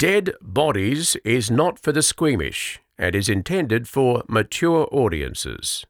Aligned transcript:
Dead 0.00 0.32
Bodies 0.40 1.14
is 1.26 1.50
not 1.50 1.78
for 1.78 1.92
the 1.92 2.00
squeamish 2.00 2.80
and 2.96 3.14
is 3.14 3.28
intended 3.28 3.86
for 3.86 4.22
mature 4.28 4.88
audiences. 4.90 5.84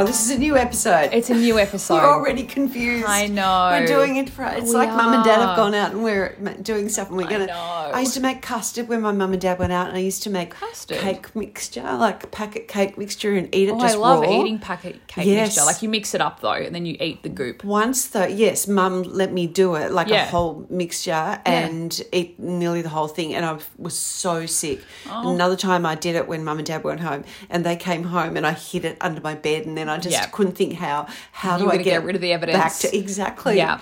Oh, 0.00 0.04
this 0.06 0.24
is 0.24 0.30
a 0.30 0.38
new 0.38 0.56
episode. 0.56 1.10
It's 1.12 1.28
a 1.28 1.34
new 1.34 1.58
episode. 1.66 1.96
You're 1.96 2.06
already 2.10 2.44
confused. 2.44 3.04
I 3.06 3.26
know. 3.26 3.68
We're 3.78 3.86
doing 3.86 4.16
it 4.16 4.30
for. 4.30 4.44
It's 4.46 4.70
We 4.70 4.74
like 4.76 4.88
mum 4.88 5.12
and 5.12 5.22
dad 5.22 5.40
have 5.46 5.56
gone 5.56 5.74
out 5.74 5.92
and 5.92 6.02
we're 6.02 6.34
doing 6.62 6.88
stuff, 6.88 7.08
and 7.08 7.18
we're 7.18 7.28
gonna. 7.28 7.48
know. 7.48 7.90
I 7.92 8.00
used 8.00 8.14
to 8.14 8.20
make 8.20 8.40
custard 8.40 8.88
when 8.88 9.02
my 9.02 9.12
mum 9.12 9.32
and 9.32 9.40
dad 9.42 9.58
went 9.58 9.72
out, 9.72 9.88
and 9.88 9.96
I 9.98 10.00
used 10.00 10.22
to 10.22 10.30
make 10.30 10.52
Custard? 10.52 10.96
cake 11.00 11.36
mixture, 11.36 11.82
like 11.82 12.30
packet 12.30 12.66
cake 12.66 12.96
mixture, 12.96 13.34
and 13.34 13.54
eat 13.54 13.68
it 13.68 13.72
Oh, 13.72 13.80
just 13.80 13.96
I 13.96 13.98
love 13.98 14.22
raw. 14.22 14.40
eating 14.40 14.58
packet 14.58 15.06
cake 15.06 15.26
Yes. 15.26 15.48
mixture. 15.48 15.66
Like 15.66 15.82
you 15.82 15.90
mix 15.90 16.14
it 16.14 16.22
up 16.22 16.40
though, 16.40 16.52
and 16.52 16.74
then 16.74 16.86
you 16.86 16.96
eat 16.98 17.22
the 17.22 17.28
goop. 17.28 17.62
Once 17.62 18.06
though, 18.08 18.24
yes, 18.24 18.66
mum 18.66 19.02
let 19.02 19.34
me 19.34 19.46
do 19.46 19.74
it 19.74 19.92
like 19.92 20.08
a 20.10 20.24
whole 20.24 20.64
mixture 20.70 21.42
and 21.44 22.00
eat 22.10 22.38
nearly 22.40 22.80
the 22.80 22.88
whole 22.88 23.08
thing, 23.08 23.34
and 23.34 23.44
I 23.44 23.58
was 23.76 23.98
so 23.98 24.46
sick. 24.46 24.80
Oh. 25.10 25.34
Another 25.34 25.56
time 25.56 25.84
I 25.84 25.94
did 25.94 26.16
it 26.16 26.26
when 26.26 26.42
mum 26.42 26.56
and 26.56 26.66
dad 26.66 26.84
weren't 26.84 27.00
home, 27.02 27.24
and 27.50 27.66
they 27.66 27.76
came 27.76 28.04
home, 28.04 28.38
and 28.38 28.46
I 28.46 28.52
hid 28.52 28.86
it 28.86 28.96
under 29.02 29.20
my 29.20 29.34
bed, 29.34 29.66
and 29.66 29.76
then 29.76 29.89
I 29.90 29.98
just 29.98 30.16
Yeah. 30.16 30.26
couldn't 30.26 30.52
think 30.56 30.74
how 30.74 31.06
how 31.32 31.56
You 31.58 31.64
do 31.64 31.70
I 31.70 31.76
get, 31.78 31.84
get 31.84 32.04
rid 32.04 32.14
of 32.16 32.22
the 32.22 32.28
Back 32.34 32.42
evidence. 32.42 32.78
to 32.80 32.96
exactly. 32.96 33.56
Yeah. 33.56 33.80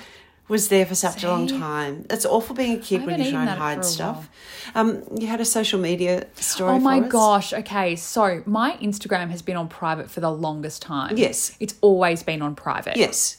Was 0.49 0.69
there 0.69 0.87
for 0.87 0.95
such 0.95 1.25
a 1.25 1.29
long 1.29 1.47
time. 1.47 2.07
It's 2.09 2.25
awful 2.25 2.55
being 2.57 2.73
a 2.79 2.81
kid 2.81 3.05
when 3.05 3.23
you 3.23 3.31
try 3.31 3.41
and 3.43 3.45
eaten 3.45 3.45
that 3.47 3.59
hide 3.59 3.85
stuff. 3.85 4.31
Um, 4.75 5.03
you 5.15 5.27
had 5.27 5.43
a 5.43 5.45
social 5.45 5.79
media 5.79 6.27
story. 6.37 6.73
Oh 6.73 6.79
my 6.79 7.01
gosh. 7.01 7.53
Okay. 7.53 7.97
So 7.97 8.43
my 8.47 8.73
Instagram 8.81 9.29
has 9.29 9.43
been 9.43 9.57
on 9.59 9.69
private 9.69 10.11
for 10.11 10.21
the 10.21 10.31
longest 10.31 10.81
time. 10.81 11.19
Yes. 11.19 11.55
It's 11.61 11.75
always 11.83 12.23
been 12.23 12.41
on 12.41 12.55
private. 12.55 12.97
Yes. 12.97 13.39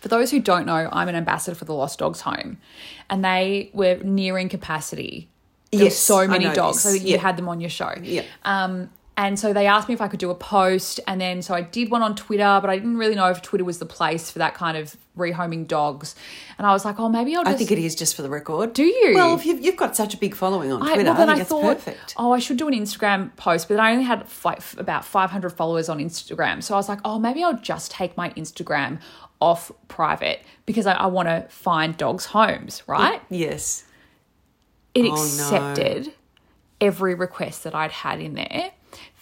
For 0.00 0.08
those 0.08 0.30
who 0.30 0.38
don't 0.38 0.66
know, 0.66 0.90
I'm 0.92 1.08
an 1.08 1.14
ambassador 1.14 1.54
for 1.54 1.64
the 1.64 1.72
Lost 1.72 1.98
Dogs 2.00 2.20
Home, 2.22 2.58
and 3.08 3.24
they 3.24 3.70
were 3.72 3.96
nearing 4.04 4.50
capacity. 4.50 5.30
There 5.72 5.84
Yes, 5.84 5.96
so 5.96 6.28
many 6.28 6.50
dogs. 6.52 6.80
So 6.82 6.90
you 6.90 7.00
Yeah. 7.14 7.16
had 7.22 7.38
them 7.38 7.48
on 7.48 7.60
your 7.62 7.70
show. 7.70 7.94
Yeah. 8.02 8.20
Um, 8.44 8.90
and 9.16 9.38
so 9.38 9.52
they 9.52 9.66
asked 9.66 9.86
me 9.86 9.94
if 9.94 10.00
I 10.00 10.08
could 10.08 10.18
do 10.18 10.30
a 10.30 10.34
post, 10.34 10.98
and 11.06 11.20
then 11.20 11.40
so 11.40 11.54
I 11.54 11.60
did 11.60 11.90
one 11.90 12.02
on 12.02 12.16
Twitter, 12.16 12.58
but 12.60 12.68
I 12.68 12.76
didn't 12.76 12.96
really 12.96 13.14
know 13.14 13.28
if 13.28 13.42
Twitter 13.42 13.64
was 13.64 13.78
the 13.78 13.86
place 13.86 14.28
for 14.30 14.40
that 14.40 14.54
kind 14.54 14.76
of 14.76 14.96
rehoming 15.16 15.68
dogs. 15.68 16.16
And 16.58 16.66
I 16.66 16.72
was 16.72 16.84
like, 16.84 16.98
oh, 16.98 17.08
maybe 17.08 17.36
I'll 17.36 17.44
just. 17.44 17.54
I 17.54 17.58
think 17.58 17.70
it 17.70 17.78
is 17.78 17.94
just 17.94 18.16
for 18.16 18.22
the 18.22 18.28
record. 18.28 18.72
Do 18.72 18.82
you? 18.82 19.12
Well, 19.14 19.36
if 19.36 19.46
you've, 19.46 19.64
you've 19.64 19.76
got 19.76 19.94
such 19.94 20.14
a 20.14 20.16
big 20.16 20.34
following 20.34 20.72
on 20.72 20.82
I, 20.82 20.94
Twitter, 20.94 21.10
well, 21.10 21.14
then 21.14 21.30
I 21.30 21.34
I, 21.34 21.44
thought, 21.44 21.76
perfect. 21.76 22.14
oh, 22.16 22.32
I 22.32 22.40
should 22.40 22.56
do 22.56 22.66
an 22.66 22.74
Instagram 22.74 23.34
post, 23.36 23.68
but 23.68 23.78
I 23.78 23.92
only 23.92 24.04
had 24.04 24.26
like 24.44 24.58
f- 24.58 24.76
about 24.78 25.04
500 25.04 25.50
followers 25.50 25.88
on 25.88 25.98
Instagram. 26.00 26.60
So 26.60 26.74
I 26.74 26.76
was 26.76 26.88
like, 26.88 27.00
oh, 27.04 27.20
maybe 27.20 27.44
I'll 27.44 27.58
just 27.58 27.92
take 27.92 28.16
my 28.16 28.30
Instagram 28.30 28.98
off 29.40 29.70
private 29.86 30.40
because 30.66 30.86
I, 30.86 30.94
I 30.94 31.06
want 31.06 31.28
to 31.28 31.46
find 31.50 31.96
dogs' 31.96 32.26
homes, 32.26 32.82
right? 32.88 33.22
Yes. 33.30 33.84
It 34.94 35.02
oh, 35.02 35.14
no. 35.14 35.14
accepted 35.14 36.12
every 36.80 37.14
request 37.14 37.62
that 37.62 37.76
I'd 37.76 37.92
had 37.92 38.20
in 38.20 38.34
there 38.34 38.72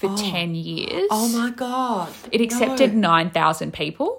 for 0.08 0.16
10 0.16 0.54
years. 0.54 1.08
Oh 1.10 1.28
my 1.28 1.50
god. 1.50 2.12
it 2.30 2.40
accepted 2.40 2.94
No. 2.94 3.08
9,000 3.08 3.72
people. 3.72 4.18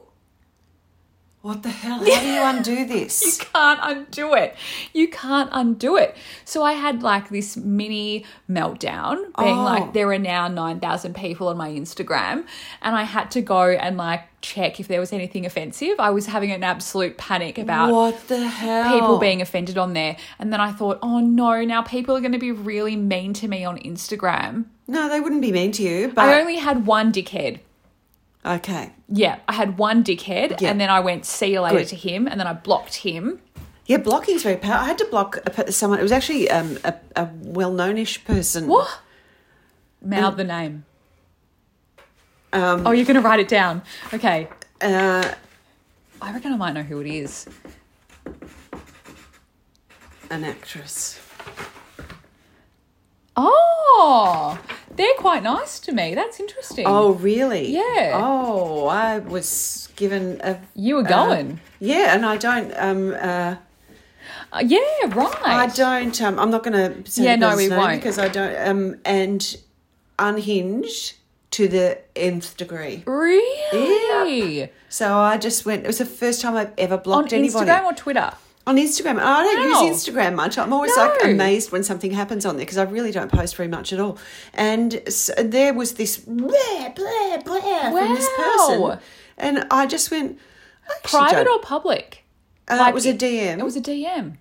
What 1.42 1.62
the 1.62 1.72
hell? 1.72 2.00
How 2.00 2.06
do 2.22 2.25
you 2.25 2.42
undo 2.45 2.86
this? 2.86 3.22
You 3.22 3.45
can't 3.53 3.80
undo 3.84 4.34
it. 4.34 4.56
You 4.94 5.09
can't 5.09 5.50
undo 5.52 5.98
it. 5.98 6.16
So 6.45 6.64
I 6.64 6.72
had 6.72 7.03
like 7.03 7.28
this 7.28 7.58
mini 7.58 8.23
meltdown, 8.50 9.17
being 9.38 9.58
Oh. 9.58 9.64
like, 9.64 9.92
there 9.92 10.09
are 10.14 10.17
now 10.17 10.48
9,000 10.48 11.14
people 11.14 11.50
on 11.50 11.58
my 11.58 11.70
Instagram. 11.70 12.45
And 12.81 12.95
I 12.95 13.03
had 13.03 13.30
to 13.31 13.42
go 13.42 13.64
and 13.72 13.97
like 13.97 14.22
check 14.42 14.80
if 14.80 14.88
there 14.88 15.02
was 15.02 15.12
anything 15.12 15.46
offensive. 15.46 16.00
I 16.00 16.12
was 16.12 16.28
having 16.28 16.52
an 16.52 16.63
absolute 16.63 17.18
panic 17.18 17.57
about 17.57 17.91
what 17.91 18.25
the 18.30 18.47
hell? 18.47 18.94
people 18.94 19.18
being 19.19 19.41
offended 19.41 19.78
on 19.78 19.91
there. 19.91 20.16
And 20.40 20.53
then 20.53 20.62
I 20.62 20.72
thought, 20.72 21.00
oh 21.02 21.19
no, 21.19 21.62
now 21.66 21.81
people 21.81 22.16
are 22.16 22.22
going 22.22 22.31
to 22.31 22.40
be 22.40 22.53
really 22.53 22.96
mean 22.96 23.34
to 23.34 23.50
me 23.50 23.66
on 23.66 23.78
Instagram. 23.80 24.68
No, 24.88 25.07
they 25.09 25.19
wouldn't 25.19 25.41
be 25.41 25.51
mean 25.51 25.71
to 25.73 25.83
you, 25.83 26.09
but 26.09 26.25
I 26.25 26.39
only 26.41 26.57
had 26.57 26.85
one 26.85 27.11
dickhead. 27.11 27.59
okay. 28.45 28.91
Yeah, 29.07 29.39
I 29.47 29.53
had 29.53 29.77
one 29.77 30.03
dickhead, 30.03 30.59
Yeah. 30.59 30.69
and 30.71 30.79
then 30.81 30.89
I 30.89 30.99
went 30.99 31.25
see 31.25 31.53
you 31.53 31.61
later 31.61 31.79
Good. 31.79 31.88
to 31.89 31.95
him, 31.95 32.27
and 32.27 32.39
then 32.39 32.47
I 32.47 32.53
blocked 32.53 32.95
him. 32.95 33.39
Yeah, 33.85 33.97
blocking's 33.97 34.44
very 34.44 34.57
powerful. 34.57 34.83
I 34.83 34.88
had 34.88 34.97
to 34.99 35.05
block 35.05 35.38
someone. 35.69 35.99
It 35.99 36.03
was 36.03 36.11
actually 36.11 36.49
um, 36.49 36.77
a, 36.83 36.95
a 37.16 37.29
well-known-ish 37.41 38.23
person. 38.25 38.67
What? 38.67 38.99
Mouth 40.01 40.35
the 40.38 40.44
name. 40.45 40.85
Um, 42.53 42.85
Oh, 42.88 42.91
you're 42.91 43.05
going 43.05 43.15
to 43.15 43.21
write 43.21 43.39
it 43.39 43.47
down. 43.47 43.81
Okay. 44.13 44.47
uh, 44.81 45.33
I 46.21 46.33
reckon 46.33 46.53
I 46.53 46.55
might 46.57 46.73
know 46.73 46.83
who 46.83 47.00
it 47.01 47.07
is. 47.07 47.47
an 50.29 50.44
actress. 50.44 51.19
Oh, 53.35 54.59
they're 54.95 55.16
quite 55.17 55.44
nice 55.44 55.79
to 55.81 55.91
me. 55.91 56.13
That's 56.16 56.39
interesting. 56.39 56.85
Oh, 56.88 57.13
really? 57.13 57.71
Yeah. 57.71 58.11
Oh, 58.13 58.88
I 58.88 59.19
was 59.19 59.89
given 59.95 60.39
a. 60.44 60.59
You 60.75 60.95
were 60.95 61.05
uh, 61.05 61.09
going. 61.09 61.59
yeah, 61.79 62.13
and 62.16 62.25
I 62.25 62.38
don't. 62.38 62.73
Um, 62.77 63.13
uh, 63.13 63.55
Uh, 64.51 64.63
yeah, 64.66 64.79
right. 65.07 65.35
I 65.44 65.67
don't. 65.67 66.21
Um, 66.21 66.39
I'm 66.39 66.51
not 66.51 66.63
going 66.63 67.03
to 67.03 67.09
say 67.09 67.23
Yeah, 67.23 67.35
no, 67.35 67.55
we 67.55 67.69
won't. 67.69 67.99
because 67.99 68.19
I 68.19 68.27
don't. 68.27 68.67
Um, 68.67 68.99
and 69.03 69.57
unhinged 70.19 71.15
to 71.51 71.67
the 71.67 72.00
nth 72.15 72.55
degree. 72.57 73.03
Really? 73.05 74.69
So 74.89 75.17
I 75.17 75.38
just 75.38 75.65
went. 75.65 75.83
It 75.83 75.88
was 75.88 75.97
the 75.97 76.05
first 76.05 76.41
time 76.41 76.55
I've 76.55 76.73
ever 76.77 76.95
On 76.95 77.03
blocked 77.03 77.33
anybody 77.33 77.69
Instagram 77.69 77.85
or 77.85 77.94
Twitter? 77.94 78.33
On 78.66 78.78
Instagram. 78.78 79.19
I 79.19 79.44
don't 79.44 79.72
Wow. 79.72 79.81
use 79.88 80.06
Instagram 80.06 80.35
much. 80.35 80.57
I'm 80.57 80.72
always 80.74 80.96
like 80.96 81.24
amazed 81.24 81.72
when 81.72 81.84
something 81.84 82.12
happens 82.12 82.46
on 82.46 82.56
there 82.57 82.66
because 82.66 82.78
I 82.78 82.84
really 82.84 83.12
don't 83.12 83.31
post 83.31 83.56
very 83.56 83.69
much 83.69 83.91
at 83.94 84.00
all. 84.00 84.18
And 84.53 85.01
so 85.09 85.34
there 85.34 85.74
was 85.74 85.94
this 85.96 86.18
blah 86.18 86.90
blah 86.96 87.38
blah 87.44 87.91
from 87.91 88.13
this 88.16 88.29
person, 88.38 89.00
and 89.38 89.66
I 89.69 89.85
just 89.85 90.09
went. 90.12 90.40
I 90.88 90.94
Private 91.07 91.47
or 91.47 91.59
public? 91.59 92.24
Uh, 92.68 92.75
Like, 92.78 92.90
it 92.90 92.94
was 92.94 93.06
a 93.06 93.13
DM, 93.13 93.59
It 93.59 93.63
was 93.63 93.75
a 93.78 93.81
DM. 93.81 94.38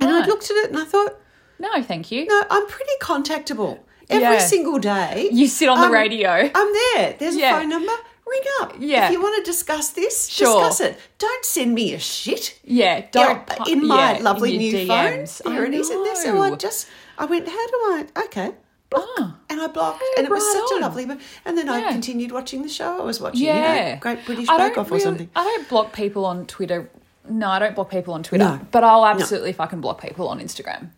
and 0.00 0.10
I 0.10 0.26
looked 0.26 0.44
at 0.50 0.56
it 0.58 0.68
and 0.70 0.78
I 0.78 0.84
thought, 0.84 1.14
No, 1.58 1.82
thank 1.82 2.12
you. 2.12 2.26
no, 2.26 2.42
I'm 2.50 2.66
pretty 2.66 2.90
contactable 3.00 3.78
every 4.10 4.22
Yeah. 4.36 4.38
single 4.38 4.78
day. 4.78 5.28
You 5.32 5.48
sit 5.48 5.68
on 5.70 5.80
the 5.80 5.86
Um, 5.86 5.92
radio. 5.92 6.50
I'm 6.54 6.72
there. 6.94 7.16
There's 7.18 7.34
Yeah. 7.36 7.56
a 7.56 7.60
phone 7.60 7.70
number. 7.70 7.92
Ring 8.26 8.42
up. 8.60 8.74
Yeah. 8.78 9.06
If 9.06 9.12
you 9.12 9.22
want 9.22 9.44
to 9.44 9.50
discuss 9.50 9.90
this, 9.90 10.28
Sure. 10.28 10.46
discuss 10.68 10.80
it. 10.80 10.98
Don't 11.18 11.44
send 11.44 11.74
me 11.74 11.94
a 11.94 11.98
shit. 11.98 12.58
Yeah, 12.64 13.06
don't 13.12 13.48
Yeah, 13.66 13.72
in 13.72 13.86
my 13.86 14.14
yeah, 14.14 14.22
lovely 14.22 14.58
new 14.58 14.72
DMs. 14.72 15.42
phone. 15.42 15.52
There 15.54 15.64
it 15.64 15.74
is 15.74 15.90
in 15.90 16.02
there. 16.02 16.16
So 16.16 16.40
I 16.42 16.50
just 16.56 16.88
I 17.18 17.24
went, 17.24 17.48
how 17.48 17.66
do 17.66 17.72
I 17.74 18.06
okay. 18.24 18.52
Block. 18.90 19.04
Ah. 19.18 19.36
and 19.50 19.60
I 19.60 19.66
blocked. 19.66 20.02
And 20.16 20.26
it 20.26 20.30
was 20.30 20.42
right 20.44 20.52
such 20.52 20.72
on. 20.76 20.78
a 20.78 20.86
lovely 20.86 21.06
mo- 21.06 21.18
and 21.44 21.58
then 21.58 21.68
I 21.68 21.90
continued 21.92 22.30
watching 22.32 22.62
the 22.62 22.68
show 22.68 23.00
I 23.00 23.04
was 23.04 23.20
watching. 23.20 23.44
Yeah, 23.44 23.86
You 23.86 23.92
know, 23.94 23.98
Great 24.00 24.24
British 24.24 24.48
Bake 24.48 24.78
Off 24.78 24.90
or 24.92 25.00
something. 25.00 25.28
I 25.34 25.42
don't 25.42 25.68
block 25.68 25.92
people 25.92 26.24
on 26.24 26.46
Twitter. 26.46 26.88
No, 27.28 27.48
I 27.48 27.58
don't 27.58 27.74
block 27.74 27.90
people 27.90 28.14
on 28.14 28.22
Twitter. 28.22 28.44
No. 28.44 28.60
But 28.70 28.84
I'll 28.84 29.04
absolutely 29.06 29.52
fucking 29.52 29.80
block 29.80 30.00
people 30.00 30.28
on 30.28 30.38
Instagram 30.40 30.90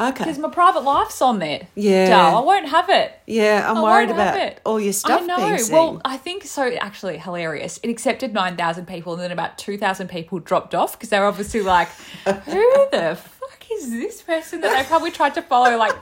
Okay. 0.00 0.24
because 0.24 0.38
my 0.38 0.48
private 0.48 0.80
life's 0.82 1.22
on 1.22 1.38
there. 1.38 1.68
Yeah. 1.74 2.32
I 2.36 2.40
won't 2.40 2.68
have 2.68 2.90
it. 2.90 3.12
Yeah, 3.26 3.70
I'm 3.70 3.78
I 3.78 3.82
worried 3.82 4.10
about 4.10 4.36
it. 4.36 4.60
all 4.66 4.80
your 4.80 4.92
stuff 4.92 5.22
I 5.22 5.26
know. 5.26 5.56
Well, 5.70 6.00
I 6.04 6.16
think 6.16 6.44
so. 6.44 6.68
Actually, 6.80 7.18
hilarious. 7.18 7.78
It 7.82 7.90
accepted 7.90 8.32
nine 8.34 8.56
thousand 8.56 8.86
people, 8.86 9.12
and 9.14 9.22
then 9.22 9.30
about 9.30 9.56
two 9.56 9.78
thousand 9.78 10.08
people 10.08 10.40
dropped 10.40 10.74
off 10.74 10.92
because 10.92 11.08
they're 11.10 11.26
obviously 11.26 11.60
like, 11.62 11.88
"Who 12.26 12.86
the 12.90 13.16
fuck 13.16 13.70
is 13.72 13.90
this 13.90 14.20
person 14.22 14.60
that 14.62 14.76
they 14.76 14.84
probably 14.88 15.10
tried 15.10 15.34
to 15.34 15.42
follow 15.42 15.76
like 15.78 15.94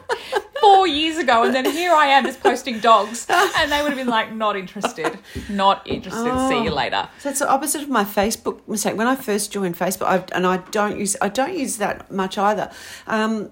four 0.60 0.86
years 0.86 1.18
ago?" 1.18 1.44
And 1.44 1.54
then 1.54 1.64
here 1.66 1.92
I 1.92 2.06
am 2.06 2.24
just 2.24 2.40
posting 2.42 2.80
dogs, 2.80 3.26
and 3.28 3.70
they 3.70 3.82
would 3.82 3.90
have 3.90 3.98
been 3.98 4.08
like, 4.08 4.32
"Not 4.32 4.56
interested. 4.56 5.18
Not 5.48 5.86
interested. 5.86 6.48
See 6.48 6.62
you 6.64 6.70
Oh. 6.70 6.74
later." 6.74 7.08
So 7.18 7.28
it's 7.30 7.38
the 7.40 7.48
opposite 7.50 7.82
of 7.82 7.88
my 7.88 8.04
Facebook 8.04 8.66
mistake. 8.66 8.96
When 8.96 9.06
I 9.06 9.16
first 9.16 9.52
joined 9.52 9.76
Facebook, 9.78 10.06
I, 10.06 10.24
and 10.34 10.46
I 10.46 10.56
don't 10.70 10.98
use 10.98 11.16
I 11.20 11.28
don't 11.28 11.54
use 11.56 11.76
that 11.76 12.10
much 12.10 12.38
either. 12.38 12.70
Um, 13.06 13.50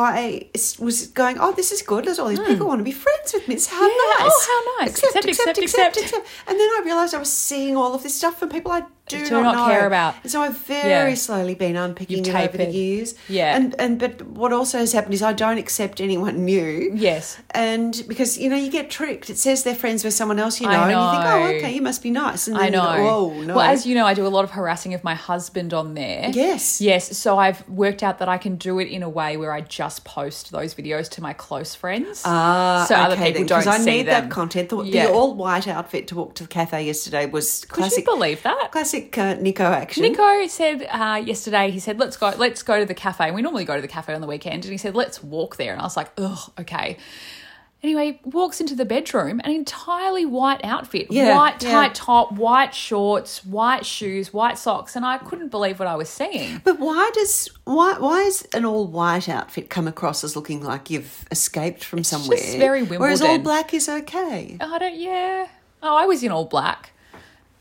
I 0.00 0.50
was 0.78 1.06
going, 1.08 1.38
oh, 1.40 1.52
this 1.52 1.72
is 1.72 1.82
good. 1.82 2.04
There's 2.04 2.18
all 2.18 2.28
these 2.28 2.40
people 2.40 2.66
want 2.66 2.80
to 2.80 2.84
be 2.84 2.92
friends 2.92 3.32
with 3.32 3.46
me. 3.48 3.54
It's 3.54 3.66
how 3.66 3.78
Hmm. 3.80 4.20
Yeah, 4.20 4.24
nice. 4.24 4.32
oh, 4.34 4.74
how 4.78 4.84
nice. 4.84 4.90
Accept, 4.90 5.16
Accept, 5.16 5.28
accept, 5.28 5.58
accept, 5.58 5.58
accept, 5.58 5.96
accept. 5.96 6.22
accept. 6.24 6.48
And 6.48 6.60
then 6.60 6.68
I 6.68 6.82
realised 6.84 7.14
I 7.14 7.18
was 7.18 7.32
seeing 7.32 7.76
all 7.76 7.94
of 7.94 8.02
this 8.02 8.14
stuff 8.14 8.38
from 8.38 8.48
people 8.50 8.70
I 8.72 8.82
do, 9.08 9.24
Do 9.28 9.42
not 9.42 9.54
know. 9.56 9.66
care 9.66 9.86
about. 9.86 10.14
And 10.22 10.30
so 10.32 10.40
I've 10.42 10.56
very 10.58 11.10
Yeah. 11.10 11.14
slowly 11.14 11.54
been 11.54 11.76
unpicking 11.76 12.24
You've 12.24 12.34
it 12.34 12.48
over 12.48 12.56
the 12.58 12.66
years. 12.70 13.14
Yeah. 13.28 13.56
And 13.56 13.74
and 13.78 13.98
but 13.98 14.22
what 14.22 14.52
also 14.52 14.78
has 14.78 14.92
happened 14.92 15.14
is 15.14 15.22
I 15.22 15.32
don't 15.32 15.58
accept 15.58 16.00
anyone 16.00 16.44
new. 16.44 16.92
Yes. 16.94 17.38
And 17.52 18.02
because 18.08 18.38
you 18.38 18.48
know 18.50 18.56
you 18.56 18.70
get 18.70 18.90
tricked. 18.90 19.30
It 19.30 19.38
says 19.38 19.62
they're 19.64 19.74
friends 19.74 20.04
with 20.04 20.14
someone 20.14 20.38
else 20.38 20.60
you 20.60 20.66
know, 20.66 20.72
I 20.72 20.90
and 20.90 21.00
you 21.00 21.10
think, 21.10 21.24
oh, 21.24 21.58
okay, 21.58 21.74
you 21.74 21.82
must 21.82 22.02
be 22.02 22.10
nice. 22.10 22.46
And 22.48 22.56
then 22.56 22.64
I 22.66 22.68
know. 22.68 23.08
Oh 23.08 23.42
no. 23.42 23.54
Well, 23.56 23.70
as 23.70 23.86
you 23.86 23.94
know, 23.94 24.06
I 24.06 24.14
do 24.14 24.26
a 24.26 24.28
lot 24.28 24.44
of 24.44 24.50
harassing 24.52 24.94
of 24.94 25.02
my 25.04 25.14
husband 25.14 25.72
on 25.74 25.94
there. 25.94 26.30
Yes. 26.32 26.80
Yes. 26.80 27.16
So 27.16 27.38
I've 27.38 27.66
worked 27.68 28.02
out 28.02 28.18
that 28.18 28.28
I 28.28 28.38
can 28.38 28.56
do 28.56 28.78
it 28.78 28.88
in 28.88 29.02
a 29.02 29.08
way 29.08 29.36
where 29.36 29.52
I 29.52 29.60
just 29.60 30.04
post 30.04 30.50
those 30.52 30.74
videos 30.74 31.08
to 31.10 31.22
my 31.22 31.32
close 31.32 31.74
friends. 31.74 32.22
Ah, 32.24 32.84
so 32.88 32.94
other 32.94 33.16
people 33.16 33.44
then, 33.44 33.46
don't 33.46 33.62
see 33.62 33.64
them. 33.70 33.74
I 33.74 33.78
see 33.78 33.90
need 33.90 34.06
them. 34.06 34.24
that 34.28 34.30
content. 34.30 34.68
The, 34.70 34.82
Yeah. 34.82 35.06
the 35.06 35.12
all 35.12 35.34
white 35.34 35.68
outfit 35.68 36.08
to 36.08 36.14
walk 36.16 36.34
to 36.36 36.42
the 36.44 36.48
cafe 36.48 36.84
yesterday 36.84 37.26
was 37.26 37.60
Could 37.60 37.70
classic. 37.70 37.98
you 38.06 38.12
believe 38.12 38.42
that? 38.42 38.70
Classic 38.72 38.97
uh, 39.16 39.34
Nico 39.34 39.64
action. 39.64 40.02
Nico 40.02 40.46
said 40.46 40.86
uh, 40.90 41.22
yesterday. 41.24 41.70
He 41.70 41.78
said, 41.78 41.98
"Let's 41.98 42.16
go. 42.16 42.32
Let's 42.36 42.62
go 42.62 42.78
to 42.80 42.86
the 42.86 42.94
cafe." 42.94 43.30
We 43.30 43.42
normally 43.42 43.64
go 43.64 43.76
to 43.76 43.82
the 43.82 43.88
cafe 43.88 44.14
on 44.14 44.20
the 44.20 44.26
weekend, 44.26 44.64
and 44.64 44.72
he 44.72 44.78
said, 44.78 44.94
"Let's 44.94 45.22
walk 45.22 45.56
there." 45.56 45.72
And 45.72 45.80
I 45.80 45.84
was 45.84 45.96
like, 45.96 46.10
"Ugh, 46.18 46.38
okay." 46.60 46.96
Anyway, 47.80 48.18
walks 48.24 48.60
into 48.60 48.74
the 48.74 48.84
bedroom, 48.84 49.40
an 49.44 49.52
entirely 49.52 50.26
white 50.26 50.60
outfit, 50.64 51.06
Yeah, 51.10 51.36
white 51.36 51.62
yeah. 51.62 51.70
tight 51.70 51.94
top, 51.94 52.32
white 52.32 52.74
shorts, 52.74 53.44
white 53.44 53.86
shoes, 53.86 54.32
white 54.32 54.58
socks, 54.58 54.96
and 54.96 55.06
I 55.06 55.18
couldn't 55.18 55.50
believe 55.50 55.78
what 55.78 55.86
I 55.86 55.94
was 55.94 56.08
seeing. 56.08 56.60
But 56.64 56.80
why 56.80 57.08
does 57.14 57.48
why 57.64 57.94
why 57.98 58.22
is 58.22 58.48
an 58.52 58.64
all 58.64 58.88
white 58.88 59.28
outfit 59.28 59.70
come 59.70 59.86
across 59.86 60.24
as 60.24 60.34
looking 60.34 60.60
like 60.60 60.90
you've 60.90 61.24
escaped 61.30 61.84
from 61.84 62.02
somewhere? 62.02 62.36
just 62.38 62.58
very 62.58 62.82
Whereas 62.82 63.22
all 63.22 63.38
black 63.38 63.72
is 63.72 63.88
okay. 63.88 64.56
I 64.60 64.78
don't. 64.78 64.96
Yeah. 64.96 65.46
Oh, 65.80 65.96
I 65.96 66.06
was 66.06 66.24
in 66.24 66.32
all 66.32 66.46
black. 66.46 66.90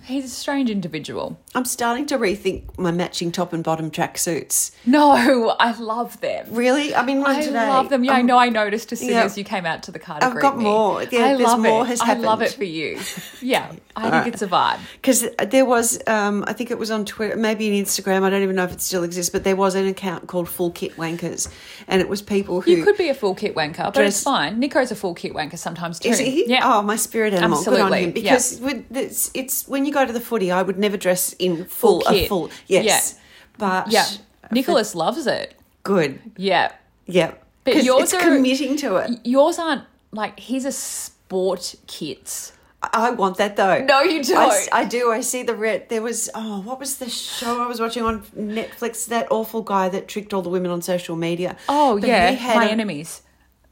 He's 0.08 0.24
a 0.24 0.30
strange 0.30 0.70
individual. 0.70 1.38
I'm 1.54 1.66
starting 1.66 2.06
to 2.06 2.18
rethink 2.18 2.78
my 2.78 2.92
matching 2.92 3.30
top 3.30 3.52
and 3.52 3.62
bottom 3.62 3.92
tracksuits. 3.92 4.72
No, 4.86 5.50
I 5.60 5.78
love 5.78 6.22
them. 6.22 6.48
Really, 6.52 6.96
I 6.96 7.04
mean, 7.04 7.20
one 7.20 7.36
I 7.36 7.42
today. 7.42 7.68
love 7.68 7.90
them. 7.90 8.06
Yeah, 8.06 8.14
I 8.14 8.20
um, 8.22 8.26
know. 8.26 8.38
I 8.38 8.48
noticed 8.48 8.94
as 8.94 9.02
soon 9.02 9.10
yeah. 9.10 9.24
as 9.24 9.38
you 9.38 9.44
came 9.44 9.66
out 9.66 9.84
to 9.84 9.92
the 9.92 10.00
car. 10.00 10.20
I've 10.22 10.34
to 10.34 10.40
got 10.40 10.58
me. 10.58 10.64
more. 10.64 11.04
Yeah, 11.04 11.26
I 11.26 11.36
there's 11.36 11.42
love 11.42 11.60
more 11.60 11.86
it. 11.86 12.02
I 12.02 12.14
love 12.14 12.42
it 12.42 12.54
for 12.54 12.64
you. 12.64 13.00
Yeah, 13.42 13.72
I 13.98 14.10
think 14.10 14.34
it's 14.34 14.42
a 14.42 14.48
vibe. 14.48 14.80
Because 14.94 15.28
there 15.50 15.66
was, 15.66 16.00
um, 16.08 16.46
I 16.48 16.54
think 16.54 16.72
it 16.72 16.78
was 16.78 16.90
on 16.90 17.04
Twitter, 17.04 17.36
maybe 17.36 17.68
on 17.68 17.84
Instagram. 17.84 18.24
I 18.24 18.30
don't 18.30 18.44
even 18.44 18.56
know 18.56 18.64
if 18.64 18.72
it 18.72 18.82
still 18.82 19.04
exists, 19.04 19.30
but 19.30 19.44
there 19.44 19.56
was 19.56 19.76
an 19.76 19.88
account 19.88 20.28
called 20.28 20.48
Full 20.48 20.72
Kit 20.72 20.96
Wankers, 20.96 21.52
and 21.88 22.02
it 22.02 22.08
was 22.08 22.22
people 22.22 22.62
who 22.62 22.72
You 22.72 22.84
could 22.86 22.98
be 22.98 23.10
a 23.10 23.14
full 23.14 23.36
kit 23.36 23.56
wanker, 23.56 23.86
but 23.86 23.96
Dress- 23.96 24.16
it's 24.16 24.24
fine. 24.24 24.60
Nico's 24.60 24.92
a 24.92 24.96
full 24.96 25.14
kit 25.14 25.34
wanker 25.34 25.58
sometimes 25.58 26.00
too. 26.00 26.10
Is 26.10 26.20
he? 26.20 26.48
Yeah. 26.48 26.62
Oh, 26.64 26.82
my 26.82 26.96
spirit 26.96 27.34
animal. 27.34 27.62
Good 27.62 27.82
on 27.82 27.94
Absolutely, 27.94 28.04
him. 28.04 28.12
Because 28.12 28.60
with 28.62 28.96
it's, 28.96 29.32
it's 29.34 29.68
when 29.68 29.86
you 29.86 29.97
go 29.98 30.06
to 30.06 30.14
the 30.14 30.20
footy, 30.30 30.52
I 30.52 30.62
would 30.62 30.78
never 30.80 30.98
dress 30.98 31.34
in 31.34 31.66
full, 31.66 32.02
Full 32.02 32.16
a 32.16 32.28
full. 32.28 32.50
Yes, 32.68 33.20
but 33.58 33.92
yeah. 33.92 34.06
Nicholas 34.52 34.96
loves 34.96 35.26
it. 35.28 35.56
good. 35.84 36.20
Yeah. 36.38 36.72
Yeah, 37.10 37.32
But 37.64 37.84
yours 37.84 38.14
are- 38.14 38.20
committing 38.22 38.76
to 38.84 38.98
it. 38.98 39.10
Yours 39.24 39.58
aren't 39.60 39.84
like 40.12 40.40
he's 40.40 40.66
a 40.66 40.72
sport 40.74 41.76
kits. 41.88 42.52
I 42.84 43.10
want 43.12 43.38
that 43.38 43.56
though. 43.56 43.80
No, 43.84 44.02
you 44.02 44.22
don't. 44.24 44.70
I 44.72 44.84
do. 44.86 45.12
I 45.12 45.22
see 45.22 45.42
the 45.44 45.56
red. 45.56 45.90
There 45.90 46.02
was 46.02 46.30
oh, 46.36 46.60
what 46.62 46.80
was 46.80 46.98
the 46.98 47.10
show 47.10 47.62
I 47.64 47.68
was 47.68 47.80
watching 47.80 48.04
on 48.04 48.22
Netflix? 48.38 49.08
That 49.08 49.28
awful 49.32 49.62
guy 49.64 49.90
that 49.90 50.08
tricked 50.08 50.34
all 50.34 50.42
the 50.44 50.50
women 50.50 50.70
on 50.72 50.82
social 50.82 51.16
media. 51.16 51.56
Oh 51.68 52.00
But 52.00 52.08
yeah, 52.10 52.30
he 52.32 52.36
had 52.36 52.56
my 52.58 52.68
a- 52.68 52.72
enemies. 52.78 53.22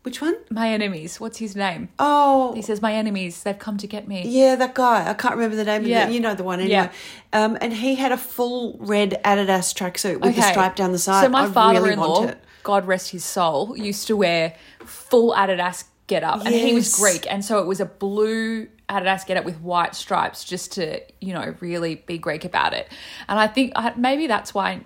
Which 0.06 0.22
one? 0.22 0.36
My 0.52 0.70
enemies. 0.70 1.20
What's 1.20 1.40
his 1.40 1.56
name? 1.56 1.90
Oh, 1.98 2.54
He 2.54 2.62
says, 2.62 2.80
"My 2.80 2.94
enemies. 2.94 3.42
They've 3.42 3.58
come 3.58 3.78
to 3.78 3.88
get 3.88 4.08
me." 4.08 4.22
Yeah, 4.28 4.56
that 4.56 4.76
guy. 4.76 5.10
I 5.10 5.16
can't 5.16 5.34
remember 5.34 5.56
the 5.56 5.64
name 5.64 5.84
Yeah. 5.84 6.04
of 6.04 6.10
it. 6.12 6.14
You 6.14 6.20
know 6.20 6.36
the 6.36 6.44
one 6.44 6.60
anyway. 6.60 6.92
Yeah. 7.34 7.44
Um, 7.46 7.58
and 7.60 7.74
he 7.74 7.96
had 7.96 8.12
a 8.12 8.18
full 8.18 8.78
red 8.80 9.20
Adidas 9.26 9.74
tracksuit 9.74 10.22
with 10.22 10.36
the 10.36 10.44
stripe 10.44 10.76
down 10.76 10.92
the 10.92 11.00
side. 11.00 11.24
So 11.24 11.30
my 11.30 11.46
I 11.46 11.50
father-in-law, 11.50 12.22
really. 12.22 12.36
God 12.62 12.86
rest 12.86 13.10
his 13.10 13.26
soul, 13.26 13.76
used 13.76 14.06
to 14.06 14.16
wear 14.16 14.54
full 14.86 15.34
Adidas 15.34 15.86
get 16.06 16.24
up, 16.24 16.46
and 16.46 16.54
he 16.54 16.76
was 16.76 16.96
Greek, 16.96 17.26
and 17.28 17.44
so 17.44 17.58
it 17.60 17.66
was 17.66 17.80
a 17.80 17.86
blue 17.86 18.68
Adidas 18.88 19.26
get 19.26 19.38
up 19.38 19.46
with 19.46 19.60
white 19.62 19.96
stripes, 19.96 20.44
just 20.44 20.72
to 20.74 21.02
you 21.20 21.34
know 21.34 21.56
really 21.62 21.96
be 22.06 22.20
Greek 22.20 22.46
about 22.46 22.74
it. 22.76 22.92
And 23.28 23.40
I 23.40 23.48
think 23.48 23.72
I, 23.76 23.92
maybe 23.98 24.28
that's 24.28 24.54
why. 24.54 24.82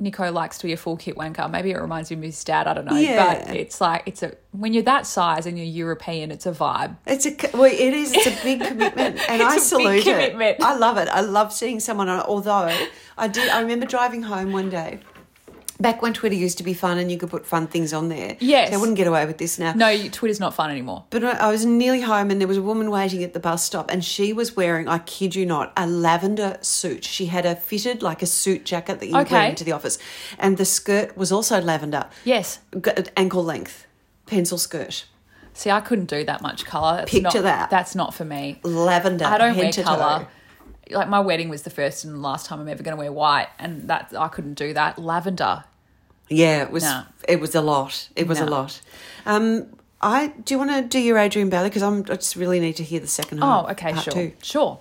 Nico 0.00 0.30
likes 0.32 0.58
to 0.58 0.66
be 0.66 0.72
a 0.72 0.76
full 0.76 0.96
kit 0.96 1.16
wanker. 1.16 1.48
Maybe 1.50 1.70
it 1.70 1.78
reminds 1.80 2.10
him 2.10 2.18
of 2.18 2.24
his 2.24 2.42
dad. 2.42 2.66
I 2.66 2.74
don't 2.74 2.84
know, 2.84 2.96
Yeah. 2.96 3.44
but 3.46 3.54
it's 3.56 3.80
like 3.80 4.02
it's 4.06 4.22
a 4.22 4.34
when 4.50 4.72
you're 4.72 4.82
that 4.82 5.06
size 5.06 5.46
and 5.46 5.56
you're 5.56 5.66
European, 5.66 6.30
it's 6.32 6.46
a 6.46 6.52
vibe. 6.52 6.96
It's 7.06 7.26
a 7.26 7.34
well, 7.54 7.64
it 7.64 7.78
is. 7.94 8.12
It's 8.12 8.26
a 8.26 8.42
big 8.42 8.60
commitment, 8.60 9.20
and 9.28 9.40
I 9.42 9.54
It's 9.56 9.72
a 9.72 9.76
big 9.76 9.82
salute 9.84 10.02
commitment. 10.04 10.58
it. 10.58 10.62
I 10.64 10.76
love 10.76 10.96
it. 10.98 11.08
I 11.08 11.20
love 11.20 11.52
seeing 11.52 11.78
someone. 11.80 12.08
Although 12.08 12.72
I 13.16 13.28
did, 13.28 13.48
I 13.50 13.60
remember 13.60 13.86
driving 13.86 14.22
home 14.22 14.52
one 14.52 14.68
day. 14.68 14.98
Back 15.80 16.02
when 16.02 16.14
Twitter 16.14 16.36
used 16.36 16.58
to 16.58 16.64
be 16.64 16.72
fun 16.72 16.98
and 16.98 17.10
you 17.10 17.18
could 17.18 17.30
put 17.30 17.44
fun 17.44 17.66
things 17.66 17.92
on 17.92 18.08
there. 18.08 18.36
Yes. 18.38 18.70
They 18.70 18.76
wouldn't 18.76 18.96
get 18.96 19.08
away 19.08 19.26
with 19.26 19.38
this 19.38 19.58
now. 19.58 19.72
No, 19.74 20.08
Twitter's 20.08 20.38
not 20.38 20.54
fun 20.54 20.70
anymore. 20.70 21.04
But 21.10 21.24
I 21.24 21.50
was 21.50 21.66
nearly 21.66 22.00
home 22.00 22.30
and 22.30 22.40
there 22.40 22.46
was 22.46 22.56
a 22.56 22.62
woman 22.62 22.90
waiting 22.90 23.24
at 23.24 23.32
the 23.32 23.40
bus 23.40 23.64
stop 23.64 23.90
and 23.90 24.04
she 24.04 24.32
was 24.32 24.54
wearing, 24.54 24.86
I 24.88 24.98
kid 24.98 25.34
you 25.34 25.44
not, 25.44 25.72
a 25.76 25.86
lavender 25.86 26.58
suit. 26.60 27.04
She 27.04 27.26
had 27.26 27.44
a 27.44 27.56
fitted 27.56 28.02
like 28.02 28.22
a 28.22 28.26
suit 28.26 28.64
jacket 28.64 29.00
that 29.00 29.06
you 29.06 29.14
would 29.14 29.30
wear 29.30 29.48
into 29.48 29.64
the 29.64 29.72
office. 29.72 29.98
And 30.38 30.58
the 30.58 30.64
skirt 30.64 31.16
was 31.16 31.32
also 31.32 31.60
lavender. 31.60 32.06
Yes. 32.24 32.60
Ankle 33.16 33.42
length. 33.42 33.86
Pencil 34.26 34.58
skirt. 34.58 35.06
See, 35.54 35.70
I 35.70 35.80
couldn't 35.80 36.06
do 36.06 36.24
that 36.24 36.40
much 36.40 36.64
color. 36.64 36.98
That's 36.98 37.10
Picture 37.10 37.38
not, 37.38 37.42
that. 37.42 37.70
That's 37.70 37.94
not 37.94 38.14
for 38.14 38.24
me. 38.24 38.58
Lavender. 38.62 39.24
I 39.24 39.38
don't 39.38 39.56
wear 39.56 39.70
toe. 39.70 40.26
Like 40.90 41.08
my 41.08 41.20
wedding 41.20 41.48
was 41.48 41.62
the 41.62 41.70
first 41.70 42.04
and 42.04 42.22
last 42.22 42.46
time 42.46 42.60
I'm 42.60 42.68
ever 42.68 42.82
going 42.82 42.96
to 42.96 42.98
wear 43.00 43.12
white, 43.12 43.48
and 43.58 43.88
that 43.88 44.12
I 44.16 44.28
couldn't 44.28 44.54
do 44.54 44.74
that. 44.74 44.98
Lavender. 44.98 45.64
Yeah, 46.28 46.62
it 46.62 46.70
was 46.70 46.84
No. 46.84 47.02
it 47.28 47.40
was 47.40 47.54
a 47.54 47.60
lot. 47.60 48.08
It 48.16 48.26
was 48.26 48.40
a 48.40 48.46
lot. 48.46 48.80
Um 49.26 49.66
I 50.00 50.28
do 50.28 50.54
you 50.54 50.58
want 50.58 50.70
to 50.70 50.82
do 50.82 50.98
your 50.98 51.16
Adrian 51.18 51.48
Bailey 51.48 51.68
because 51.70 51.82
I'm 51.82 52.00
I 52.10 52.16
just 52.16 52.36
really 52.36 52.60
need 52.60 52.76
to 52.76 52.82
hear 52.82 53.00
the 53.00 53.06
second 53.06 53.38
half. 53.38 53.66
Oh, 53.66 53.70
okay, 53.70 53.94
sure, 53.94 54.12
two. 54.12 54.32
sure. 54.42 54.80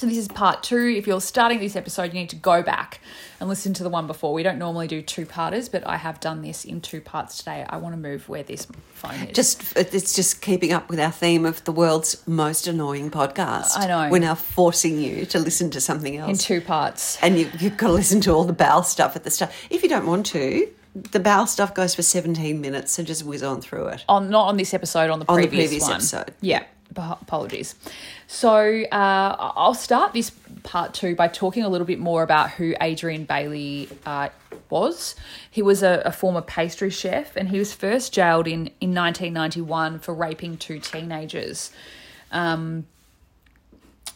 So 0.00 0.06
this 0.06 0.16
is 0.16 0.28
part 0.28 0.62
two. 0.62 0.94
If 0.96 1.06
you're 1.06 1.20
starting 1.20 1.60
this 1.60 1.76
episode, 1.76 2.04
you 2.04 2.20
need 2.20 2.30
to 2.30 2.36
go 2.36 2.62
back 2.62 3.00
and 3.38 3.50
listen 3.50 3.74
to 3.74 3.82
the 3.82 3.90
one 3.90 4.06
before. 4.06 4.32
We 4.32 4.42
don't 4.42 4.58
normally 4.58 4.86
do 4.88 5.02
two 5.02 5.26
parters, 5.26 5.68
but 5.68 5.86
I 5.86 5.98
have 5.98 6.20
done 6.20 6.40
this 6.40 6.64
in 6.64 6.80
two 6.80 7.02
parts 7.02 7.36
today. 7.36 7.66
I 7.68 7.76
want 7.76 7.92
to 7.92 7.98
move 8.00 8.26
where 8.26 8.42
this 8.42 8.66
phone 8.94 9.12
is. 9.16 9.36
Just 9.36 9.76
it's 9.76 10.16
just 10.16 10.40
keeping 10.40 10.72
up 10.72 10.88
with 10.88 10.98
our 10.98 11.10
theme 11.10 11.44
of 11.44 11.62
the 11.64 11.72
world's 11.72 12.26
most 12.26 12.66
annoying 12.66 13.10
podcast. 13.10 13.72
I 13.76 13.88
know. 13.88 14.08
We're 14.10 14.20
now 14.20 14.36
forcing 14.36 14.98
you 14.98 15.26
to 15.26 15.38
listen 15.38 15.68
to 15.72 15.82
something 15.82 16.16
else. 16.16 16.30
in 16.30 16.38
two 16.38 16.62
parts. 16.62 17.18
and 17.22 17.38
you, 17.38 17.50
you've 17.58 17.76
got 17.76 17.88
to 17.88 17.92
listen 17.92 18.22
to 18.22 18.30
all 18.32 18.44
the 18.44 18.54
bowel 18.54 18.82
stuff 18.84 19.16
at 19.16 19.24
the 19.24 19.30
start. 19.30 19.52
If 19.68 19.82
you 19.82 19.90
don't 19.90 20.06
want 20.06 20.24
to, 20.28 20.66
the 20.94 21.20
bowel 21.20 21.46
stuff 21.46 21.74
goes 21.74 21.94
for 21.94 22.00
17 22.00 22.58
minutes, 22.58 22.92
so 22.92 23.02
just 23.02 23.22
whiz 23.26 23.42
on 23.42 23.60
through 23.60 23.88
it. 23.88 24.06
on 24.08 24.30
not 24.30 24.48
on 24.48 24.56
this 24.56 24.72
episode 24.72 25.10
on 25.10 25.18
the 25.18 25.26
On 25.28 25.36
the 25.38 25.46
previous, 25.46 25.68
previous 25.68 25.82
one. 25.82 25.92
episode. 25.92 26.32
yeah 26.40 26.64
apologies 26.96 27.74
so 28.26 28.82
uh, 28.92 29.52
i'll 29.56 29.74
start 29.74 30.12
this 30.12 30.30
part 30.62 30.92
two 30.92 31.14
by 31.14 31.28
talking 31.28 31.62
a 31.62 31.68
little 31.68 31.86
bit 31.86 31.98
more 31.98 32.22
about 32.22 32.50
who 32.50 32.74
adrian 32.80 33.24
bailey 33.24 33.88
uh, 34.06 34.28
was 34.68 35.14
he 35.50 35.62
was 35.62 35.82
a, 35.82 36.02
a 36.04 36.12
former 36.12 36.42
pastry 36.42 36.90
chef 36.90 37.36
and 37.36 37.48
he 37.48 37.58
was 37.58 37.72
first 37.72 38.12
jailed 38.12 38.46
in, 38.46 38.66
in 38.80 38.94
1991 38.94 39.98
for 39.98 40.14
raping 40.14 40.56
two 40.56 40.78
teenagers 40.78 41.70
um, 42.32 42.86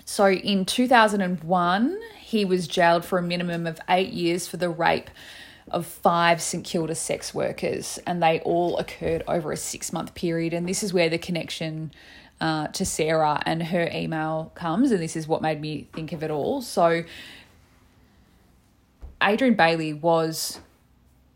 so 0.05 0.31
in 0.31 0.65
2001, 0.65 2.01
he 2.21 2.45
was 2.45 2.69
jailed 2.69 3.05
for 3.05 3.19
a 3.19 3.23
minimum 3.23 3.67
of 3.67 3.81
eight 3.89 4.13
years 4.13 4.47
for 4.47 4.59
the 4.59 4.69
rape 4.69 5.11
of 5.71 5.87
five 5.87 6.43
St 6.43 6.65
Kilda 6.65 6.95
sex 6.95 7.35
workers, 7.35 7.99
and 8.07 8.23
they 8.23 8.41
all 8.41 8.77
occurred 8.77 9.25
over 9.27 9.51
a 9.51 9.57
six 9.57 9.93
month 9.93 10.15
period. 10.15 10.53
And 10.53 10.69
this 10.69 10.83
is 10.83 10.93
where 10.93 11.09
the 11.09 11.19
connection 11.19 11.91
uh, 12.45 12.67
to 12.67 12.85
Sarah 12.85 13.43
and 13.47 13.63
her 13.63 13.89
email 13.91 14.53
comes, 14.55 14.93
and 14.93 15.01
this 15.01 15.17
is 15.17 15.27
what 15.27 15.41
made 15.41 15.63
me 15.63 15.89
think 15.95 16.13
of 16.13 16.23
it 16.23 16.31
all. 16.31 16.61
So, 16.61 17.05
Adrian 19.23 19.55
Bailey 19.55 19.95
was 19.95 20.61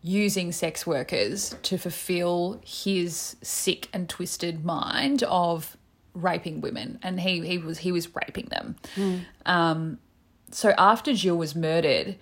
using 0.02 0.52
sex 0.52 0.86
workers 0.86 1.56
to 1.62 1.78
fulfill 1.78 2.60
his 2.62 3.36
sick 3.40 3.88
and 3.94 4.06
twisted 4.06 4.66
mind 4.66 5.22
of 5.22 5.78
raping 6.12 6.60
women 6.60 6.98
and 7.02 7.20
he 7.20 7.46
he 7.46 7.58
was 7.58 7.78
he 7.78 7.92
was 7.92 8.08
raping 8.14 8.46
them 8.46 8.76
um 9.46 9.98
so 10.50 10.72
after 10.78 11.14
Jill 11.14 11.36
was 11.36 11.54
murdered 11.54 12.16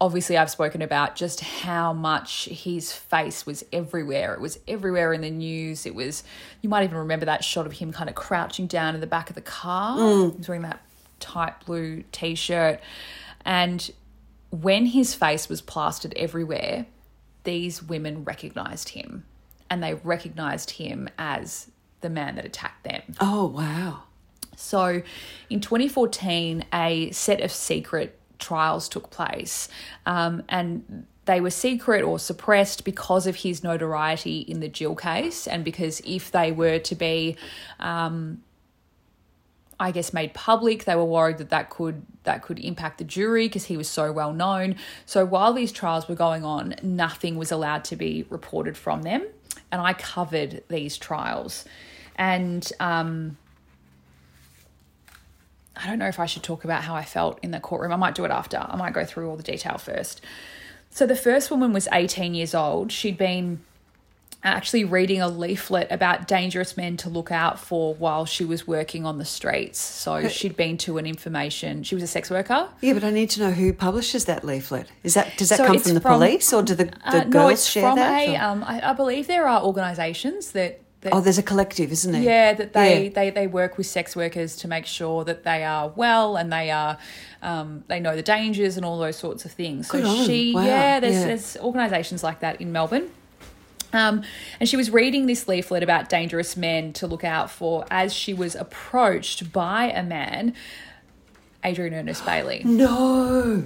obviously 0.00 0.36
I've 0.36 0.50
spoken 0.50 0.82
about 0.82 1.16
just 1.16 1.40
how 1.40 1.92
much 1.92 2.46
his 2.46 2.92
face 2.92 3.46
was 3.46 3.64
everywhere. 3.72 4.34
It 4.34 4.40
was 4.40 4.58
everywhere 4.68 5.12
in 5.12 5.22
the 5.22 5.30
news. 5.30 5.86
It 5.86 5.94
was 5.94 6.22
you 6.62 6.68
might 6.68 6.84
even 6.84 6.98
remember 6.98 7.26
that 7.26 7.44
shot 7.44 7.66
of 7.66 7.72
him 7.72 7.92
kind 7.92 8.08
of 8.08 8.14
crouching 8.14 8.66
down 8.66 8.94
in 8.94 9.00
the 9.00 9.06
back 9.06 9.28
of 9.30 9.34
the 9.34 9.42
car. 9.42 9.98
Mm. 9.98 10.32
He 10.32 10.38
was 10.38 10.48
wearing 10.48 10.62
that 10.62 10.82
tight 11.20 11.64
blue 11.64 12.04
t-shirt. 12.12 12.80
And 13.44 13.90
when 14.50 14.86
his 14.86 15.14
face 15.14 15.48
was 15.48 15.60
plastered 15.60 16.12
everywhere, 16.16 16.86
these 17.44 17.82
women 17.82 18.24
recognized 18.24 18.90
him. 18.90 19.24
And 19.70 19.82
they 19.82 19.94
recognized 19.94 20.70
him 20.72 21.08
as 21.18 21.68
the 22.00 22.10
man 22.10 22.36
that 22.36 22.44
attacked 22.44 22.84
them. 22.84 23.02
Oh, 23.20 23.46
wow. 23.46 24.02
So 24.56 25.02
in 25.50 25.60
2014, 25.60 26.64
a 26.72 27.10
set 27.10 27.40
of 27.40 27.50
secret 27.50 28.18
trials 28.38 28.88
took 28.88 29.10
place. 29.10 29.68
Um, 30.04 30.42
and 30.48 31.06
they 31.26 31.40
were 31.40 31.50
secret 31.50 32.02
or 32.02 32.18
suppressed 32.18 32.84
because 32.84 33.26
of 33.26 33.36
his 33.36 33.62
notoriety 33.62 34.40
in 34.40 34.60
the 34.60 34.68
Jill 34.68 34.94
case, 34.94 35.46
and 35.46 35.64
because 35.64 36.00
if 36.04 36.30
they 36.30 36.52
were 36.52 36.78
to 36.78 36.94
be, 36.94 37.36
um, 37.80 38.42
I 39.78 39.90
guess, 39.90 40.12
made 40.12 40.34
public, 40.34 40.84
they 40.84 40.94
were 40.94 41.04
worried 41.04 41.38
that 41.38 41.50
that 41.50 41.68
could 41.68 42.02
that 42.22 42.42
could 42.42 42.58
impact 42.60 42.98
the 42.98 43.04
jury 43.04 43.46
because 43.46 43.66
he 43.66 43.76
was 43.76 43.88
so 43.88 44.12
well 44.12 44.32
known. 44.32 44.76
So 45.04 45.24
while 45.24 45.52
these 45.52 45.72
trials 45.72 46.08
were 46.08 46.14
going 46.14 46.44
on, 46.44 46.74
nothing 46.82 47.36
was 47.36 47.52
allowed 47.52 47.84
to 47.86 47.96
be 47.96 48.24
reported 48.30 48.76
from 48.76 49.02
them, 49.02 49.26
and 49.72 49.82
I 49.82 49.92
covered 49.92 50.62
these 50.68 50.96
trials, 50.96 51.64
and. 52.14 52.70
Um, 52.80 53.36
I 55.76 55.86
don't 55.86 55.98
know 55.98 56.08
if 56.08 56.18
I 56.18 56.26
should 56.26 56.42
talk 56.42 56.64
about 56.64 56.82
how 56.84 56.94
I 56.94 57.04
felt 57.04 57.38
in 57.42 57.50
the 57.50 57.60
courtroom. 57.60 57.92
I 57.92 57.96
might 57.96 58.14
do 58.14 58.24
it 58.24 58.30
after. 58.30 58.58
I 58.58 58.76
might 58.76 58.92
go 58.92 59.04
through 59.04 59.28
all 59.28 59.36
the 59.36 59.42
detail 59.42 59.78
first. 59.78 60.20
So 60.90 61.06
the 61.06 61.16
first 61.16 61.50
woman 61.50 61.72
was 61.72 61.86
18 61.92 62.34
years 62.34 62.54
old. 62.54 62.90
She'd 62.90 63.18
been 63.18 63.60
actually 64.44 64.84
reading 64.84 65.20
a 65.20 65.26
leaflet 65.28 65.88
about 65.90 66.28
dangerous 66.28 66.76
men 66.76 66.96
to 66.96 67.08
look 67.08 67.32
out 67.32 67.58
for 67.58 67.94
while 67.94 68.24
she 68.24 68.44
was 68.44 68.66
working 68.66 69.04
on 69.04 69.18
the 69.18 69.24
streets. 69.24 69.78
So 69.80 70.28
she'd 70.28 70.56
been 70.56 70.78
to 70.78 70.98
an 70.98 71.06
information. 71.06 71.82
She 71.82 71.94
was 71.96 72.04
a 72.04 72.06
sex 72.06 72.30
worker. 72.30 72.68
Yeah, 72.80 72.92
but 72.92 73.02
I 73.02 73.10
need 73.10 73.28
to 73.30 73.40
know 73.40 73.50
who 73.50 73.72
publishes 73.72 74.26
that 74.26 74.44
leaflet. 74.44 74.88
Is 75.02 75.14
that 75.14 75.36
does 75.36 75.48
that 75.48 75.58
So 75.58 75.66
come 75.66 75.78
from 75.80 75.94
the 75.94 76.00
from- 76.00 76.14
police 76.20 76.52
or 76.52 76.62
do 76.62 76.74
the, 76.74 76.84
the 76.84 76.92
Uh, 77.04 77.24
girls 77.24 77.34
no, 77.34 77.48
it's 77.48 77.66
share 77.66 77.82
from 77.90 77.96
that? 77.96 78.20
a. 78.28 78.36
Um, 78.36 78.62
I, 78.64 78.90
I 78.90 78.92
believe 78.92 79.26
there 79.26 79.48
are 79.48 79.62
organisations 79.62 80.52
that. 80.52 80.80
That 81.06 81.14
oh, 81.14 81.20
there's 81.20 81.38
a 81.38 81.42
collective, 81.42 81.90
isn't 81.90 82.12
there? 82.12 82.20
Yeah, 82.22 82.52
that 82.54 82.72
they, 82.74 83.04
Yeah. 83.04 83.08
they 83.10 83.30
they 83.30 83.46
work 83.46 83.78
with 83.78 83.86
sex 83.86 84.14
workers 84.14 84.54
to 84.58 84.68
make 84.68 84.84
sure 84.86 85.24
that 85.24 85.42
they 85.44 85.64
are 85.64 85.88
well 85.96 86.36
and 86.36 86.52
they 86.52 86.70
are 86.70 86.98
um, 87.42 87.84
they 87.88 87.98
know 88.00 88.14
the 88.14 88.22
dangers 88.22 88.76
and 88.76 88.84
all 88.84 88.98
those 88.98 89.16
sorts 89.16 89.44
of 89.44 89.52
things. 89.52 89.88
So 89.88 89.94
Good 89.98 90.04
on 90.06 90.26
she 90.26 90.52
Wow. 90.54 90.62
yeah, 90.64 91.00
there's 91.00 91.14
Yeah. 91.14 91.24
there's 91.26 91.56
organisations 91.58 92.22
like 92.22 92.40
that 92.40 92.60
in 92.60 92.70
Melbourne. 92.72 93.08
Um, 93.92 94.24
and 94.60 94.68
she 94.68 94.76
was 94.76 94.90
reading 94.90 95.26
this 95.26 95.48
leaflet 95.48 95.82
about 95.82 96.08
dangerous 96.08 96.56
men 96.56 96.92
to 96.94 97.06
look 97.06 97.24
out 97.24 97.50
for 97.50 97.86
as 97.90 98.12
she 98.12 98.34
was 98.34 98.54
approached 98.54 99.52
by 99.52 99.84
a 99.90 100.02
man, 100.02 100.54
Adrian 101.64 101.94
Ernest 101.94 102.26
Bailey 102.26 102.62
No. 102.64 103.64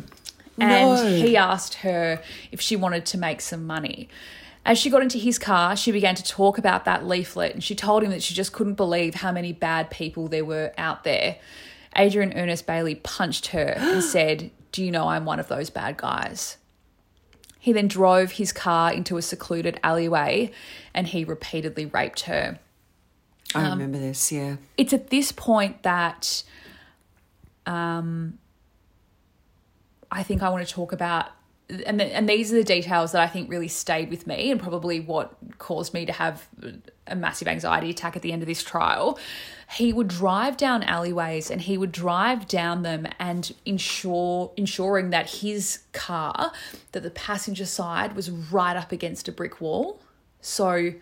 and 0.59 0.94
no. 0.94 1.04
he 1.06 1.37
asked 1.37 1.75
her 1.76 2.23
if 2.52 2.61
she 2.61 2.76
wanted 2.76 3.06
to 3.06 3.18
make 3.18 3.40
some 3.40 3.66
money. 3.66 4.09
As 4.64 4.79
she 4.79 4.90
got 4.90 5.02
into 5.02 5.19
his 5.19 5.38
car, 5.38 5.75
she 5.76 5.90
began 5.90 6.14
to 6.14 6.23
talk 6.23 6.59
about 6.59 6.85
that 6.85 7.07
leaflet 7.07 7.55
and 7.55 7.64
she 7.64 7.75
told 7.75 8.02
him 8.02 8.11
that 8.11 8.23
she 8.23 8.35
just 8.35 8.52
couldn't 8.52 8.75
believe 8.75 9.14
how 9.17 9.33
many 9.33 9.52
bad 9.52 9.90
people 9.90 10.29
there 10.29 10.45
were 10.45 10.73
out 10.76 11.05
there. 11.05 11.37
Adrian 11.97 12.33
Ernest 12.35 12.67
Bailey 12.67 12.95
punched 12.95 13.49
her 13.49 13.75
and 13.76 14.02
said, 14.05 14.50
Do 14.73 14.85
you 14.85 14.90
know 14.90 15.09
I'm 15.09 15.25
one 15.25 15.40
of 15.40 15.49
those 15.49 15.71
bad 15.71 15.97
guys? 15.97 16.59
He 17.59 17.73
then 17.73 17.88
drove 17.88 18.33
his 18.33 18.52
car 18.52 18.93
into 18.93 19.17
a 19.17 19.23
secluded 19.23 19.81
alleyway 19.83 20.50
and 20.95 21.09
he 21.09 21.25
repeatedly 21.25 21.87
raped 21.87 22.21
her 22.23 22.59
I 23.55 23.64
um, 23.64 23.79
remember 23.79 23.99
this, 23.99 24.31
yeah. 24.31 24.57
it's 24.76 24.93
at 24.93 25.11
this 25.11 25.33
point 25.33 25.83
that 25.83 26.43
um, 27.67 28.38
I 30.11 30.23
think 30.23 30.43
I 30.43 30.50
want 30.50 30.67
to 30.67 30.73
talk 30.73 30.93
about, 30.93 31.31
and 31.86 32.00
and 32.00 32.28
these 32.28 32.52
are 32.52 32.56
the 32.56 32.64
details 32.64 33.12
that 33.12 33.20
I 33.20 33.26
think 33.26 33.50
really 33.50 33.68
stayed 33.68 34.10
with 34.10 34.26
me, 34.26 34.50
and 34.50 34.60
probably 34.60 35.00
what 35.00 35.34
caused 35.58 35.94
me 35.94 36.06
to 36.06 36.12
have 36.12 36.48
a 37.06 37.16
massive 37.16 37.48
anxiety 37.48 37.90
attack 37.90 38.16
at 38.16 38.22
the 38.22 38.32
end 38.32 38.42
of 38.42 38.48
this 38.48 38.62
trial. 38.62 39.18
He 39.76 39.92
would 39.92 40.08
drive 40.08 40.56
down 40.56 40.82
alleyways, 40.82 41.50
and 41.50 41.60
he 41.60 41.78
would 41.78 41.92
drive 41.92 42.48
down 42.48 42.82
them 42.82 43.06
and 43.18 43.52
ensure 43.64 44.52
ensuring 44.56 45.10
that 45.10 45.30
his 45.30 45.80
car, 45.92 46.52
that 46.92 47.02
the 47.02 47.10
passenger 47.10 47.66
side 47.66 48.16
was 48.16 48.30
right 48.30 48.76
up 48.76 48.92
against 48.92 49.28
a 49.28 49.32
brick 49.32 49.60
wall, 49.60 50.00
so 50.40 50.92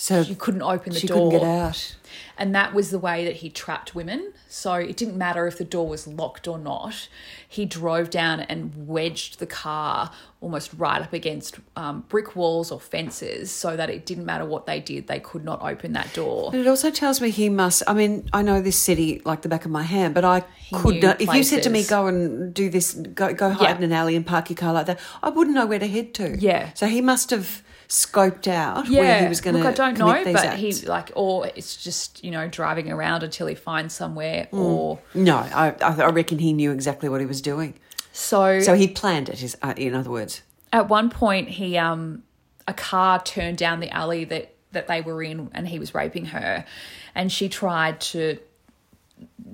So 0.00 0.20
you 0.20 0.36
couldn't 0.36 0.62
open 0.62 0.92
the 0.92 1.00
she 1.00 1.08
door. 1.08 1.30
couldn't 1.30 1.40
get 1.40 1.42
out. 1.42 1.96
And 2.38 2.54
that 2.54 2.72
was 2.72 2.90
the 2.90 3.00
way 3.00 3.24
that 3.24 3.36
he 3.36 3.50
trapped 3.50 3.96
women. 3.96 4.32
So 4.48 4.74
it 4.74 4.96
didn't 4.96 5.18
matter 5.18 5.46
if 5.48 5.58
the 5.58 5.64
door 5.64 5.88
was 5.88 6.06
locked 6.06 6.46
or 6.46 6.56
not. 6.56 7.08
He 7.48 7.66
drove 7.66 8.08
down 8.08 8.40
and 8.40 8.86
wedged 8.86 9.40
the 9.40 9.46
car 9.46 10.12
almost 10.40 10.70
right 10.78 11.02
up 11.02 11.12
against 11.12 11.56
um, 11.74 12.04
brick 12.08 12.36
walls 12.36 12.70
or 12.70 12.78
fences 12.78 13.50
so 13.50 13.76
that 13.76 13.90
it 13.90 14.06
didn't 14.06 14.24
matter 14.24 14.44
what 14.44 14.66
they 14.66 14.78
did, 14.78 15.08
they 15.08 15.18
could 15.18 15.44
not 15.44 15.60
open 15.62 15.94
that 15.94 16.12
door. 16.14 16.52
But 16.52 16.60
it 16.60 16.68
also 16.68 16.92
tells 16.92 17.20
me 17.20 17.30
he 17.30 17.48
must. 17.48 17.82
I 17.88 17.92
mean, 17.92 18.28
I 18.32 18.42
know 18.42 18.62
this 18.62 18.76
city 18.76 19.20
like 19.24 19.42
the 19.42 19.48
back 19.48 19.64
of 19.64 19.72
my 19.72 19.82
hand, 19.82 20.14
but 20.14 20.24
I 20.24 20.44
could 20.72 20.94
knew 20.94 21.00
not. 21.02 21.20
If 21.20 21.34
you 21.34 21.42
said 21.42 21.64
to 21.64 21.70
me, 21.70 21.82
"Go 21.82 22.06
and 22.06 22.54
do 22.54 22.70
this, 22.70 22.94
go 22.94 23.34
go 23.34 23.50
hide 23.50 23.62
Yeah. 23.70 23.76
in 23.78 23.82
an 23.82 23.92
alley 23.92 24.14
and 24.14 24.24
park 24.24 24.48
your 24.48 24.56
car 24.56 24.72
like 24.72 24.86
that," 24.86 25.00
I 25.24 25.28
wouldn't 25.30 25.56
know 25.56 25.66
where 25.66 25.80
to 25.80 25.88
head 25.88 26.14
to. 26.14 26.38
Yeah. 26.38 26.70
So 26.74 26.86
he 26.86 27.00
must 27.00 27.30
have 27.30 27.62
scoped 27.88 28.46
out 28.48 28.86
Yeah, 28.86 29.00
where 29.00 29.22
he 29.22 29.28
was 29.28 29.40
going 29.40 29.56
to. 29.56 29.62
look, 29.62 29.72
I 29.72 29.74
don't 29.74 29.98
know, 29.98 30.24
but 30.32 30.44
acts. 30.44 30.60
he 30.60 30.72
like, 30.86 31.10
or 31.16 31.46
it's 31.54 31.76
just 31.82 32.22
you 32.22 32.30
know 32.30 32.46
driving 32.48 32.90
around 32.92 33.22
until 33.22 33.46
he 33.46 33.54
finds 33.54 33.94
somewhere, 33.94 34.48
Mm. 34.52 34.58
or 34.58 34.98
No, 35.14 35.36
I, 35.38 35.74
I 35.80 36.02
I 36.02 36.10
reckon 36.10 36.38
he 36.38 36.52
knew 36.52 36.70
exactly 36.72 37.08
what 37.08 37.20
he 37.20 37.26
was 37.26 37.40
doing. 37.40 37.74
so. 38.12 38.60
So 38.60 38.74
he 38.74 38.88
planned 38.88 39.28
it. 39.28 39.42
Is 39.42 39.56
uh, 39.62 39.74
in 39.76 39.94
other 39.94 40.10
words. 40.10 40.42
at 40.72 40.88
one 40.88 41.08
point 41.10 41.48
he 41.48 41.78
um 41.78 42.22
a 42.66 42.74
car 42.74 43.22
turned 43.22 43.56
down 43.56 43.80
the 43.80 43.90
alley 43.90 44.24
that 44.26 44.54
that 44.72 44.86
they 44.86 45.00
were 45.00 45.22
in 45.22 45.50
and 45.54 45.66
he 45.66 45.78
was 45.78 45.94
raping 45.94 46.26
her 46.26 46.66
and 47.14 47.32
she 47.32 47.48
tried 47.48 47.98
to 48.02 48.38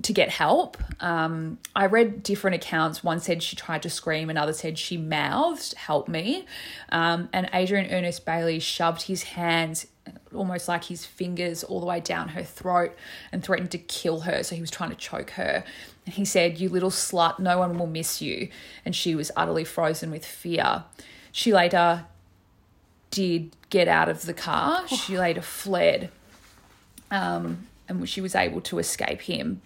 to 0.03 0.13
get 0.13 0.29
help. 0.29 0.77
Um 1.01 1.57
i 1.75 1.85
read 1.85 2.23
different 2.23 2.55
accounts. 2.55 3.03
One 3.03 3.19
said 3.19 3.43
she 3.43 3.55
tried 3.55 3.83
to 3.83 3.89
scream. 3.89 4.29
Another 4.29 4.53
said 4.53 4.77
she 4.77 4.97
mouthed 4.97 5.73
help 5.75 6.07
me. 6.07 6.45
Um 6.89 7.29
and 7.33 7.49
adrian 7.53 7.91
ernest 7.91 8.25
bailey 8.25 8.59
shoved 8.59 9.03
his 9.03 9.23
hands 9.23 9.87
almost 10.33 10.67
like 10.67 10.85
his 10.85 11.05
fingers 11.05 11.63
all 11.63 11.79
the 11.79 11.85
way 11.85 11.99
down 11.99 12.29
her 12.29 12.43
throat 12.43 12.95
and 13.31 13.43
threatened 13.43 13.71
to 13.71 13.77
kill 13.77 14.21
her. 14.21 14.43
So 14.43 14.55
he 14.55 14.61
was 14.61 14.71
trying 14.71 14.89
to 14.89 14.95
choke 14.95 15.31
her. 15.31 15.63
And 16.05 16.15
he 16.15 16.25
said 16.25 16.59
you 16.59 16.69
little 16.69 16.91
slut 16.91 17.39
no 17.39 17.57
one 17.59 17.77
will 17.77 17.87
miss 17.87 18.21
you. 18.21 18.49
And 18.83 18.95
she 18.95 19.15
was 19.15 19.31
utterly 19.35 19.63
frozen 19.63 20.11
with 20.11 20.25
fear. 20.25 20.83
She 21.31 21.53
later 21.53 22.05
did 23.11 23.55
get 23.69 23.87
out 23.87 24.09
of 24.09 24.25
the 24.25 24.33
car. 24.33 24.87
She 24.87 25.17
later 25.17 25.41
fled. 25.41 26.11
Um, 27.09 27.67
and 27.87 28.07
she 28.07 28.21
was 28.21 28.35
able 28.35 28.61
to 28.61 28.79
escape 28.79 29.21
him. 29.21 29.61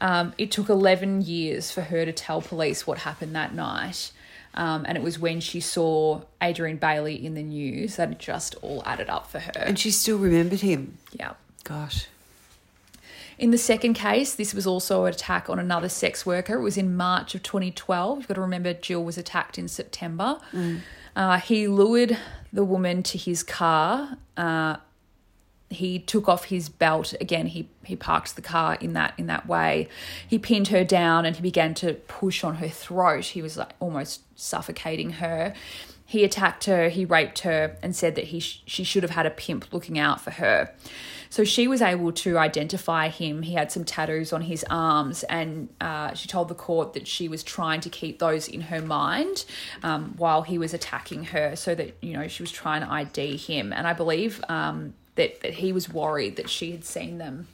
Um, 0.00 0.34
it 0.36 0.50
took 0.50 0.68
11 0.68 1.22
years 1.22 1.70
for 1.70 1.82
her 1.82 2.04
to 2.04 2.12
tell 2.12 2.42
police 2.42 2.86
what 2.86 2.98
happened 2.98 3.34
that 3.36 3.54
night. 3.54 4.10
Um, 4.54 4.84
and 4.86 4.98
it 4.98 5.02
was 5.02 5.18
when 5.18 5.40
she 5.40 5.60
saw 5.60 6.22
Adrian 6.42 6.76
Bailey 6.76 7.24
in 7.24 7.34
the 7.34 7.42
news 7.42 7.96
that 7.96 8.10
it 8.10 8.18
just 8.18 8.54
all 8.62 8.82
added 8.84 9.08
up 9.08 9.26
for 9.28 9.38
her. 9.38 9.52
And 9.56 9.78
she 9.78 9.90
still 9.90 10.18
remembered 10.18 10.60
him. 10.60 10.98
yeah. 11.12 11.34
Gosh. 11.64 12.06
In 13.38 13.50
the 13.50 13.58
second 13.58 13.94
case, 13.94 14.34
this 14.34 14.52
was 14.52 14.66
also 14.66 15.04
an 15.04 15.14
attack 15.14 15.48
on 15.48 15.58
another 15.58 15.88
sex 15.88 16.26
worker. 16.26 16.54
It 16.54 16.62
was 16.62 16.76
in 16.76 16.96
March 16.96 17.34
of 17.34 17.42
2012. 17.42 18.18
You've 18.18 18.28
got 18.28 18.34
to 18.34 18.40
remember 18.40 18.74
Jill 18.74 19.02
was 19.02 19.16
attacked 19.16 19.58
in 19.58 19.68
September. 19.68 20.38
Uh, 21.16 21.38
he 21.38 21.66
lured 21.66 22.18
the 22.52 22.64
woman 22.64 23.02
to 23.04 23.18
his 23.18 23.42
car. 23.42 24.16
Uh, 24.36 24.76
he 25.72 25.98
took 25.98 26.28
off 26.28 26.44
his 26.44 26.68
belt 26.68 27.14
again. 27.20 27.46
He 27.46 27.68
he 27.84 27.96
parked 27.96 28.36
the 28.36 28.42
car 28.42 28.76
in 28.80 28.92
that 28.94 29.14
in 29.18 29.26
that 29.26 29.46
way. 29.46 29.88
He 30.26 30.38
pinned 30.38 30.68
her 30.68 30.84
down 30.84 31.24
and 31.24 31.36
he 31.36 31.42
began 31.42 31.74
to 31.74 31.94
push 31.94 32.44
on 32.44 32.56
her 32.56 32.68
throat. 32.68 33.26
He 33.26 33.42
was 33.42 33.56
like 33.56 33.72
almost 33.80 34.22
suffocating 34.38 35.12
her. 35.12 35.54
He 36.12 36.24
attacked 36.24 36.64
her. 36.66 36.90
He 36.90 37.06
raped 37.06 37.38
her 37.40 37.78
and 37.82 37.96
said 37.96 38.16
that 38.16 38.24
he 38.24 38.40
sh- 38.40 38.62
she 38.66 38.84
should 38.84 39.02
have 39.02 39.12
had 39.12 39.24
a 39.24 39.30
pimp 39.30 39.72
looking 39.72 39.98
out 39.98 40.20
for 40.20 40.30
her. 40.32 40.70
So 41.30 41.44
she 41.44 41.66
was 41.66 41.80
able 41.80 42.12
to 42.12 42.36
identify 42.36 43.08
him. 43.08 43.40
He 43.40 43.54
had 43.54 43.72
some 43.72 43.84
tattoos 43.84 44.34
on 44.34 44.42
his 44.42 44.66
arms, 44.68 45.22
and 45.22 45.70
uh, 45.80 46.12
she 46.12 46.28
told 46.28 46.48
the 46.48 46.54
court 46.54 46.92
that 46.92 47.08
she 47.08 47.26
was 47.28 47.42
trying 47.42 47.80
to 47.80 47.88
keep 47.88 48.18
those 48.18 48.46
in 48.46 48.60
her 48.60 48.82
mind 48.82 49.46
um, 49.82 50.12
while 50.18 50.42
he 50.42 50.58
was 50.58 50.74
attacking 50.74 51.24
her, 51.24 51.56
so 51.56 51.74
that 51.74 51.96
you 52.02 52.12
know 52.12 52.28
she 52.28 52.42
was 52.42 52.52
trying 52.52 52.82
to 52.82 52.92
ID 52.92 53.38
him. 53.38 53.72
And 53.72 53.86
I 53.86 53.94
believe 53.94 54.44
um, 54.50 54.92
that 55.14 55.40
that 55.40 55.54
he 55.54 55.72
was 55.72 55.88
worried 55.88 56.36
that 56.36 56.48
she 56.48 56.72
had 56.72 56.84
seen 56.84 57.18
them. 57.18 57.48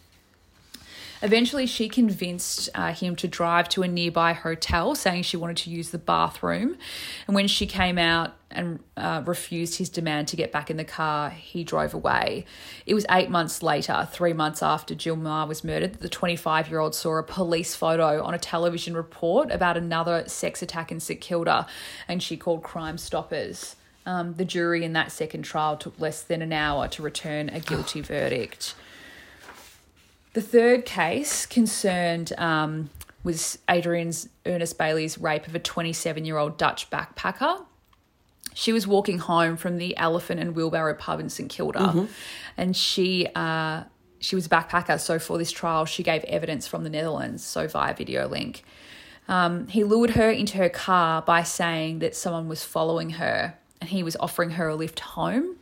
Eventually, 1.21 1.67
she 1.67 1.89
convinced 1.89 2.69
uh, 2.75 2.93
him 2.93 3.17
to 3.17 3.27
drive 3.27 3.69
to 3.71 3.83
a 3.83 3.89
nearby 3.89 4.33
hotel, 4.35 4.95
saying 4.95 5.25
she 5.25 5.37
wanted 5.37 5.57
to 5.59 5.71
use 5.71 5.91
the 5.91 5.99
bathroom. 5.99 6.77
And 7.27 7.35
when 7.35 7.49
she 7.49 7.67
came 7.67 7.99
out 7.99 8.35
and 8.51 8.79
uh, 8.97 9.23
refused 9.27 9.79
his 9.79 9.89
demand 9.89 10.29
to 10.29 10.37
get 10.37 10.53
back 10.53 10.71
in 10.71 10.77
the 10.77 10.85
car, 10.85 11.31
he 11.31 11.65
drove 11.65 11.93
away. 11.93 12.45
It 12.87 12.95
was 12.95 13.05
eight 13.11 13.31
months 13.31 13.63
later, 13.63 14.09
three 14.11 14.33
months 14.33 14.63
after 14.63 14.95
Jill 14.95 15.17
Meagher 15.17 15.49
was 15.49 15.65
murdered, 15.65 15.95
that 15.95 16.01
the 16.01 16.09
25 16.09 16.69
year 16.69 16.79
old 16.79 16.95
saw 16.95 17.19
a 17.19 17.23
police 17.25 17.75
photo 17.75 18.23
on 18.23 18.33
a 18.33 18.39
television 18.39 18.95
report 18.95 19.51
about 19.51 19.77
another 19.77 20.25
sex 20.29 20.63
attack 20.63 20.93
in 20.93 21.01
St 21.01 21.21
Kilda, 21.21 21.67
and 22.07 22.23
she 22.23 22.37
called 22.37 22.63
Crime 22.63 22.97
Stoppers. 22.97 23.75
Um, 24.09 24.33
the 24.35 24.45
jury 24.47 24.85
in 24.85 24.95
that 24.95 25.13
second 25.13 25.43
trial 25.43 25.77
took 25.77 26.01
less 26.01 26.23
than 26.23 26.41
an 26.41 26.51
hour 26.51 26.89
to 26.89 27.03
return 27.03 27.51
a 27.51 27.61
guilty 27.61 28.01
verdict. 28.15 28.75
The 30.33 30.41
third 30.41 30.87
case 30.87 31.45
concerned 31.45 32.33
um, 32.39 32.89
was 33.23 33.59
Adrian's 33.69 34.31
Ernest 34.47 34.79
Bailey's 34.79 35.19
rape 35.19 35.47
of 35.47 35.55
a 35.55 35.59
27 35.59 36.25
year 36.25 36.39
old 36.39 36.57
Dutch 36.57 36.89
backpacker. 36.89 37.67
She 38.55 38.73
was 38.73 38.87
walking 38.87 39.19
home 39.19 39.59
from 39.59 39.77
the 39.77 39.95
Elephant 39.99 40.41
and 40.41 40.57
Wheelbarrow 40.57 40.95
pub 40.95 41.21
in 41.21 41.29
St 41.29 41.51
Kilda, 41.51 42.09
and 42.57 42.75
she 42.75 43.29
uh, 43.35 43.85
she 44.21 44.35
was 44.35 44.47
a 44.47 44.49
backpacker. 44.49 44.99
So 44.99 45.19
for 45.19 45.37
this 45.37 45.53
trial, 45.53 45.85
she 45.85 46.03
gave 46.03 46.25
evidence 46.25 46.67
from 46.67 46.83
the 46.83 46.91
Netherlands, 46.91 47.45
so 47.45 47.69
via 47.69 47.95
video 47.95 48.27
link. 48.27 48.65
Um, 49.29 49.69
he 49.69 49.85
lured 49.85 50.11
her 50.11 50.31
into 50.31 50.57
her 50.57 50.71
car 50.71 51.21
by 51.21 51.43
saying 51.43 51.99
that 51.99 52.17
someone 52.17 52.49
was 52.49 52.65
following 52.65 53.11
her, 53.11 53.55
and 53.81 53.91
he 53.91 54.03
was 54.03 54.17
offering 54.21 54.51
her 54.51 54.69
a 54.69 54.75
lift 54.75 55.01
home. 55.01 55.57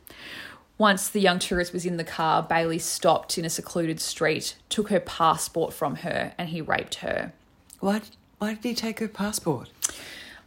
Once 0.79 1.09
the 1.09 1.21
young 1.21 1.39
tourist 1.39 1.73
was 1.73 1.87
in 1.87 1.97
the 1.97 2.05
car, 2.05 2.43
Bailey 2.43 2.79
stopped 2.79 3.39
in 3.39 3.45
a 3.45 3.51
secluded 3.51 3.99
street, 3.99 4.57
took 4.69 4.91
her 4.91 5.01
passport 5.01 5.73
from 5.73 5.97
her, 5.97 6.33
and 6.37 6.51
he 6.51 6.61
raped 6.61 6.97
her. 6.97 7.33
Why, 7.81 8.03
why 8.39 8.55
did 8.55 8.65
he 8.65 8.75
take 8.75 8.99
her 9.01 9.09
passport? 9.09 9.71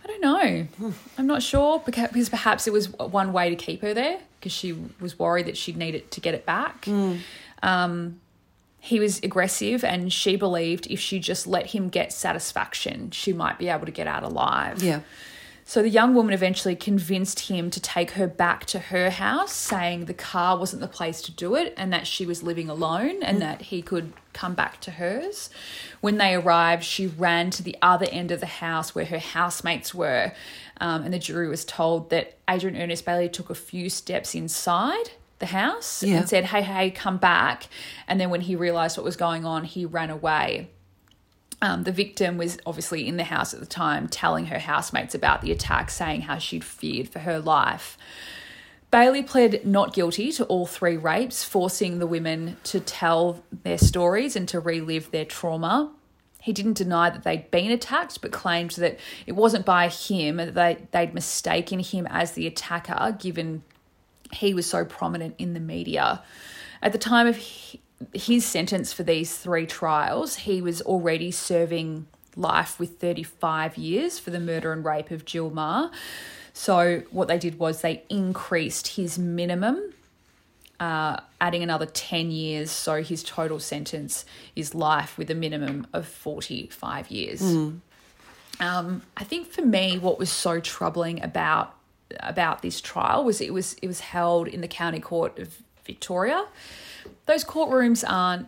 I 0.04 0.08
don't 0.08 0.22
know. 0.22 0.94
I'm 1.18 1.28
not 1.28 1.42
sure 1.42 1.82
because 1.84 2.30
perhaps 2.30 2.68
it 2.68 2.74
was 2.74 2.92
one 2.92 3.34
way 3.34 3.50
to 3.50 3.56
keep 3.56 3.82
her 3.82 3.94
there 3.94 4.20
because 4.40 4.52
she 4.52 4.76
was 5.00 5.18
worried 5.18 5.48
that 5.48 5.58
she'd 5.58 5.78
need 5.78 5.96
it 5.96 6.12
to 6.12 6.22
get 6.22 6.34
it 6.36 6.46
back. 6.46 6.88
Um, 7.62 8.20
he 8.82 9.00
was 9.00 9.20
aggressive, 9.24 9.84
and 9.84 10.12
she 10.14 10.36
believed 10.38 10.88
if 10.88 11.00
she 11.00 11.20
just 11.20 11.46
let 11.46 11.68
him 11.68 11.90
get 11.90 12.14
satisfaction, 12.14 13.12
she 13.12 13.34
might 13.34 13.58
be 13.60 13.68
able 13.68 13.86
to 13.86 13.92
get 13.92 14.08
out 14.08 14.24
alive. 14.24 14.82
Yeah. 14.82 15.02
So 15.70 15.84
the 15.84 15.90
young 15.90 16.16
woman 16.16 16.34
eventually 16.34 16.76
convinced 16.76 17.42
him 17.42 17.70
to 17.70 17.80
take 17.80 18.12
her 18.12 18.26
back 18.26 18.66
to 18.66 18.80
her 18.80 19.12
house, 19.12 19.54
saying 19.54 20.06
the 20.06 20.16
car 20.16 20.58
wasn't 20.58 20.82
the 20.82 20.88
place 20.88 21.22
to 21.22 21.32
do 21.32 21.54
it 21.54 21.76
and 21.78 21.94
that 21.94 22.08
she 22.08 22.26
was 22.26 22.42
living 22.42 22.72
alone 22.72 23.22
and 23.22 23.40
that 23.44 23.62
he 23.62 23.84
could 23.84 24.14
come 24.34 24.56
back 24.56 24.82
to 24.82 24.90
hers. 24.90 25.52
When 26.02 26.18
they 26.18 26.34
arrived, 26.34 26.84
she 26.84 27.06
ran 27.06 27.52
to 27.52 27.62
the 27.62 27.78
other 27.84 28.08
end 28.12 28.32
of 28.32 28.40
the 28.40 28.48
house 28.48 28.96
where 28.96 29.06
her 29.06 29.20
housemates 29.20 29.94
were. 29.94 30.32
Um, 30.82 31.04
and 31.04 31.14
the 31.14 31.20
jury 31.20 31.48
was 31.48 31.64
told 31.66 32.10
that 32.10 32.40
Adrian 32.50 32.76
Ernest 32.76 33.06
Bailey 33.06 33.30
took 33.30 33.52
a 33.52 33.56
few 33.56 33.92
steps 33.92 34.34
inside 34.34 35.12
the 35.38 35.46
house 35.46 36.02
Yeah. 36.02 36.18
and 36.18 36.28
said, 36.28 36.46
Hey, 36.46 36.64
hey, 36.64 36.90
come 36.90 37.18
back. 37.18 37.68
And 38.08 38.20
then 38.20 38.32
when 38.32 38.42
he 38.42 38.56
realized 38.56 38.98
what 38.98 39.04
was 39.04 39.16
going 39.16 39.46
on, 39.46 39.66
he 39.66 39.86
ran 39.86 40.10
away. 40.10 40.70
Um, 41.62 41.84
the 41.84 41.92
victim 41.92 42.38
was 42.38 42.58
obviously 42.66 43.08
in 43.08 43.18
the 43.18 43.24
house 43.24 43.54
at 43.54 43.60
the 43.60 43.66
time, 43.66 44.08
telling 44.08 44.46
her 44.46 44.60
housemates 44.60 45.14
about 45.14 45.42
the 45.42 45.52
attack, 45.52 45.90
saying 45.92 46.22
how 46.22 46.38
she'd 46.38 46.64
feared 46.64 47.10
for 47.10 47.20
her 47.20 47.40
life. 47.40 47.98
Bailey 48.92 49.22
pled 49.22 49.66
not 49.66 49.94
guilty 49.94 50.32
to 50.32 50.46
all 50.46 50.66
three 50.66 50.98
rapes, 50.98 51.44
forcing 51.44 52.00
the 52.00 52.08
women 52.08 52.58
to 52.64 52.80
tell 52.80 53.44
their 53.64 53.78
stories 53.78 54.36
and 54.36 54.48
to 54.48 54.60
relive 54.60 55.12
their 55.12 55.26
trauma. 55.26 55.92
He 56.42 56.54
didn't 56.54 56.78
deny 56.78 57.10
that 57.10 57.24
they'd 57.24 57.52
been 57.52 57.70
attacked, 57.70 58.22
but 58.22 58.32
claimed 58.32 58.72
that 58.72 58.98
it 59.28 59.34
wasn't 59.34 59.66
by 59.66 59.90
him, 59.90 60.38
that 60.38 60.56
they, 60.56 60.78
they'd 60.92 61.14
mistaken 61.14 61.80
him 61.80 62.08
as 62.10 62.32
the 62.32 62.48
attacker, 62.48 63.16
given 63.20 63.64
he 64.32 64.54
was 64.54 64.66
so 64.66 64.86
prominent 64.86 65.36
in 65.38 65.54
the 65.54 65.60
media. 65.60 66.24
At 66.82 66.94
the 66.94 66.98
time 66.98 67.28
of 67.28 67.38
his 68.14 68.46
sentence 68.46 68.94
for 68.94 69.04
these 69.04 69.38
three 69.38 69.66
trials, 69.66 70.38
he 70.38 70.62
was 70.62 70.82
already 70.82 71.32
serving 71.32 72.08
life 72.36 72.80
with 72.80 73.00
35 73.00 73.78
years 73.78 74.20
for 74.20 74.30
the 74.30 74.40
murder 74.40 74.72
and 74.72 74.86
rape 74.86 75.12
of 75.12 75.26
Jill 75.26 75.52
Meagher. 75.52 75.92
So, 76.54 77.04
what 77.12 77.28
they 77.28 77.38
did 77.38 77.60
was 77.60 77.82
they 77.82 78.04
increased 78.10 78.90
his 78.90 79.18
minimum, 79.20 79.94
uh, 80.80 81.18
adding 81.40 81.64
another 81.64 81.86
10 81.86 82.32
years. 82.32 82.72
So, 82.72 83.04
his 83.04 83.24
total 83.24 83.60
sentence 83.60 84.26
is 84.56 84.74
life 84.76 85.18
with 85.18 85.30
a 85.30 85.36
minimum 85.36 85.88
of 85.94 86.08
45 86.08 87.12
years. 87.12 87.42
Um, 88.60 89.04
I 89.16 89.24
think 89.24 89.48
for 89.48 89.62
me, 89.62 89.98
what 89.98 90.20
was 90.20 90.30
so 90.30 90.60
troubling 90.60 91.24
about 91.24 91.76
about 92.22 92.64
this 92.64 92.82
trial 92.82 93.24
was 93.24 93.40
it 93.40 93.54
was 93.54 93.76
it 93.76 93.88
was 93.88 94.00
held 94.00 94.48
in 94.48 94.62
the 94.62 94.68
county 94.68 95.00
court 95.00 95.38
of 95.40 95.62
Victoria. 95.86 96.46
Those 97.26 97.44
courtrooms 97.44 98.04
aren't 98.08 98.48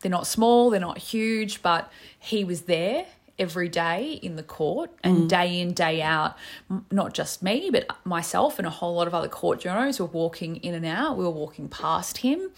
they're 0.00 0.10
not 0.10 0.26
small, 0.26 0.70
they're 0.70 0.80
not 0.80 0.98
huge, 0.98 1.62
but 1.62 1.90
he 2.18 2.44
was 2.44 2.62
there 2.62 3.06
every 3.38 3.68
day 3.68 4.20
in 4.22 4.36
the 4.36 4.42
court 4.42 4.90
and 5.02 5.28
day 5.28 5.58
in 5.58 5.72
day 5.72 6.02
out 6.02 6.36
not 6.90 7.14
just 7.14 7.42
me 7.42 7.70
but 7.72 7.86
myself 8.04 8.58
and 8.58 8.66
a 8.66 8.70
whole 8.70 8.94
lot 8.94 9.06
of 9.06 9.14
other 9.14 9.26
court 9.26 9.58
journalists 9.58 9.98
were 9.98 10.06
walking 10.06 10.56
in 10.56 10.74
and 10.74 10.84
out 10.84 11.16
we 11.16 11.24
were 11.24 11.30
walking 11.30 11.66
past 11.66 12.18
him 12.18 12.50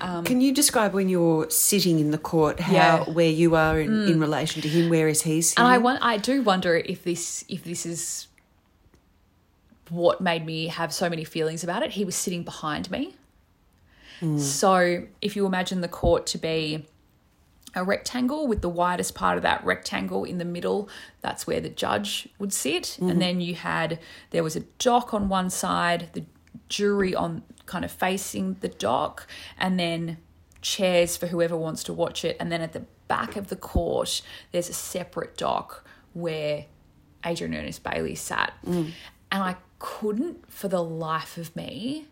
Can 0.00 0.40
you 0.40 0.54
describe 0.54 0.94
when 0.94 1.08
you're 1.08 1.50
sitting 1.50 1.98
in 1.98 2.12
the 2.12 2.16
court 2.16 2.60
how 2.60 2.72
Yeah. 2.72 2.98
Mm. 3.00 3.14
where 3.14 3.28
you 3.28 3.56
are 3.56 3.80
in, 3.80 4.08
in 4.08 4.20
relation 4.20 4.62
to 4.62 4.68
him? 4.68 4.88
Where 4.88 5.08
is 5.08 5.22
he 5.22 5.42
sitting? 5.42 5.64
And 5.64 5.72
I 5.74 5.78
want, 5.78 5.98
I 6.00 6.16
do 6.16 6.42
wonder 6.42 6.76
if 6.76 7.02
this 7.02 7.44
if 7.48 7.64
this 7.64 7.84
is 7.84 8.28
what 9.88 10.20
made 10.20 10.46
me 10.46 10.68
have 10.68 10.94
so 10.94 11.10
many 11.10 11.24
feelings 11.24 11.64
about 11.64 11.82
it. 11.82 11.90
He 11.92 12.04
was 12.04 12.14
sitting 12.14 12.44
behind 12.44 12.90
me. 12.90 13.14
Mm. 14.20 14.38
So 14.38 15.06
if 15.20 15.36
you 15.36 15.46
imagine 15.46 15.80
the 15.80 15.88
court 15.88 16.26
to 16.26 16.38
be 16.38 16.86
a 17.74 17.84
rectangle 17.84 18.46
with 18.46 18.62
the 18.62 18.68
widest 18.68 19.14
part 19.14 19.36
of 19.36 19.42
that 19.42 19.64
rectangle 19.64 20.24
in 20.24 20.38
the 20.38 20.44
middle, 20.44 20.88
that's 21.20 21.46
where 21.46 21.60
the 21.60 21.68
judge 21.68 22.28
would 22.38 22.52
sit. 22.52 22.98
And 22.98 23.10
mm-hmm. 23.10 23.18
then 23.18 23.40
you 23.40 23.54
had 23.54 23.98
there 24.30 24.42
was 24.42 24.56
a 24.56 24.60
dock 24.78 25.14
on 25.14 25.28
one 25.28 25.50
side, 25.50 26.08
the 26.12 26.24
jury 26.68 27.14
on 27.14 27.42
kind 27.66 27.84
of 27.84 27.90
facing 27.90 28.56
the 28.60 28.68
dock, 28.68 29.26
and 29.58 29.78
then 29.78 30.18
chairs 30.60 31.16
for 31.16 31.28
whoever 31.28 31.56
wants 31.56 31.82
to 31.84 31.92
watch 31.92 32.24
it. 32.24 32.36
And 32.40 32.50
then 32.50 32.60
at 32.60 32.72
the 32.72 32.84
back 33.08 33.36
of 33.36 33.48
the 33.48 33.56
court, 33.56 34.22
there's 34.52 34.68
a 34.68 34.74
separate 34.74 35.36
dock 35.36 35.84
where 36.12 36.66
Adrian 37.24 37.54
Ernest 37.54 37.82
Bailey 37.82 38.14
sat. 38.14 38.52
Mm. 38.66 38.90
And 39.32 39.42
I 39.42 39.56
couldn't 39.78 40.50
for 40.50 40.68
the 40.68 40.82
life 40.82 41.38
of 41.38 41.54
me 41.54 42.06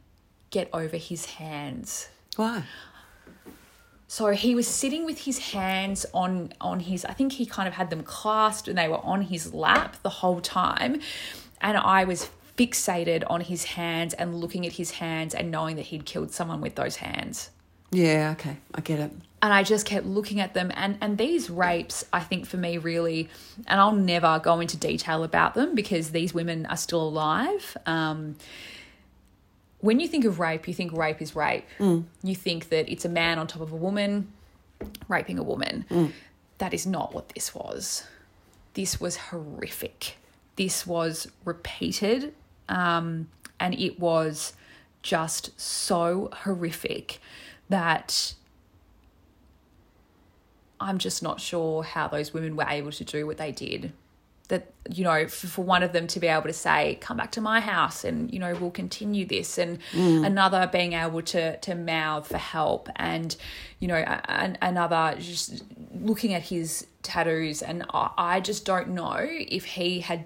get 0.50 0.68
over 0.72 0.96
his 0.96 1.26
hands. 1.26 2.08
Why? 2.37 2.64
So 4.11 4.30
he 4.30 4.54
was 4.54 4.66
sitting 4.66 5.04
with 5.04 5.24
his 5.24 5.38
hands 5.38 6.06
on 6.14 6.52
on 6.61 6.80
his 6.80 7.04
I 7.04 7.12
think 7.12 7.32
he 7.32 7.44
kind 7.44 7.68
of 7.68 7.74
had 7.74 7.90
them 7.90 8.02
clasped 8.02 8.66
and 8.66 8.78
they 8.78 8.88
were 8.88 9.04
on 9.04 9.22
his 9.22 9.52
lap 9.52 9.96
the 10.02 10.08
whole 10.08 10.40
time 10.40 11.00
and 11.61 11.76
I 11.76 12.04
was 12.04 12.30
fixated 12.56 13.22
on 13.28 13.42
his 13.42 13.64
hands 13.64 14.14
and 14.14 14.34
looking 14.34 14.66
at 14.66 14.72
his 14.72 14.92
hands 14.92 15.34
and 15.34 15.50
knowing 15.50 15.76
that 15.76 15.87
he'd 15.87 16.06
killed 16.06 16.32
someone 16.32 16.61
with 16.61 16.74
those 16.74 16.96
hands. 16.96 17.50
Yeah, 17.90 18.34
okay, 18.38 18.56
I 18.74 18.80
get 18.80 18.98
it. 18.98 19.12
And 19.40 19.52
I 19.52 19.62
just 19.62 19.87
kept 19.87 20.06
looking 20.06 20.40
at 20.40 20.54
them 20.54 20.72
and 20.74 20.96
and 21.02 21.18
these 21.18 21.50
rapes 21.50 22.04
I 22.11 22.20
think 22.20 22.46
for 22.46 22.56
me 22.56 22.78
really 22.78 23.28
and 23.66 23.78
I'll 23.78 23.92
never 23.92 24.40
go 24.42 24.61
into 24.61 24.78
detail 24.78 25.22
about 25.22 25.52
them 25.52 25.74
because 25.74 26.12
these 26.12 26.32
women 26.32 26.64
are 26.64 26.78
still 26.78 27.02
alive. 27.02 27.76
Um 27.84 28.37
when 29.80 30.00
you 30.00 30.08
think 30.08 30.24
of 30.24 30.38
rape, 30.40 30.66
you 30.68 30.74
think 30.74 30.92
rape 30.92 31.22
is 31.22 31.36
rape. 31.36 31.64
You 32.22 32.34
think 32.34 32.68
that 32.70 32.88
it's 32.90 33.04
a 33.04 33.08
man 33.08 33.38
on 33.38 33.46
top 33.46 33.62
of 33.62 33.72
a 33.72 33.76
woman 33.76 34.32
raping 35.08 35.38
a 35.38 35.42
woman. 35.42 35.84
That 36.58 36.74
is 36.74 36.86
not 36.86 37.14
what 37.14 37.28
this 37.30 37.54
was. 37.54 38.04
This 38.74 39.00
was 39.00 39.16
horrific. 39.16 40.16
This 40.56 40.86
was 40.86 41.28
repeated, 41.44 42.34
um, 42.68 43.28
and 43.60 43.74
it 43.74 43.98
was 44.00 44.54
just 45.02 45.58
so 45.60 46.28
horrific 46.42 47.20
that 47.68 48.34
I'm 50.80 50.98
just 50.98 51.22
not 51.22 51.40
sure 51.40 51.82
how 51.82 52.08
those 52.08 52.32
women 52.32 52.56
were 52.56 52.66
able 52.68 52.90
to 52.92 53.04
do 53.04 53.26
what 53.26 53.36
they 53.36 53.52
did. 53.52 53.92
That, 54.48 54.72
you 54.88 55.04
know, 55.04 55.28
for, 55.28 55.46
for 55.46 55.62
one 55.62 55.82
of 55.82 55.92
them 55.92 56.06
to 56.06 56.20
be 56.20 56.26
able 56.26 56.44
to 56.44 56.54
say, 56.54 56.96
come 57.02 57.18
back 57.18 57.32
to 57.32 57.40
my 57.42 57.61
house 57.61 58.02
and, 58.02 58.32
you 58.32 58.38
know, 58.38 58.54
we'll 58.54 58.70
continue 58.70 59.26
this. 59.26 59.58
And 59.58 59.78
mm. 59.92 60.24
another 60.24 60.66
being 60.72 60.94
able 60.94 61.20
to, 61.20 61.58
to 61.58 61.74
mouth 61.74 62.26
for 62.26 62.38
help. 62.38 62.88
And, 62.96 63.37
you 63.78 63.88
know, 63.88 63.96
a- 63.96 64.30
an 64.30 64.56
another 64.62 65.16
just 65.20 65.62
looking 65.94 66.32
at 66.32 66.44
his 66.44 66.87
tattoos. 67.02 67.61
And 67.61 67.84
I, 67.92 68.11
I 68.16 68.40
just 68.40 68.64
don't 68.64 68.88
know 68.88 69.18
if 69.20 69.64
he 69.66 70.00
had 70.00 70.24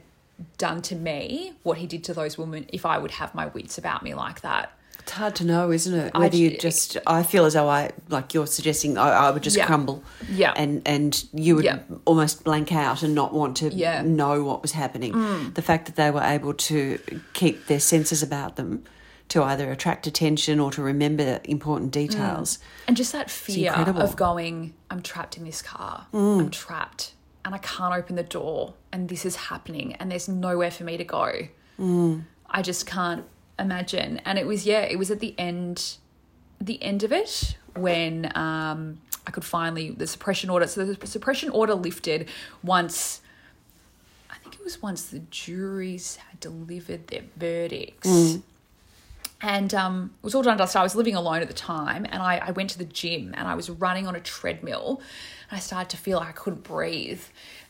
done 0.56 0.82
to 0.82 0.94
me 0.94 1.54
what 1.64 1.78
he 1.78 1.86
did 1.86 2.04
to 2.04 2.14
those 2.14 2.38
women, 2.38 2.66
if 2.68 2.86
I 2.86 2.98
would 2.98 3.12
have 3.12 3.34
my 3.34 3.46
wits 3.46 3.76
about 3.76 4.04
me 4.04 4.14
like 4.14 4.42
that. 4.42 4.72
It's 5.02 5.12
hard 5.12 5.34
to 5.36 5.44
know, 5.44 5.72
isn't 5.72 5.92
it? 5.98 6.12
I 6.14 6.18
Whether 6.20 6.36
you 6.36 6.56
just, 6.56 6.96
I 7.06 7.24
feel 7.24 7.44
as 7.44 7.54
though 7.54 7.68
I, 7.68 7.90
like 8.08 8.34
you're 8.34 8.46
suggesting, 8.46 8.96
I, 8.98 9.10
I 9.10 9.30
would 9.30 9.42
just 9.42 9.56
Yeah. 9.56 9.66
crumble. 9.66 10.04
Yeah. 10.30 10.52
And 10.56 10.80
and 10.86 11.24
you 11.32 11.56
would 11.56 11.64
Yeah. 11.64 11.80
almost 12.04 12.44
blank 12.44 12.72
out 12.72 13.02
and 13.02 13.14
not 13.14 13.34
want 13.34 13.56
to 13.58 13.68
Yeah. 13.74 14.02
Mm. 14.02 14.06
know 14.10 14.44
what 14.44 14.62
was 14.62 14.72
happening. 14.72 15.12
Mm. 15.12 15.54
The 15.54 15.62
fact 15.62 15.86
that 15.86 15.96
they 15.96 16.10
were 16.10 16.22
able 16.22 16.54
to 16.54 16.98
keep 17.32 17.66
their 17.66 17.80
senses 17.80 18.22
about 18.22 18.54
them 18.56 18.84
to 19.28 19.42
either 19.42 19.72
attract 19.72 20.06
attention 20.06 20.60
or 20.60 20.70
to 20.70 20.82
remember 20.82 21.40
important 21.44 21.88
mm. 21.88 21.94
details. 21.94 22.58
And 22.86 22.96
just 22.96 23.12
that 23.12 23.28
fear 23.30 23.72
of 23.72 24.14
going, 24.14 24.74
I'm 24.90 25.02
trapped 25.02 25.36
in 25.36 25.44
this 25.44 25.62
car. 25.62 26.06
Mm. 26.14 26.38
I'm 26.38 26.50
trapped 26.50 27.14
and 27.44 27.54
I 27.54 27.58
can't 27.58 27.94
open 27.94 28.14
the 28.14 28.22
door 28.22 28.74
and 28.92 29.08
this 29.08 29.24
is 29.24 29.34
happening 29.34 29.94
and 29.94 30.12
there's 30.12 30.28
nowhere 30.28 30.70
for 30.70 30.84
me 30.84 30.96
to 30.96 31.04
go. 31.04 31.48
I 32.54 32.62
just 32.62 32.86
can't 32.86 33.24
imagine. 33.62 34.20
And 34.24 34.38
it 34.38 34.46
was, 34.46 34.66
yeah, 34.66 34.80
it 34.80 34.98
was 34.98 35.10
at 35.10 35.20
the 35.20 35.34
end, 35.38 35.96
the 36.60 36.82
end 36.82 37.02
of 37.02 37.12
it 37.12 37.56
when 37.74 38.30
um, 38.36 39.00
I 39.26 39.30
could 39.30 39.44
finally 39.44 39.90
the 39.90 40.06
suppression 40.06 40.50
order. 40.50 40.66
So 40.66 40.84
the 40.84 41.06
suppression 41.06 41.50
order 41.50 41.74
lifted 41.74 42.28
once. 42.62 43.20
I 44.30 44.36
think 44.36 44.54
it 44.54 44.64
was 44.64 44.82
once 44.82 45.04
the 45.04 45.20
juries 45.30 46.16
had 46.16 46.40
delivered 46.40 47.06
their 47.08 47.22
verdicts. 47.36 48.08
And 49.44 49.74
um, 49.74 50.12
it 50.22 50.24
was 50.24 50.34
all 50.36 50.42
done 50.42 50.56
dust. 50.56 50.76
I 50.76 50.84
was 50.84 50.94
living 50.94 51.16
alone 51.16 51.42
at 51.42 51.48
the 51.48 51.54
time, 51.54 52.06
and 52.08 52.22
I, 52.22 52.40
I 52.46 52.50
went 52.52 52.70
to 52.70 52.78
the 52.78 52.84
gym 52.84 53.34
and 53.36 53.48
I 53.48 53.56
was 53.56 53.68
running 53.68 54.06
on 54.06 54.14
a 54.14 54.20
treadmill. 54.20 55.00
And 55.50 55.56
I 55.56 55.60
started 55.60 55.90
to 55.90 55.96
feel 55.96 56.18
like 56.18 56.28
I 56.28 56.32
couldn't 56.32 56.62
breathe, 56.62 57.22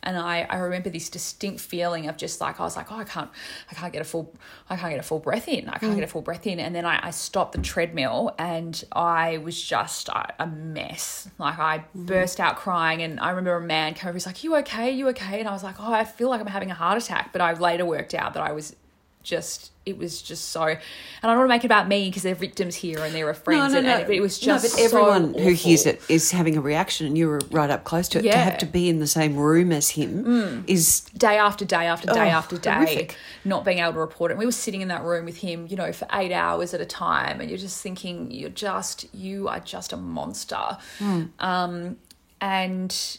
and 0.02 0.16
I, 0.18 0.46
I 0.48 0.56
remember 0.56 0.90
this 0.90 1.08
distinct 1.08 1.60
feeling 1.60 2.08
of 2.08 2.16
just 2.16 2.40
like 2.40 2.60
I 2.60 2.64
was 2.64 2.76
like, 2.76 2.90
oh, 2.90 2.96
I 2.96 3.04
can't, 3.04 3.30
I 3.70 3.74
can't 3.74 3.92
get 3.92 4.02
a 4.02 4.04
full, 4.04 4.34
I 4.68 4.76
can't 4.76 4.92
get 4.92 5.00
a 5.00 5.04
full 5.04 5.20
breath 5.20 5.48
in. 5.48 5.68
I 5.68 5.78
can't 5.78 5.92
mm. 5.92 5.96
get 5.96 6.04
a 6.04 6.08
full 6.08 6.22
breath 6.22 6.46
in. 6.46 6.58
And 6.58 6.74
then 6.74 6.84
I, 6.84 7.06
I 7.06 7.10
stopped 7.10 7.52
the 7.52 7.62
treadmill, 7.62 8.34
and 8.38 8.82
I 8.92 9.38
was 9.38 9.60
just 9.60 10.08
a, 10.08 10.42
a 10.42 10.46
mess. 10.46 11.28
Like 11.38 11.58
I 11.58 11.84
mm. 11.96 12.06
burst 12.06 12.40
out 12.40 12.56
crying, 12.56 13.02
and 13.02 13.20
I 13.20 13.30
remember 13.30 13.56
a 13.56 13.60
man 13.60 13.94
came 13.94 14.08
over. 14.08 14.16
He's 14.16 14.26
like, 14.26 14.42
"You 14.42 14.56
okay? 14.56 14.90
You 14.90 15.08
okay?" 15.10 15.40
And 15.40 15.48
I 15.48 15.52
was 15.52 15.62
like, 15.62 15.76
"Oh, 15.78 15.92
I 15.92 16.04
feel 16.04 16.28
like 16.28 16.40
I'm 16.40 16.46
having 16.46 16.70
a 16.70 16.74
heart 16.74 17.02
attack." 17.02 17.32
But 17.32 17.40
I 17.40 17.52
later 17.52 17.84
worked 17.84 18.14
out 18.14 18.34
that 18.34 18.42
I 18.42 18.52
was 18.52 18.74
just 19.22 19.70
it 19.84 19.98
was 19.98 20.22
just 20.22 20.50
so 20.50 20.62
and 20.62 20.78
I 21.24 21.26
don't 21.26 21.38
want 21.38 21.48
to 21.48 21.54
make 21.54 21.64
it 21.64 21.66
about 21.66 21.88
me 21.88 22.08
because 22.08 22.22
they're 22.22 22.36
victims 22.36 22.76
here 22.76 23.00
and 23.04 23.12
there 23.12 23.28
are 23.28 23.34
friends 23.34 23.74
and, 23.74 23.84
and- 23.84 24.06
but 24.06 24.14
it 24.14 24.20
was 24.20 24.38
just 24.38 24.64
no, 24.64 24.70
but 24.70 24.80
everyone 24.80 25.34
so 25.34 25.40
who 25.40 25.50
hears 25.52 25.86
it 25.86 26.00
is 26.08 26.30
having 26.30 26.56
a 26.56 26.60
reaction, 26.60 27.06
and 27.08 27.18
you 27.18 27.26
were 27.26 27.40
right 27.50 27.68
up 27.68 27.82
close 27.82 28.08
to 28.10 28.18
it. 28.18 28.22
To 28.22 28.28
Yeah. 28.28 28.40
Mm. 28.42 28.44
have 28.44 28.58
to 28.58 28.66
be 28.66 28.88
in 28.88 29.00
the 29.00 29.06
same 29.08 29.34
room 29.36 29.72
as 29.72 29.90
him 29.90 30.64
is 30.68 31.00
day 31.16 31.36
after 31.36 31.64
day 31.64 31.86
after 31.86 32.06
day 32.12 32.28
Oh, 32.30 32.38
after 32.38 32.56
day 32.58 32.70
horrific. 32.72 33.16
not 33.44 33.64
being 33.64 33.78
able 33.80 33.94
to 33.94 33.98
report 33.98 34.30
it 34.30 34.34
and 34.34 34.38
we 34.38 34.46
were 34.46 34.52
sitting 34.52 34.82
in 34.82 34.88
that 34.88 35.02
room 35.02 35.24
with 35.24 35.38
him 35.38 35.66
you 35.68 35.76
know 35.76 35.92
for 35.92 36.06
eight 36.12 36.32
hours 36.32 36.74
at 36.74 36.80
a 36.80 36.86
time 36.86 37.40
and 37.40 37.50
you're 37.50 37.58
just 37.58 37.82
thinking 37.82 38.30
you're 38.30 38.50
just 38.50 39.12
you 39.14 39.48
are 39.48 39.60
just 39.60 39.92
a 39.92 39.96
monster 39.96 40.78
Hmm. 40.98 41.22
um 41.40 41.96
and, 42.40 42.92
and 42.92 43.18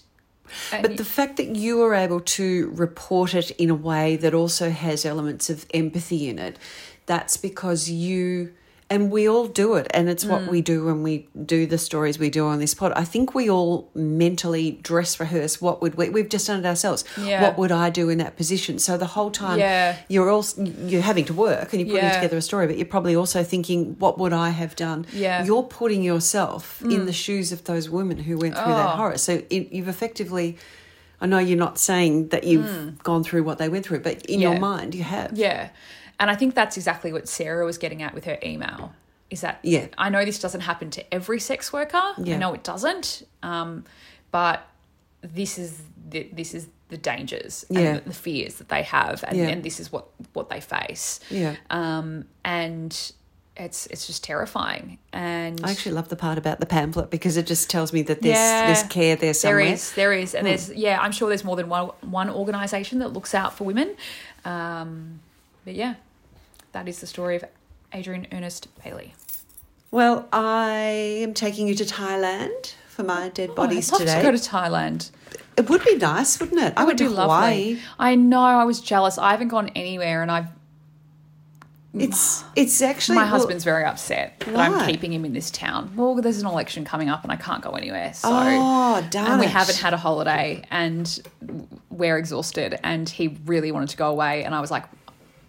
Uh, 0.71 0.81
but 0.81 0.97
the 0.97 1.05
fact 1.05 1.37
that 1.37 1.55
you 1.55 1.77
were 1.77 1.93
able 1.93 2.19
to 2.19 2.71
report 2.75 3.33
it 3.33 3.51
in 3.51 3.69
a 3.69 3.75
way 3.75 4.15
that 4.17 4.33
also 4.33 4.69
has 4.69 5.05
elements 5.05 5.49
of 5.49 5.65
empathy 5.73 6.27
in 6.29 6.39
it, 6.39 6.57
that's 7.05 7.37
because 7.37 7.89
you 7.89 8.53
and 8.93 9.01
we 9.11 9.23
all 9.31 9.47
do 9.63 9.67
it 9.79 9.87
and 9.95 10.03
it's 10.13 10.25
Mm. 10.25 10.29
what 10.33 10.43
we 10.53 10.59
do 10.61 10.77
when 10.85 10.99
we 11.07 11.15
do 11.55 11.59
the 11.73 11.77
stories 11.77 12.15
we 12.19 12.29
do 12.39 12.43
on 12.51 12.57
this 12.59 12.73
pod. 12.79 12.91
I 13.03 13.05
think 13.13 13.25
we 13.39 13.45
all 13.55 13.73
mentally 13.95 14.65
dress 14.89 15.19
rehearse 15.19 15.53
what 15.65 15.75
would 15.81 15.93
we 15.99 16.05
we've 16.15 16.29
just 16.29 16.45
done 16.47 16.59
it 16.63 16.65
ourselves. 16.73 17.03
Yeah. 17.31 17.41
What 17.43 17.53
would 17.59 17.71
I 17.85 17.89
do 18.01 18.05
in 18.13 18.17
that 18.23 18.33
position? 18.41 18.73
So 18.79 18.91
the 18.97 19.11
whole 19.15 19.31
time 19.31 19.57
Yeah. 19.59 19.95
you're 20.13 20.29
also 20.35 20.63
you're 20.91 21.07
having 21.11 21.25
to 21.31 21.33
work 21.33 21.67
and 21.73 21.77
you're 21.81 21.91
putting 21.95 22.09
Yeah. 22.09 22.15
together 22.19 22.37
a 22.37 22.41
story, 22.51 22.65
but 22.67 22.75
you're 22.77 22.93
probably 22.95 23.15
also 23.15 23.43
thinking, 23.43 23.79
what 24.03 24.13
would 24.19 24.33
I 24.33 24.49
have 24.61 24.73
done? 24.75 24.99
Yeah. 25.25 25.41
Mm. 25.41 25.45
You're 25.47 25.63
putting 25.81 26.01
yourself 26.03 26.63
in 26.95 27.05
the 27.05 27.13
shoes 27.25 27.51
of 27.51 27.59
those 27.71 27.85
women 27.89 28.17
who 28.27 28.37
went 28.37 28.53
through 28.55 28.75
that 28.81 28.93
Oh. 28.93 28.97
horror. 29.01 29.17
So 29.17 29.41
it, 29.49 29.71
you've 29.75 29.87
effectively, 29.95 30.47
I 31.21 31.25
know 31.25 31.39
you're 31.39 31.57
not 31.67 31.77
saying 31.79 32.27
that 32.33 32.43
you've 32.43 33.01
gone 33.09 33.23
through 33.23 33.43
what 33.43 33.57
they 33.57 33.69
went 33.69 33.85
through, 33.85 34.01
but 34.09 34.15
in 34.33 34.39
your 34.45 34.55
Mm. 34.55 34.59
Mind, 34.71 34.95
you 34.95 35.03
have. 35.03 35.31
Yeah. 35.47 35.69
And 36.23 36.31
I 36.31 36.35
think 36.35 36.55
that's 36.55 36.77
exactly 36.77 37.11
what 37.11 37.27
Sarah 37.27 37.65
was 37.65 37.77
getting 37.77 38.01
at 38.01 38.13
with 38.13 38.23
her 38.23 38.37
email. 38.41 38.93
Is 39.29 39.41
that 39.41 39.59
Yeah. 39.61 39.87
I 39.97 40.07
know 40.09 40.23
this 40.23 40.39
doesn't 40.39 40.61
happen 40.61 40.89
to 40.91 41.13
every 41.13 41.37
sex 41.41 41.73
worker. 41.73 42.01
Yeah. 42.17 42.35
I 42.35 42.37
know 42.37 42.53
it 42.53 42.63
doesn't. 42.63 43.23
Um, 43.43 43.83
but 44.31 44.65
this 45.21 45.57
is 45.59 45.81
the, 46.09 46.29
this 46.31 46.53
is 46.53 46.67
the 46.87 46.95
dangers 46.97 47.65
Yeah. 47.69 47.79
and 47.81 47.97
the, 47.97 48.09
the 48.09 48.13
fears 48.15 48.55
that 48.55 48.69
they 48.69 48.83
have, 48.83 49.25
and, 49.27 49.37
Yeah. 49.37 49.47
and 49.49 49.63
this 49.63 49.81
is 49.81 49.91
what 49.91 50.05
what 50.31 50.47
they 50.47 50.61
face. 50.61 51.19
Yeah. 51.29 51.57
Um, 51.69 52.23
and 52.45 52.91
it's 53.57 53.85
it's 53.87 54.07
just 54.07 54.23
terrifying. 54.23 54.99
And 55.11 55.59
I 55.61 55.71
actually 55.71 55.91
love 55.95 56.07
the 56.07 56.15
part 56.15 56.37
about 56.37 56.61
the 56.61 56.65
pamphlet 56.65 57.09
because 57.09 57.35
it 57.35 57.47
just 57.47 57.69
tells 57.69 57.91
me 57.91 58.01
that 58.03 58.21
there's 58.21 58.37
Yeah. 58.37 58.67
there's 58.67 58.83
care 58.83 59.17
there 59.17 59.33
somewhere. 59.33 59.65
There 59.65 59.73
is, 59.73 59.91
there 59.93 60.13
is, 60.13 60.35
and 60.35 60.47
there's 60.47 60.69
yeah. 60.71 61.01
I'm 61.01 61.11
sure 61.11 61.27
there's 61.27 61.43
more 61.43 61.57
than 61.57 61.67
one 61.67 61.87
one 61.99 62.29
organisation 62.29 62.99
that 62.99 63.11
looks 63.11 63.35
out 63.35 63.57
for 63.57 63.65
women. 63.65 63.95
Um, 64.45 65.19
but 65.65 65.75
yeah, 65.75 65.95
that 66.73 66.87
is 66.87 66.99
the 66.99 67.07
story 67.07 67.35
of 67.35 67.43
Adrian 67.93 68.27
Ernest 68.31 68.67
Bailey. 68.83 69.13
Well, 69.91 70.27
I 70.33 71.19
am 71.23 71.33
taking 71.33 71.67
you 71.67 71.75
to 71.75 71.83
Thailand 71.85 72.73
for 72.89 73.03
my 73.03 73.29
dead 73.29 73.51
oh, 73.51 73.55
bodies 73.55 73.91
Oh, 73.91 73.95
I'd 73.95 73.99
love 73.99 74.07
today. 74.07 74.21
to 74.23 74.31
go 74.31 74.37
to 74.37 74.49
Thailand. 74.49 75.11
it 75.57 75.69
would 75.69 75.83
be 75.85 75.95
nice, 75.97 76.39
wouldn't 76.39 76.59
it? 76.59 76.73
I 76.75 76.81
It 76.83 76.85
went 76.85 76.87
would 76.87 76.97
to 76.99 77.03
be 77.09 77.15
Hawaii. 77.15 77.27
lovely. 77.73 77.79
I 77.99 78.15
know. 78.15 78.39
I 78.41 78.63
was 78.65 78.81
jealous. 78.81 79.17
I 79.17 79.31
haven't 79.31 79.49
gone 79.49 79.69
anywhere, 79.75 80.21
and 80.23 80.31
I've 80.31 80.47
It's 81.93 82.43
it's 82.55 82.81
actually 82.81 83.17
my 83.17 83.21
well, 83.23 83.31
husband's 83.31 83.63
very 83.63 83.83
upset 83.85 84.39
that 84.39 84.53
Why? 84.53 84.65
I'm 84.67 84.87
keeping 84.89 85.13
him 85.13 85.25
in 85.25 85.33
this 85.33 85.51
town. 85.51 85.91
Well, 85.95 86.15
there's 86.15 86.39
an 86.41 86.47
election 86.47 86.85
coming 86.85 87.09
up, 87.09 87.21
and 87.23 87.31
I 87.31 87.35
can't 87.35 87.61
go 87.61 87.71
anywhere. 87.71 88.13
So, 88.15 88.29
Oh, 88.31 89.07
darn 89.11 89.27
and 89.33 89.39
we 89.39 89.45
it. 89.45 89.51
haven't 89.51 89.77
had 89.77 89.93
a 89.93 89.97
holiday, 89.97 90.63
and 90.71 91.21
we're 91.91 92.17
exhausted. 92.17 92.79
And 92.83 93.07
he 93.07 93.37
really 93.45 93.71
wanted 93.71 93.89
to 93.89 93.97
go 93.97 94.09
away, 94.09 94.43
and 94.43 94.55
I 94.55 94.59
was 94.61 94.71
like, 94.71 94.85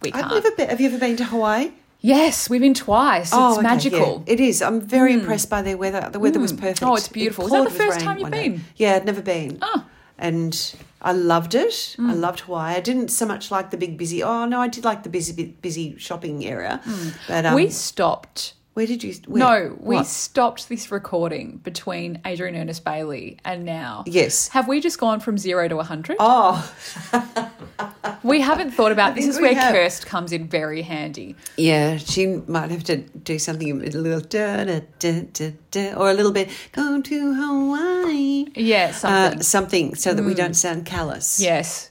"We 0.03 0.13
I've 0.13 0.21
can't." 0.21 0.35
never 0.35 0.51
been. 0.57 0.69
Have 0.69 0.81
you 0.81 0.89
ever 0.89 0.99
been 0.99 1.17
to 1.17 1.25
Hawaii? 1.25 1.73
Yes, 2.01 2.51
we've 2.51 2.61
been 2.61 2.75
twice. 2.75 3.31
Oh, 3.33 3.49
it's 3.49 3.59
okay, 3.59 3.67
magical. 3.67 4.25
yeah. 4.27 4.35
It 4.35 4.41
is. 4.41 4.61
I'm 4.61 4.79
very 4.83 5.13
mm. 5.13 5.21
impressed 5.21 5.49
by 5.49 5.63
their 5.63 5.79
weather. 5.79 6.11
The 6.13 6.19
weather 6.21 6.39
was 6.39 6.53
mm. 6.53 6.61
perfect. 6.61 6.83
Oh, 6.83 6.97
it's 6.97 7.07
It 7.07 7.15
beautiful. 7.15 7.47
Is 7.47 7.53
that 7.53 7.65
the 7.65 7.71
first 7.71 8.01
time 8.01 8.19
you've 8.19 8.31
day. 8.31 8.51
been? 8.51 8.65
Yeah, 8.77 8.97
I'd 8.97 9.07
never 9.07 9.23
been. 9.23 9.59
Oh. 9.63 9.87
And 10.19 10.75
I 11.01 11.13
loved 11.13 11.55
it. 11.55 11.97
I 11.99 12.03
mm. 12.03 12.21
loved 12.21 12.41
Hawaii. 12.41 12.77
I 12.77 12.81
didn't 12.81 13.09
so 13.09 13.25
much 13.25 13.51
like 13.51 13.71
the 13.71 13.79
big 13.79 13.97
busy. 13.97 14.23
Oh 14.23 14.45
no, 14.45 14.61
I 14.61 14.69
did 14.69 14.85
like 14.85 15.03
the 15.03 15.09
busy 15.09 15.57
busy 15.63 15.97
shopping 15.97 16.45
area. 16.45 16.83
But 17.27 17.47
um, 17.47 17.55
we 17.55 17.71
stopped. 17.71 18.53
Where 18.75 18.87
did 18.87 19.03
you? 19.05 19.15
Where, 19.27 19.39
No, 19.41 19.77
we 19.81 19.97
What? 19.97 20.07
stopped 20.07 20.69
this 20.69 20.91
recording 20.93 21.59
between 21.63 22.21
Adrian 22.27 22.57
Ernest 22.57 22.85
Bailey 22.85 23.39
and 23.45 23.65
now. 23.65 24.03
Yes. 24.07 24.49
Have 24.49 24.69
we 24.69 24.81
just 24.81 24.99
gone 24.99 25.21
from 25.21 25.39
zero 25.39 25.67
to 25.69 25.77
100? 25.77 26.17
Oh, 26.21 26.73
we 28.23 28.41
haven't 28.41 28.73
thought 28.73 28.93
about 28.93 29.15
this. 29.15 29.27
is 29.27 29.41
where 29.41 29.55
have. 29.55 29.75
Kirst 29.75 30.07
comes 30.07 30.33
in 30.33 30.49
very 30.49 30.83
handy. 30.83 31.37
yeah. 31.57 31.97
She 31.99 32.27
might 32.27 32.71
have 32.71 32.85
to 32.85 32.97
do 32.99 33.39
something 33.39 33.71
a 33.71 33.75
little 33.75 34.21
da, 34.21 34.65
da, 34.65 34.81
da, 34.99 35.21
da, 35.33 35.53
da, 35.71 35.93
or 35.95 36.11
a 36.11 36.15
little 36.15 36.33
bit 36.33 36.51
go 36.73 37.01
to 37.01 37.35
Hawaii. 37.35 38.47
Yeah, 38.55 38.91
something. 38.93 39.39
Uh, 39.41 39.43
something 39.43 39.95
so 39.95 40.15
that 40.15 40.23
we 40.25 40.35
don't 40.35 40.55
sound 40.55 40.85
callous. 40.87 41.41
yes. 41.41 41.91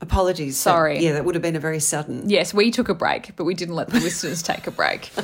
Apologies. 0.00 0.54
that- 0.54 0.70
Sorry. 0.70 1.00
yeah, 1.00 1.12
that 1.14 1.24
would 1.24 1.34
have 1.34 1.42
been 1.42 1.56
a 1.56 1.60
very 1.60 1.80
sudden. 1.80 2.28
Yes, 2.30 2.54
we 2.54 2.70
took 2.70 2.88
a 2.88 2.94
break, 2.94 3.34
but 3.34 3.44
we 3.44 3.54
didn't 3.54 3.74
let 3.74 3.88
the 3.88 3.98
listeners 3.98 4.42
take 4.42 4.66
a 4.68 4.70
break. 4.70 5.10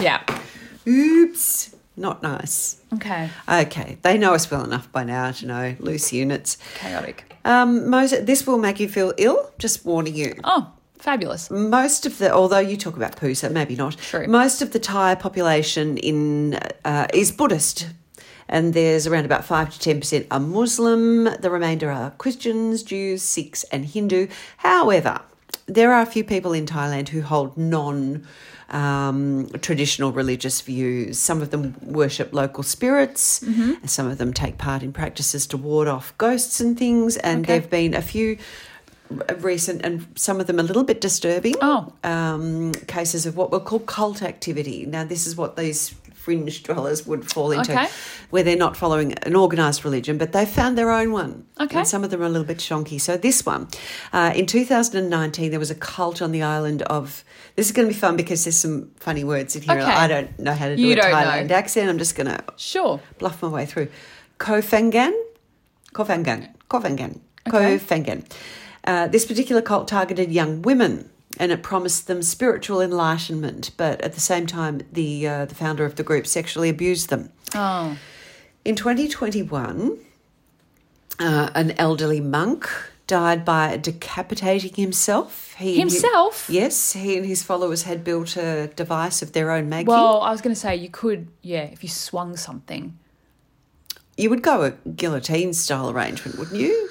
Yeah. 0.00 0.22
Oops. 0.86 1.74
Not 1.96 2.22
nice. 2.22 2.80
Okay. 2.92 3.30
Okay, 3.48 3.98
they 4.02 4.18
know 4.18 4.34
us 4.34 4.50
well 4.50 4.64
enough 4.64 4.90
by 4.90 5.04
now 5.04 5.30
to 5.30 5.46
know 5.46 5.76
loose 5.78 6.12
units. 6.12 6.58
Chaotic. 6.74 7.32
Um, 7.44 7.88
most, 7.88 8.26
this 8.26 8.46
will 8.46 8.58
make 8.58 8.80
you 8.80 8.88
feel 8.88 9.12
ill. 9.16 9.52
Just 9.58 9.84
warning 9.84 10.16
you. 10.16 10.34
Oh, 10.42 10.72
fabulous. 10.98 11.50
Most 11.50 12.04
of 12.04 12.18
the, 12.18 12.34
although 12.34 12.58
you 12.58 12.76
talk 12.76 12.96
about 12.96 13.16
poo, 13.16 13.34
so 13.34 13.48
maybe 13.48 13.76
not. 13.76 13.96
True. 13.96 14.26
Most 14.26 14.60
of 14.60 14.72
the 14.72 14.80
Thai 14.80 15.14
population 15.14 15.96
in 15.98 16.54
uh, 16.84 17.06
is 17.14 17.30
Buddhist, 17.30 17.86
and 18.48 18.74
there's 18.74 19.06
around 19.06 19.24
about 19.24 19.44
five 19.44 19.70
to 19.72 19.78
ten 19.78 20.00
percent 20.00 20.26
are 20.32 20.40
Muslim. 20.40 21.24
The 21.24 21.50
remainder 21.50 21.92
are 21.92 22.10
Christians, 22.12 22.82
Jews, 22.82 23.22
Sikhs, 23.22 23.62
and 23.64 23.84
Hindu. 23.84 24.26
However, 24.56 25.20
there 25.66 25.92
are 25.92 26.02
a 26.02 26.06
few 26.06 26.24
people 26.24 26.52
in 26.52 26.66
Thailand 26.66 27.10
who 27.10 27.22
hold 27.22 27.56
non. 27.56 28.26
Um, 28.74 29.48
traditional 29.60 30.10
religious 30.12 30.60
views. 30.60 31.16
Some 31.18 31.40
of 31.42 31.48
them 31.50 31.74
worship 31.80 32.32
local 32.32 32.62
spirits, 32.64 33.40
Mm-hmm. 33.40 33.70
and 33.82 33.88
some 33.90 34.08
of 34.10 34.18
them 34.18 34.32
take 34.32 34.58
part 34.58 34.82
in 34.82 34.92
practices 34.92 35.46
to 35.48 35.56
ward 35.56 35.86
off 35.88 36.12
ghosts 36.18 36.60
and 36.60 36.76
things. 36.76 37.16
And 37.18 37.38
Okay. 37.44 37.46
there 37.52 37.60
have 37.60 37.70
been 37.70 37.94
a 37.94 38.02
few 38.02 38.36
recent 39.38 39.82
and 39.84 40.06
some 40.16 40.40
of 40.40 40.46
them 40.48 40.58
a 40.58 40.62
little 40.62 40.82
bit 40.82 41.00
disturbing 41.00 41.54
Oh. 41.62 41.92
um, 42.02 42.72
cases 42.88 43.26
of 43.26 43.36
what 43.36 43.50
we'll 43.50 43.60
call 43.60 43.78
cult 43.80 44.22
activity. 44.22 44.86
Now, 44.86 45.04
this 45.04 45.26
is 45.26 45.36
what 45.36 45.56
these 45.56 45.94
fringe 46.24 46.62
dwellers 46.62 47.06
would 47.06 47.30
fall 47.30 47.52
into, 47.52 47.70
Okay. 47.72 47.86
where 48.30 48.42
they're 48.42 48.56
not 48.56 48.76
following 48.76 49.12
an 49.28 49.36
organised 49.36 49.84
religion, 49.84 50.16
but 50.16 50.32
they've 50.32 50.48
found 50.48 50.78
their 50.78 50.90
own 50.90 51.12
one. 51.12 51.44
Okay. 51.60 51.78
And 51.78 51.86
some 51.86 52.02
of 52.02 52.10
them 52.10 52.22
are 52.22 52.24
a 52.24 52.28
little 52.30 52.46
bit 52.46 52.58
shonky. 52.58 52.98
So, 52.98 53.16
this 53.18 53.44
one, 53.44 53.68
uh, 54.12 54.32
in 54.34 54.46
2019, 54.46 55.50
there 55.50 55.60
was 55.60 55.70
a 55.70 55.74
cult 55.74 56.22
on 56.22 56.32
the 56.32 56.42
island 56.42 56.80
of. 56.82 57.24
This 57.56 57.66
is 57.66 57.72
going 57.72 57.86
to 57.86 57.94
be 57.94 57.98
fun 58.00 58.16
because 58.16 58.42
there's 58.44 58.56
some 58.56 58.90
funny 58.98 59.22
words 59.22 59.54
in 59.54 59.62
here. 59.62 59.74
Okay. 59.78 59.84
I 60.04 60.08
don't 60.08 60.36
know 60.40 60.54
how 60.54 60.66
to 60.68 60.76
do 60.76 60.82
You 60.82 60.94
a 60.94 60.96
don't 60.96 61.10
know. 61.12 61.16
Thailand 61.18 61.50
accent. 61.52 61.88
I'm 61.90 61.98
just 61.98 62.16
going 62.16 62.26
to 62.26 62.42
Sure. 62.56 63.00
bluff 63.18 63.40
my 63.42 63.48
way 63.48 63.64
through. 63.66 63.88
Koh 64.38 64.60
Phangan, 64.60 65.12
Kofangan, 65.92 66.48
Koh 66.68 66.80
Phangan, 66.80 67.20
Okay. 67.46 67.50
Koh 67.78 67.78
Phangan. 67.78 68.24
Uh, 68.86 69.06
this 69.08 69.24
particular 69.24 69.62
cult 69.62 69.86
targeted 69.88 70.32
young 70.32 70.62
women, 70.62 71.08
and 71.38 71.50
it 71.52 71.62
promised 71.62 72.06
them 72.06 72.22
spiritual 72.22 72.80
enlightenment. 72.80 73.70
But 73.76 74.00
at 74.00 74.12
the 74.14 74.20
same 74.20 74.46
time, 74.46 74.82
the 74.92 75.26
uh, 75.26 75.44
the 75.46 75.54
founder 75.54 75.84
of 75.84 75.96
the 75.96 76.02
group 76.02 76.26
sexually 76.26 76.68
abused 76.68 77.08
them. 77.10 77.30
Oh. 77.54 77.96
In 78.64 78.74
2021, 78.76 79.98
uh, 81.18 81.50
an 81.54 81.72
elderly 81.72 82.20
monk 82.20 82.68
died 83.06 83.44
by 83.44 83.76
decapitating 83.76 84.72
himself. 84.74 85.52
He, 85.58 85.78
Himself? 85.78 86.46
yes, 86.48 86.94
he 86.94 87.18
and 87.18 87.26
his 87.26 87.42
followers 87.42 87.82
had 87.82 88.02
built 88.02 88.36
a 88.36 88.68
device 88.74 89.20
of 89.20 89.32
their 89.32 89.50
own 89.50 89.68
making. 89.68 89.86
Well, 89.88 90.22
I 90.22 90.30
was 90.30 90.40
going 90.40 90.54
to 90.54 90.60
say 90.60 90.74
you 90.74 90.88
could, 90.88 91.28
yeah, 91.42 91.64
if 91.64 91.82
you 91.82 91.88
swung 91.90 92.36
something. 92.36 92.98
you 94.16 94.30
would 94.30 94.42
go 94.42 94.62
a 94.62 94.70
guillotine 94.88 95.52
style 95.52 95.90
arrangement, 95.90 96.38
wouldn't 96.38 96.58
you? 96.60 96.88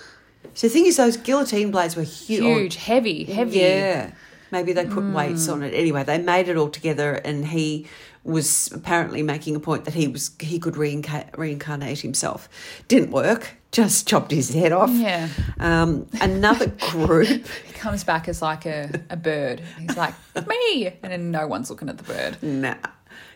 So 0.54 0.68
the 0.68 0.74
thing 0.74 0.86
is, 0.86 0.98
those 0.98 1.18
guillotine 1.18 1.72
blades 1.72 1.96
were 1.96 2.04
huge. 2.04 2.44
Huge, 2.44 2.76
heavy, 2.76 3.24
heavy. 3.24 3.58
Yeah. 3.60 4.12
Maybe 4.54 4.72
they 4.72 4.86
put 4.86 5.04
weights 5.04 5.48
on 5.50 5.63
it. 5.63 5.74
Anyway, 5.74 6.04
they 6.04 6.20
made 6.20 6.48
it 6.48 6.58
all 6.58 6.70
together, 6.70 7.16
and 7.16 7.48
he 7.48 7.88
was 8.24 8.72
apparently 8.72 9.24
making 9.24 9.56
a 9.56 9.60
point 9.60 9.86
that 9.86 9.96
he 9.96 10.08
was 10.08 10.30
he 10.39 10.60
could 10.60 10.76
reinca- 10.76 11.36
reincarnate 11.36 12.02
himself. 12.02 12.48
Didn't 12.88 13.10
work. 13.10 13.56
Just 13.72 14.08
chopped 14.08 14.30
his 14.30 14.54
head 14.54 14.72
off. 14.72 14.92
Yeah. 14.92 15.28
Um, 15.60 16.06
another 16.22 16.68
group. 16.92 17.48
He 17.66 17.74
comes 17.74 18.04
back 18.04 18.28
as 18.28 18.44
like 18.44 18.68
a, 18.68 19.02
a 19.10 19.18
bird. 19.18 19.63
He's 19.80 19.98
like, 19.98 20.13
me. 20.48 20.86
And 21.02 21.12
then 21.12 21.32
no 21.32 21.48
one's 21.48 21.72
looking 21.72 21.89
at 21.89 21.98
the 21.98 22.04
bird. 22.04 22.38
Nah. 22.44 22.76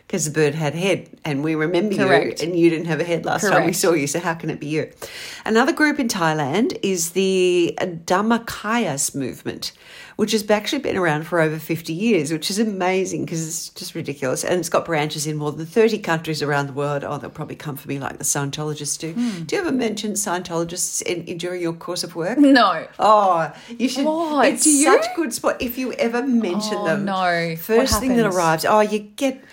Because 0.08 0.24
the 0.24 0.30
bird 0.30 0.54
had 0.54 0.72
a 0.74 0.78
head, 0.78 1.10
and 1.22 1.44
we 1.44 1.54
remember 1.54 1.94
Correct. 1.94 2.40
you, 2.40 2.48
and 2.48 2.58
you 2.58 2.70
didn't 2.70 2.86
have 2.86 2.98
a 2.98 3.04
head 3.04 3.26
last 3.26 3.46
time 3.46 3.66
we 3.66 3.74
saw 3.74 3.92
you. 3.92 4.06
So 4.06 4.18
how 4.20 4.32
can 4.32 4.48
it 4.48 4.58
be 4.58 4.66
you? 4.66 4.90
Another 5.44 5.70
group 5.70 6.00
in 6.00 6.08
Thailand 6.08 6.78
is 6.82 7.10
the 7.10 7.78
Dhammakayas 7.78 9.14
movement, 9.14 9.72
which 10.16 10.32
has 10.32 10.50
actually 10.50 10.78
been 10.78 10.96
around 10.96 11.24
for 11.26 11.40
over 11.40 11.58
fifty 11.58 11.92
years, 11.92 12.32
which 12.32 12.48
is 12.50 12.58
amazing 12.58 13.26
because 13.26 13.46
it's 13.46 13.68
just 13.68 13.94
ridiculous, 13.94 14.44
and 14.44 14.58
it's 14.58 14.70
got 14.70 14.86
branches 14.86 15.26
in 15.26 15.36
more 15.36 15.52
than 15.52 15.66
thirty 15.66 15.98
countries 15.98 16.42
around 16.42 16.68
the 16.68 16.72
world. 16.72 17.04
Oh, 17.04 17.18
they'll 17.18 17.28
probably 17.28 17.56
come 17.56 17.76
for 17.76 17.86
me 17.86 17.98
like 17.98 18.16
the 18.16 18.24
Scientologists 18.24 18.98
do. 18.98 19.12
Hmm. 19.12 19.42
Do 19.44 19.56
you 19.56 19.60
ever 19.60 19.72
mention 19.72 20.12
Scientologists 20.12 21.02
in, 21.02 21.24
in, 21.24 21.36
during 21.36 21.60
your 21.60 21.74
course 21.74 22.02
of 22.02 22.16
work? 22.16 22.38
No. 22.38 22.86
Oh, 22.98 23.52
you 23.68 23.90
should. 23.90 24.06
It's 24.06 24.64
such 24.64 24.72
you? 24.72 24.84
such 24.84 25.14
good 25.16 25.34
spot 25.34 25.60
if 25.60 25.76
you 25.76 25.92
ever 25.92 26.22
mention 26.26 26.78
Oh, 26.78 26.86
them. 26.86 27.04
no. 27.04 27.56
First 27.56 28.00
thing 28.00 28.16
that 28.16 28.24
arrives. 28.24 28.64
Oh, 28.64 28.80
you 28.80 29.00
get. 29.00 29.44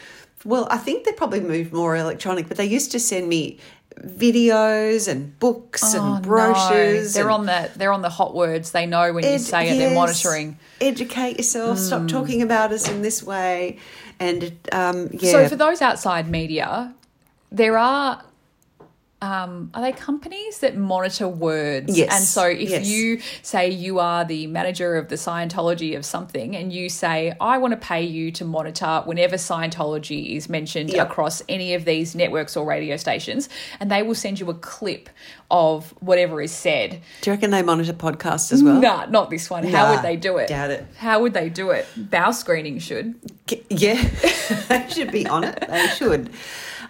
Well, 0.45 0.67
I 0.71 0.77
think 0.77 1.03
they 1.05 1.11
probably 1.11 1.41
moved 1.41 1.73
more 1.73 1.95
electronic, 1.97 2.47
but 2.47 2.57
they 2.57 2.65
used 2.65 2.91
to 2.91 2.99
send 2.99 3.27
me 3.27 3.57
videos 4.05 5.07
and 5.07 5.37
books 5.39 5.81
Oh, 5.95 5.97
and 6.15 6.15
no. 6.15 6.21
brochures. 6.29 7.13
They're 7.13 7.23
and 7.29 7.31
on 7.33 7.45
the 7.45 7.71
they're 7.75 7.91
on 7.91 8.01
the 8.01 8.09
hot 8.09 8.35
words. 8.35 8.71
They 8.71 8.85
know 8.85 9.11
when 9.13 9.23
you 9.23 9.31
ed- 9.31 9.41
say 9.41 9.69
it. 9.69 9.77
They're 9.77 9.95
monitoring. 9.95 10.53
Hmm. 10.53 10.57
Educate 10.81 11.37
yourself. 11.37 11.79
Stop 11.79 12.07
talking 12.07 12.41
about 12.41 12.71
us 12.71 12.87
in 12.89 13.01
this 13.01 13.23
way. 13.23 13.79
And 14.19 14.53
um, 14.71 15.09
yeah, 15.11 15.31
So 15.31 15.49
for 15.49 15.55
those 15.55 15.81
outside 15.81 16.29
media, 16.29 16.93
there 17.51 17.77
are 17.77 18.21
um, 19.21 19.71
are 19.73 19.81
they 19.81 19.91
companies 19.93 20.59
that 20.59 20.75
monitor 20.75 21.27
words? 21.27 21.97
Yes, 21.97 22.13
And 22.13 22.23
so 22.23 22.45
if 22.47 22.69
yes. 22.69 22.85
you 22.87 23.21
say 23.41 23.69
you 23.69 23.99
are 23.99 24.25
the 24.25 24.45
manager 24.47 24.97
of 24.97 25.07
the 25.07 25.15
Scientology 25.15 25.95
of 25.97 26.05
something 26.05 26.55
and 26.55 26.71
you 26.71 26.89
say, 26.89 27.33
I 27.39 27.57
want 27.57 27.71
to 27.71 27.77
pay 27.77 28.03
you 28.03 28.29
to 28.33 28.45
monitor 28.45 29.01
whenever 29.05 29.37
Scientology 29.37 30.35
is 30.35 30.49
mentioned 30.49 30.89
Yep. 30.91 31.09
across 31.09 31.41
any 31.49 31.73
of 31.73 31.85
these 31.85 32.13
networks 32.13 32.55
or 32.57 32.65
radio 32.67 32.97
stations, 32.97 33.49
and 33.79 33.89
they 33.89 34.03
will 34.03 34.15
send 34.15 34.39
you 34.39 34.49
a 34.49 34.53
clip 34.53 35.09
of 35.49 35.91
whatever 36.01 36.41
is 36.41 36.51
said. 36.51 36.99
do 37.21 37.29
you 37.29 37.33
reckon 37.35 37.51
they 37.51 37.61
monitor 37.63 37.93
podcasts 37.93 38.51
as 38.51 38.61
well? 38.61 38.79
Nah, 38.81 39.05
not 39.05 39.29
this 39.29 39.49
one. 39.49 39.63
How 39.63 39.93
would 39.93 40.03
they 40.03 40.17
do 40.17 40.37
it? 40.37 40.49
doubt 40.49 40.71
it. 40.71 40.85
How 40.97 41.21
would 41.21 41.33
they 41.33 41.49
do 41.49 41.69
it? 41.71 41.87
Bow 41.95 42.31
screening 42.31 42.79
should. 42.79 43.15
Yeah, 43.69 44.01
they 44.67 44.87
should 44.89 45.11
be 45.11 45.25
on 45.27 45.43
it. 45.43 45.63
They 45.67 45.87
should. 45.87 46.29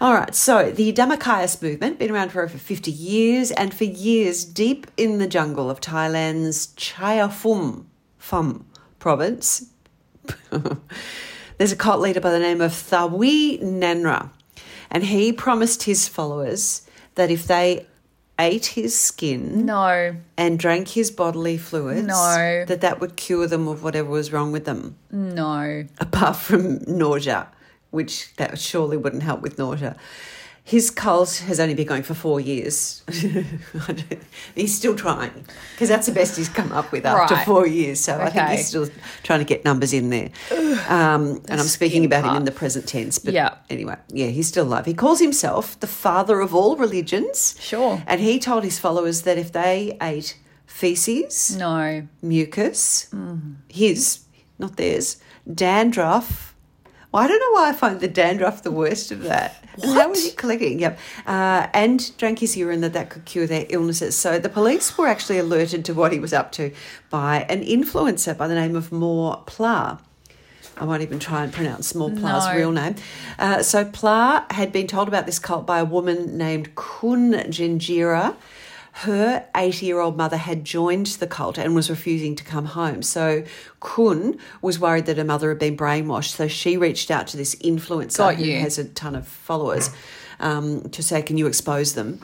All 0.02 0.14
right, 0.14 0.36
so 0.36 0.72
the 0.72 0.92
Dhammakayas 0.92 1.62
movement, 1.62 2.00
been 2.00 2.12
around 2.12 2.32
for 2.32 2.42
over 2.44 2.58
50 2.58 2.92
years, 2.92 3.52
and 3.52 3.74
for 3.74 3.86
years 3.86 4.44
deep 4.44 4.88
in 4.98 5.20
the 5.20 5.28
jungle 5.28 5.70
of 5.70 5.80
Thailand's 5.80 6.68
Chaiyaphum 6.76 7.86
Phum 8.20 8.64
province. 9.00 9.68
There's 11.58 11.72
a 11.72 11.76
cult 11.78 12.02
leader 12.02 12.20
by 12.20 12.32
the 12.32 12.40
name 12.40 12.60
of 12.62 12.72
Thawi 12.72 13.62
Nanra, 13.62 14.30
and 14.92 15.04
he 15.06 15.32
promised 15.32 15.84
his 15.84 16.08
followers 16.08 16.82
that 17.16 17.32
if 17.32 17.48
they 17.48 17.86
ate 18.38 18.66
his 18.66 19.00
skin 19.00 19.66
No. 19.66 20.14
and 20.36 20.60
drank 20.60 20.90
his 20.90 21.10
bodily 21.10 21.58
fluids, 21.58 22.06
No. 22.06 22.66
that 22.68 22.82
that 22.82 23.00
would 23.00 23.16
cure 23.16 23.48
them 23.48 23.70
of 23.70 23.82
whatever 23.82 24.10
was 24.10 24.34
wrong 24.34 24.52
with 24.52 24.66
them 24.66 24.98
No. 25.10 25.86
apart 26.00 26.36
from 26.36 26.80
nausea, 26.86 27.48
which 27.96 28.36
that 28.36 28.60
surely 28.60 28.98
wouldn't 28.98 29.24
help 29.24 29.42
with 29.42 29.58
nausea. 29.58 29.96
His 30.68 30.90
cult 30.90 31.44
has 31.48 31.60
only 31.60 31.76
been 31.76 31.86
going 31.86 32.02
for 32.02 32.16
four 32.16 32.40
years. 32.40 33.04
He's 34.56 34.76
still 34.76 34.96
trying 34.96 35.46
because 35.74 35.90
that's 35.90 36.08
the 36.08 36.12
best 36.12 36.38
he's 36.38 36.50
come 36.50 36.72
up 36.72 36.92
with 36.92 37.06
after 37.06 37.36
Right. 37.36 37.46
four 37.46 37.68
years. 37.68 38.00
So 38.00 38.18
I 38.20 38.30
think 38.32 38.50
he's 38.50 38.68
still 38.70 38.88
trying 39.22 39.40
to 39.40 39.46
get 39.46 39.64
numbers 39.64 39.94
in 39.94 40.10
there. 40.10 40.30
Um, 40.90 41.42
and 41.50 41.62
I'm 41.62 41.68
speaking 41.68 42.04
about 42.04 42.26
him 42.26 42.36
in 42.38 42.46
the 42.46 42.52
present 42.52 42.88
tense. 42.88 43.20
But 43.20 43.34
Yeah. 43.36 43.56
anyway, 43.70 43.98
yeah, 44.10 44.28
he's 44.28 44.48
still 44.48 44.66
alive. 44.66 44.88
He 44.88 44.96
calls 44.96 45.20
himself 45.20 45.80
the 45.82 45.88
father 45.88 46.40
of 46.40 46.56
all 46.56 46.76
religions. 46.76 47.56
Sure. 47.60 48.02
And 48.08 48.20
he 48.20 48.40
told 48.40 48.64
his 48.64 48.80
followers 48.80 49.22
that 49.22 49.38
if 49.38 49.52
they 49.52 49.96
ate 50.02 50.36
feces, 50.66 51.56
No. 51.58 52.08
mucus, 52.24 53.08
his, 53.70 54.20
not 54.58 54.78
theirs, 54.78 55.18
dandruff. 55.54 56.55
Well, 57.16 57.24
I 57.24 57.28
don't 57.28 57.40
know 57.40 57.62
why 57.62 57.70
I 57.70 57.72
find 57.72 58.02
the 58.02 58.10
dandruff 58.10 58.62
the 58.64 58.72
worst 58.72 59.10
of 59.10 59.22
that. 59.24 59.64
And 59.82 59.86
How 59.94 60.10
was 60.10 60.26
he 60.26 60.32
collecting? 60.32 60.80
Yep. 60.80 61.00
Uh, 61.26 61.68
and 61.74 62.12
drank 62.18 62.40
his 62.40 62.58
urine 62.58 62.82
that 62.82 62.92
that 62.92 63.10
could 63.10 63.24
cure 63.24 63.48
their 63.48 63.66
illnesses. 63.70 64.18
So 64.18 64.38
the 64.38 64.50
police 64.50 64.98
were 64.98 65.08
actually 65.08 65.38
alerted 65.40 65.86
to 65.86 65.94
what 65.94 66.12
he 66.12 66.20
was 66.20 66.34
up 66.34 66.52
to 66.54 66.74
by 67.10 67.44
an 67.48 67.64
influencer 67.64 68.38
by 68.38 68.50
the 68.50 68.56
name 68.56 68.76
of 68.76 68.92
Mor 68.92 69.42
Pla. 69.46 70.00
I 70.78 70.84
won't 70.84 71.04
even 71.04 71.20
try 71.20 71.46
and 71.46 71.54
pronounce 71.54 71.96
Mor 71.96 72.10
Pla's 72.10 72.48
No. 72.50 72.54
real 72.58 72.72
name. 72.74 72.96
Uh, 73.40 73.64
so 73.64 73.86
Pla 73.86 74.44
had 74.52 74.74
been 74.74 74.88
told 74.88 75.08
about 75.08 75.26
this 75.26 75.40
cult 75.40 75.66
by 75.66 75.80
a 75.80 75.86
woman 75.86 76.38
named 76.38 76.76
Kun 76.76 77.32
Jinjira. 77.32 78.36
Her 79.00 79.46
80 79.54 79.86
year 79.86 80.00
old 80.00 80.16
mother 80.16 80.38
had 80.38 80.64
joined 80.64 81.08
the 81.08 81.28
cult 81.28 81.58
and 81.58 81.76
was 81.76 81.90
refusing 81.90 82.34
to 82.38 82.46
come 82.46 82.64
home. 82.64 83.02
So 83.02 83.44
Kun 83.82 84.40
was 84.62 84.80
worried 84.80 85.06
that 85.08 85.18
her 85.18 85.26
mother 85.26 85.50
had 85.50 85.60
been 85.60 85.76
brainwashed. 85.76 86.36
So 86.36 86.48
she 86.48 86.78
reached 86.78 87.12
out 87.12 87.28
to 87.28 87.38
this 87.38 87.56
influencer 87.56 88.18
who 88.38 88.44
has 88.62 88.78
a 88.78 88.86
ton 88.86 89.14
of 89.16 89.28
followers 89.28 89.90
um, 90.40 90.90
to 90.92 91.04
say, 91.04 91.22
Can 91.22 91.38
you 91.38 91.46
expose 91.46 91.94
them? 91.94 92.22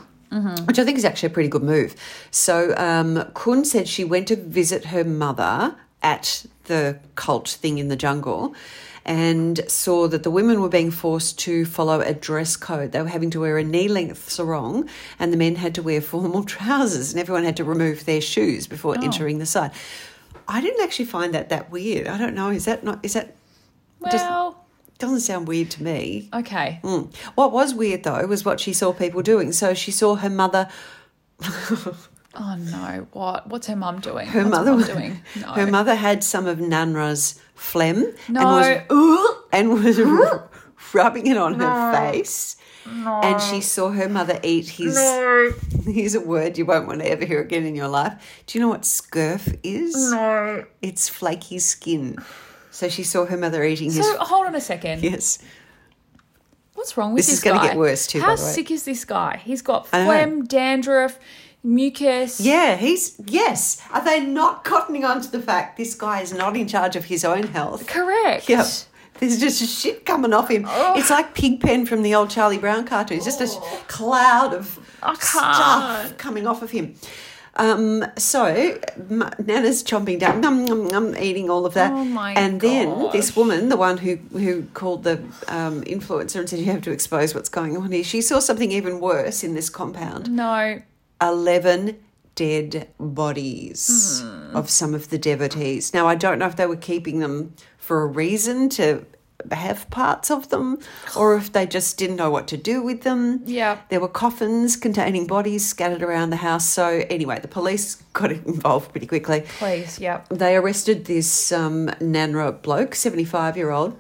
Which 0.66 0.80
I 0.80 0.86
think 0.86 0.98
is 0.98 1.04
actually 1.04 1.28
a 1.28 1.32
pretty 1.32 1.50
good 1.50 1.64
move. 1.64 1.94
So 2.32 2.74
um, 2.78 3.30
Kun 3.34 3.66
said 3.66 3.90
she 3.90 4.06
went 4.06 4.30
to 4.30 4.38
visit 4.38 4.86
her 4.86 5.04
mother 5.04 5.76
at 6.02 6.46
the 6.66 7.00
cult 7.16 7.50
thing 7.50 7.80
in 7.80 7.90
the 7.90 7.98
jungle 7.98 8.56
and 9.06 9.60
saw 9.68 10.08
that 10.08 10.24
the 10.24 10.32
women 10.32 10.62
were 10.62 10.70
being 10.70 10.92
forced 10.92 11.40
to 11.40 11.66
follow 11.66 12.02
a 12.02 12.14
dress 12.14 12.56
code. 12.56 12.92
They 12.92 13.02
were 13.02 13.08
having 13.08 13.32
to 13.32 13.40
wear 13.40 13.58
a 13.58 13.64
knee 13.64 13.88
length 13.88 14.30
sarong 14.30 14.88
and 15.18 15.34
the 15.34 15.38
men 15.38 15.56
had 15.56 15.74
to 15.76 15.82
wear 15.84 16.02
formal 16.14 16.44
trousers 16.44 17.12
and 17.12 17.20
everyone 17.20 17.44
had 17.44 17.58
to 17.58 17.64
remove 17.64 18.06
their 18.06 18.22
shoes 18.22 18.68
before 18.68 18.96
entering 19.04 19.40
the 19.40 19.46
site. 19.46 19.72
I 20.48 20.62
didn't 20.62 20.84
actually 20.84 21.06
find 21.06 21.34
that 21.34 21.50
that 21.50 21.72
weird. 21.72 22.08
I 22.08 22.18
don't 22.18 22.36
know. 22.36 22.50
Is 22.50 22.66
that 22.66 22.84
not, 22.84 23.00
is 23.04 23.14
that, 23.14 23.36
Just- 24.12 24.26
Well, 24.26 24.58
doesn't 24.98 25.22
sound 25.22 25.48
weird 25.48 25.72
to 25.72 25.82
me. 25.84 26.30
okay. 26.32 26.80
Mm. 26.84 27.12
What 27.34 27.52
was 27.52 27.74
weird 27.74 28.04
though 28.04 28.24
was 28.28 28.46
what 28.46 28.60
she 28.60 28.72
saw 28.72 28.94
people 28.94 29.24
doing. 29.24 29.52
So 29.52 29.74
she 29.74 29.90
saw 29.92 30.16
her 30.16 30.30
mother. 30.30 30.70
Oh 32.34 32.56
no! 32.58 33.08
What? 33.12 33.48
What's 33.48 33.68
her 33.68 33.76
mum 33.76 34.00
doing? 34.00 34.28
Her 34.28 34.40
What's 34.46 34.52
mother 34.52 34.72
mum 34.72 34.84
doing? 34.84 35.22
No. 35.42 35.48
Her 35.54 35.68
mother 35.68 35.96
had 35.96 36.24
some 36.24 36.48
of 36.48 36.60
Nanra's 36.60 37.40
phlegm 37.56 38.06
No. 38.30 38.58
and 39.52 39.70
was 39.70 39.78
and 40.00 40.10
was 40.10 40.42
rubbing 40.94 41.28
it 41.28 41.38
on 41.38 41.60
her 41.60 41.92
face. 42.12 42.56
No. 42.86 43.20
And 43.22 43.40
she 43.42 43.62
saw 43.62 43.90
her 43.92 44.10
mother 44.10 44.40
eat 44.44 44.70
his. 44.70 44.96
No. 44.96 45.54
Here's 45.86 46.16
a 46.16 46.22
word 46.22 46.58
you 46.58 46.66
won't 46.66 46.88
want 46.88 47.02
to 47.02 47.10
ever 47.10 47.26
hear 47.26 47.42
again 47.42 47.66
in 47.66 47.76
your 47.76 47.88
life. 47.88 48.44
Do 48.48 48.58
you 48.58 48.64
know 48.64 48.70
what 48.70 48.82
scurf 48.84 49.60
is? 49.64 49.94
No. 50.12 50.66
It's 50.82 51.08
flaky 51.10 51.60
skin. 51.60 52.18
So 52.72 52.88
she 52.90 53.04
saw 53.04 53.26
her 53.26 53.38
mother 53.38 53.64
eating 53.64 53.92
his. 53.92 54.06
So 54.06 54.18
hold 54.20 54.48
on 54.48 54.56
a 54.56 54.62
second. 54.62 55.04
Yes. 55.04 55.38
What's 56.74 56.98
wrong 56.98 57.14
with 57.14 57.20
This 57.20 57.28
this, 57.28 57.38
is 57.40 57.44
gonna 57.44 57.60
guy? 57.60 57.68
get 57.68 57.78
worse 57.78 58.08
too, 58.08 58.22
How 58.22 58.36
sick 58.36 58.72
is 58.72 58.86
this 58.86 59.06
guy? 59.06 59.40
He's 59.44 59.62
got 59.62 59.86
phlegm, 59.88 60.46
dandruff, 60.46 61.20
mucus. 61.64 62.40
Yeah, 62.40 62.76
he's 62.76 63.16
yes. 63.26 63.82
Are 63.92 64.04
they 64.04 64.26
not 64.26 64.64
cottoning 64.64 65.08
on 65.08 65.22
to 65.22 65.32
the 65.32 65.42
fact 65.42 65.78
this 65.78 65.96
guy 65.96 66.22
is 66.22 66.34
not 66.34 66.56
in 66.56 66.68
charge 66.68 66.96
of 66.96 67.06
his 67.06 67.24
own 67.24 67.44
health? 67.44 67.88
Correct. 67.88 68.50
Yep. 68.50 68.66
There's 69.20 69.40
just 69.40 69.64
shit 69.82 70.06
coming 70.06 70.34
off 70.34 70.50
him. 70.50 70.66
It's 70.68 71.12
like 71.12 71.36
Pigpen 71.36 71.86
from 71.86 72.02
the 72.02 72.16
old 72.16 72.32
Charlie 72.32 72.58
Brown 72.58 72.86
cartoon. 72.86 73.18
It's 73.18 73.26
just 73.26 73.40
a 73.40 73.60
cloud 73.88 74.54
of 74.54 74.80
stuff 75.20 76.18
coming 76.18 76.48
off 76.48 76.64
of 76.64 76.72
him. 76.72 76.96
Um, 77.56 78.06
so 78.18 78.80
Nanra's 79.10 79.84
chomping 79.84 80.20
down, 80.20 80.40
num, 80.40 80.66
num, 80.66 80.88
num, 80.88 81.16
eating 81.18 81.50
all 81.50 81.66
of 81.66 81.74
that, 81.74 81.92
Oh 81.92 82.06
my 82.06 82.34
and 82.34 82.62
then 82.62 83.12
this 83.12 83.36
woman, 83.36 83.68
the 83.68 83.76
one 83.76 83.98
who 83.98 84.16
who 84.32 84.64
called 84.74 85.04
the 85.04 85.18
um, 85.50 85.84
influencer 85.84 86.40
and 86.40 86.50
said 86.50 86.60
you 86.60 86.66
have 86.66 86.82
to 86.84 86.92
expose 86.92 87.36
what's 87.36 87.50
going 87.50 87.76
on 87.76 87.92
here, 87.92 88.06
she 88.06 88.22
saw 88.22 88.40
something 88.40 88.72
even 88.72 89.02
worse 89.02 89.44
in 89.44 89.54
this 89.54 89.70
compound. 89.70 90.32
No. 90.32 90.82
11 91.22 91.98
dead 92.36 92.88
bodies 93.00 94.22
Hmm. 94.24 94.56
of 94.56 94.70
some 94.70 94.94
of 94.94 95.10
the 95.10 95.18
devotees. 95.18 95.94
Now, 95.94 96.08
I 96.08 96.16
don't 96.16 96.40
know 96.40 96.48
if 96.48 96.56
they 96.56 96.66
were 96.66 96.76
keeping 96.76 97.20
them 97.20 97.54
for 97.78 98.02
a 98.04 98.08
reason 98.08 98.70
to 98.70 99.06
have 99.52 99.90
parts 99.90 100.30
of 100.30 100.50
them 100.50 100.78
or 101.16 101.36
if 101.36 101.52
they 101.52 101.66
just 101.66 101.98
didn't 101.98 102.16
know 102.16 102.30
what 102.30 102.48
to 102.48 102.58
do 102.58 102.82
with 102.84 103.02
them. 103.02 103.42
Yeah. 103.46 103.80
There 103.90 104.00
were 104.00 104.08
coffins 104.08 104.76
containing 104.76 105.26
bodies 105.28 105.68
scattered 105.68 106.04
around 106.04 106.30
the 106.30 106.36
house. 106.38 106.68
So, 106.68 107.04
anyway, 107.10 107.40
the 107.42 107.48
police 107.48 107.96
got 108.14 108.32
involved 108.32 108.92
pretty 108.92 109.08
quickly. 109.08 109.44
Please, 109.60 110.00
yeah. 110.00 110.22
They 110.30 110.56
arrested 110.56 111.06
this 111.06 111.52
um, 111.52 111.88
Nanra 112.00 112.62
bloke, 112.62 112.94
75 112.96 113.58
year 113.58 113.72
old. 113.72 113.98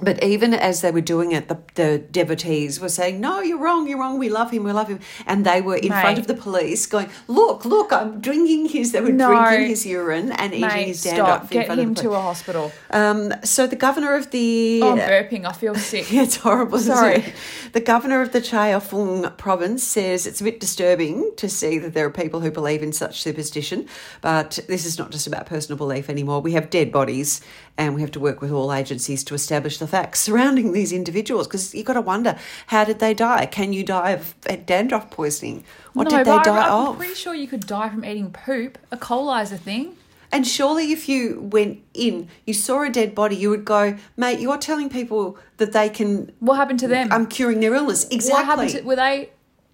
But 0.00 0.22
even 0.22 0.54
as 0.54 0.80
they 0.80 0.90
were 0.90 1.00
doing 1.00 1.32
it, 1.32 1.48
the, 1.48 1.58
the 1.74 1.98
devotees 1.98 2.80
were 2.80 2.88
saying, 2.88 3.20
No, 3.20 3.40
you're 3.40 3.58
wrong, 3.58 3.88
you're 3.88 3.98
wrong, 3.98 4.18
we 4.18 4.28
love 4.28 4.50
him, 4.50 4.64
we 4.64 4.72
love 4.72 4.88
him. 4.88 5.00
And 5.26 5.44
they 5.44 5.60
were 5.60 5.76
in 5.76 5.88
front 5.88 6.18
of 6.18 6.26
the 6.26 6.34
police 6.34 6.86
going, 6.86 7.08
Look, 7.26 7.64
look, 7.64 7.92
I'm 7.92 8.20
drinking 8.20 8.68
his, 8.68 8.92
they 8.92 9.00
were 9.00 9.10
No. 9.10 9.28
drinking 9.34 9.68
his 9.68 9.84
urine 9.86 10.32
and 10.32 10.54
eating 10.54 10.86
his 10.88 11.00
stop. 11.00 11.42
in 11.42 11.48
Get 11.48 11.66
front 11.66 11.80
him 11.80 11.90
of 11.90 11.96
the 11.96 12.02
to 12.02 12.12
a 12.12 12.20
hospital. 12.20 12.70
Um, 12.90 13.32
so 13.44 13.66
the 13.66 13.76
governor 13.76 14.14
of 14.14 14.30
the. 14.30 14.80
Oh, 14.82 14.92
I'm 14.92 14.98
burping. 14.98 15.44
I 15.46 15.52
feel 15.52 15.74
sick. 15.74 16.12
Yeah, 16.12 16.22
it's 16.28 16.36
horrible. 16.36 16.78
Sorry. 16.78 17.32
The 17.72 17.80
governor 17.80 18.22
of 18.22 18.32
the 18.32 18.40
Chaofeng 18.40 19.36
province 19.36 19.82
says 19.82 20.26
it's 20.26 20.40
a 20.40 20.44
bit 20.44 20.60
disturbing 20.60 21.32
to 21.36 21.48
see 21.48 21.78
that 21.78 21.94
there 21.94 22.06
are 22.06 22.10
people 22.10 22.40
who 22.40 22.50
believe 22.50 22.82
in 22.82 22.92
such 22.92 23.20
superstition, 23.20 23.86
but 24.20 24.58
this 24.68 24.84
is 24.84 24.98
not 24.98 25.10
just 25.10 25.26
about 25.26 25.46
personal 25.46 25.76
belief 25.76 26.08
anymore. 26.08 26.40
We 26.40 26.52
have 26.52 26.70
dead 26.70 26.92
bodies 26.92 27.40
and 27.76 27.94
we 27.94 28.00
have 28.00 28.10
to 28.12 28.20
work 28.20 28.40
with 28.40 28.50
all 28.52 28.72
agencies 28.72 29.24
to 29.24 29.34
establish 29.34 29.78
the 29.78 29.86
facts 29.88 30.20
surrounding 30.20 30.72
these 30.72 30.92
individuals 30.92 31.46
because 31.46 31.74
you've 31.74 31.86
got 31.86 31.94
to 31.94 32.00
wonder 32.00 32.36
how 32.68 32.84
did 32.84 32.98
they 32.98 33.14
die? 33.14 33.46
Can 33.46 33.72
you 33.72 33.82
die 33.84 34.10
of 34.10 34.34
dandruff 34.66 35.10
poisoning? 35.10 35.64
What 35.94 36.10
no, 36.10 36.18
did 36.18 36.26
they 36.26 36.38
die 36.42 36.68
I'm 36.68 36.88
of? 36.88 36.98
pretty 36.98 37.14
sure 37.14 37.34
you 37.34 37.48
could 37.48 37.66
die 37.66 37.88
from 37.88 38.04
eating 38.04 38.30
poop. 38.30 38.78
A 38.90 38.96
coli 38.96 39.42
is 39.42 39.52
a 39.52 39.58
thing. 39.58 39.96
And 40.30 40.46
surely, 40.46 40.92
if 40.92 41.08
you 41.08 41.40
went 41.40 41.80
in, 41.94 42.28
you 42.44 42.52
saw 42.52 42.82
a 42.82 42.90
dead 42.90 43.14
body, 43.14 43.34
you 43.34 43.48
would 43.48 43.64
go, 43.64 43.96
mate, 44.16 44.40
you're 44.40 44.58
telling 44.58 44.90
people 44.90 45.38
that 45.56 45.72
they 45.72 45.88
can. 45.88 46.30
What 46.40 46.56
happened 46.56 46.80
to 46.80 46.88
them? 46.88 47.10
I'm 47.10 47.26
curing 47.26 47.60
their 47.60 47.74
illness. 47.74 48.06
Exactly. 48.10 48.32
What 48.32 48.44
happened 48.44 48.70
to, 48.70 48.82
were 48.82 48.96
they, 48.96 49.30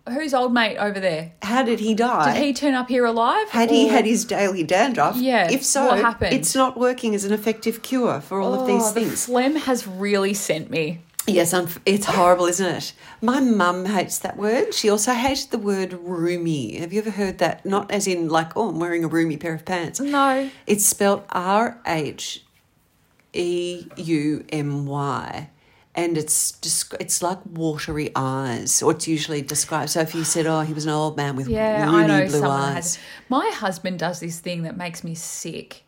who's 0.08 0.34
old 0.34 0.52
mate 0.52 0.76
over 0.78 1.00
there? 1.00 1.32
How 1.42 1.62
did 1.62 1.80
he 1.80 1.94
die? 1.94 2.34
Did 2.34 2.42
he 2.42 2.52
turn 2.52 2.74
up 2.74 2.88
here 2.88 3.04
alive? 3.04 3.48
Had 3.50 3.70
he 3.70 3.88
had 3.88 4.04
his 4.04 4.24
daily 4.24 4.62
dandruff? 4.62 5.16
Yeah, 5.16 5.50
If 5.50 5.64
so, 5.64 5.86
what 5.86 5.98
happened? 5.98 6.34
it's 6.34 6.54
not 6.54 6.78
working 6.78 7.14
as 7.14 7.24
an 7.24 7.32
effective 7.32 7.82
cure 7.82 8.20
for 8.20 8.40
all 8.40 8.54
of 8.54 8.60
oh, 8.62 8.66
these 8.66 8.82
Oh, 8.82 8.92
the 8.92 9.00
things. 9.00 9.26
phlegm 9.26 9.56
has 9.56 9.86
really 9.86 10.34
sent 10.34 10.70
me. 10.70 11.00
Yes, 11.26 11.54
it's 11.86 12.04
horrible, 12.04 12.44
isn't 12.46 12.66
it? 12.66 12.92
My 13.22 13.40
mum 13.40 13.86
hates 13.86 14.18
that 14.18 14.36
word. 14.36 14.74
She 14.74 14.90
also 14.90 15.14
hated 15.14 15.50
the 15.50 15.58
word 15.58 15.94
roomy. 15.94 16.76
Have 16.78 16.92
you 16.92 17.00
ever 17.00 17.12
heard 17.12 17.38
that? 17.38 17.64
Not 17.64 17.90
as 17.90 18.06
in 18.06 18.28
like, 18.28 18.54
oh, 18.56 18.68
I'm 18.68 18.78
wearing 18.78 19.04
a 19.04 19.08
roomy 19.08 19.38
pair 19.38 19.54
of 19.54 19.64
pants. 19.64 20.00
No. 20.00 20.50
It's 20.66 20.84
spelled 20.84 21.24
R 21.30 21.80
H 21.86 22.44
E 23.32 23.86
U 23.96 24.44
M 24.50 24.84
Y. 24.84 25.48
And 25.96 26.18
it's 26.18 26.52
desc- 26.52 26.96
it's 26.98 27.22
like 27.22 27.38
watery 27.46 28.10
eyes, 28.16 28.82
or 28.82 28.90
it's 28.90 29.06
usually 29.06 29.42
described. 29.42 29.90
So 29.90 30.00
if 30.00 30.14
you 30.14 30.24
said, 30.24 30.44
"Oh, 30.46 30.62
he 30.62 30.72
was 30.72 30.86
an 30.86 30.90
old 30.90 31.16
man 31.16 31.36
with 31.36 31.48
Yeah, 31.48 31.88
I 31.88 32.06
know 32.06 32.26
blue 32.26 32.42
eyes," 32.42 32.96
has. 32.96 32.98
My 33.28 33.48
husband 33.54 34.00
does 34.00 34.18
this 34.18 34.40
thing 34.40 34.62
that 34.62 34.76
makes 34.76 35.04
me 35.04 35.14
sick. 35.14 35.84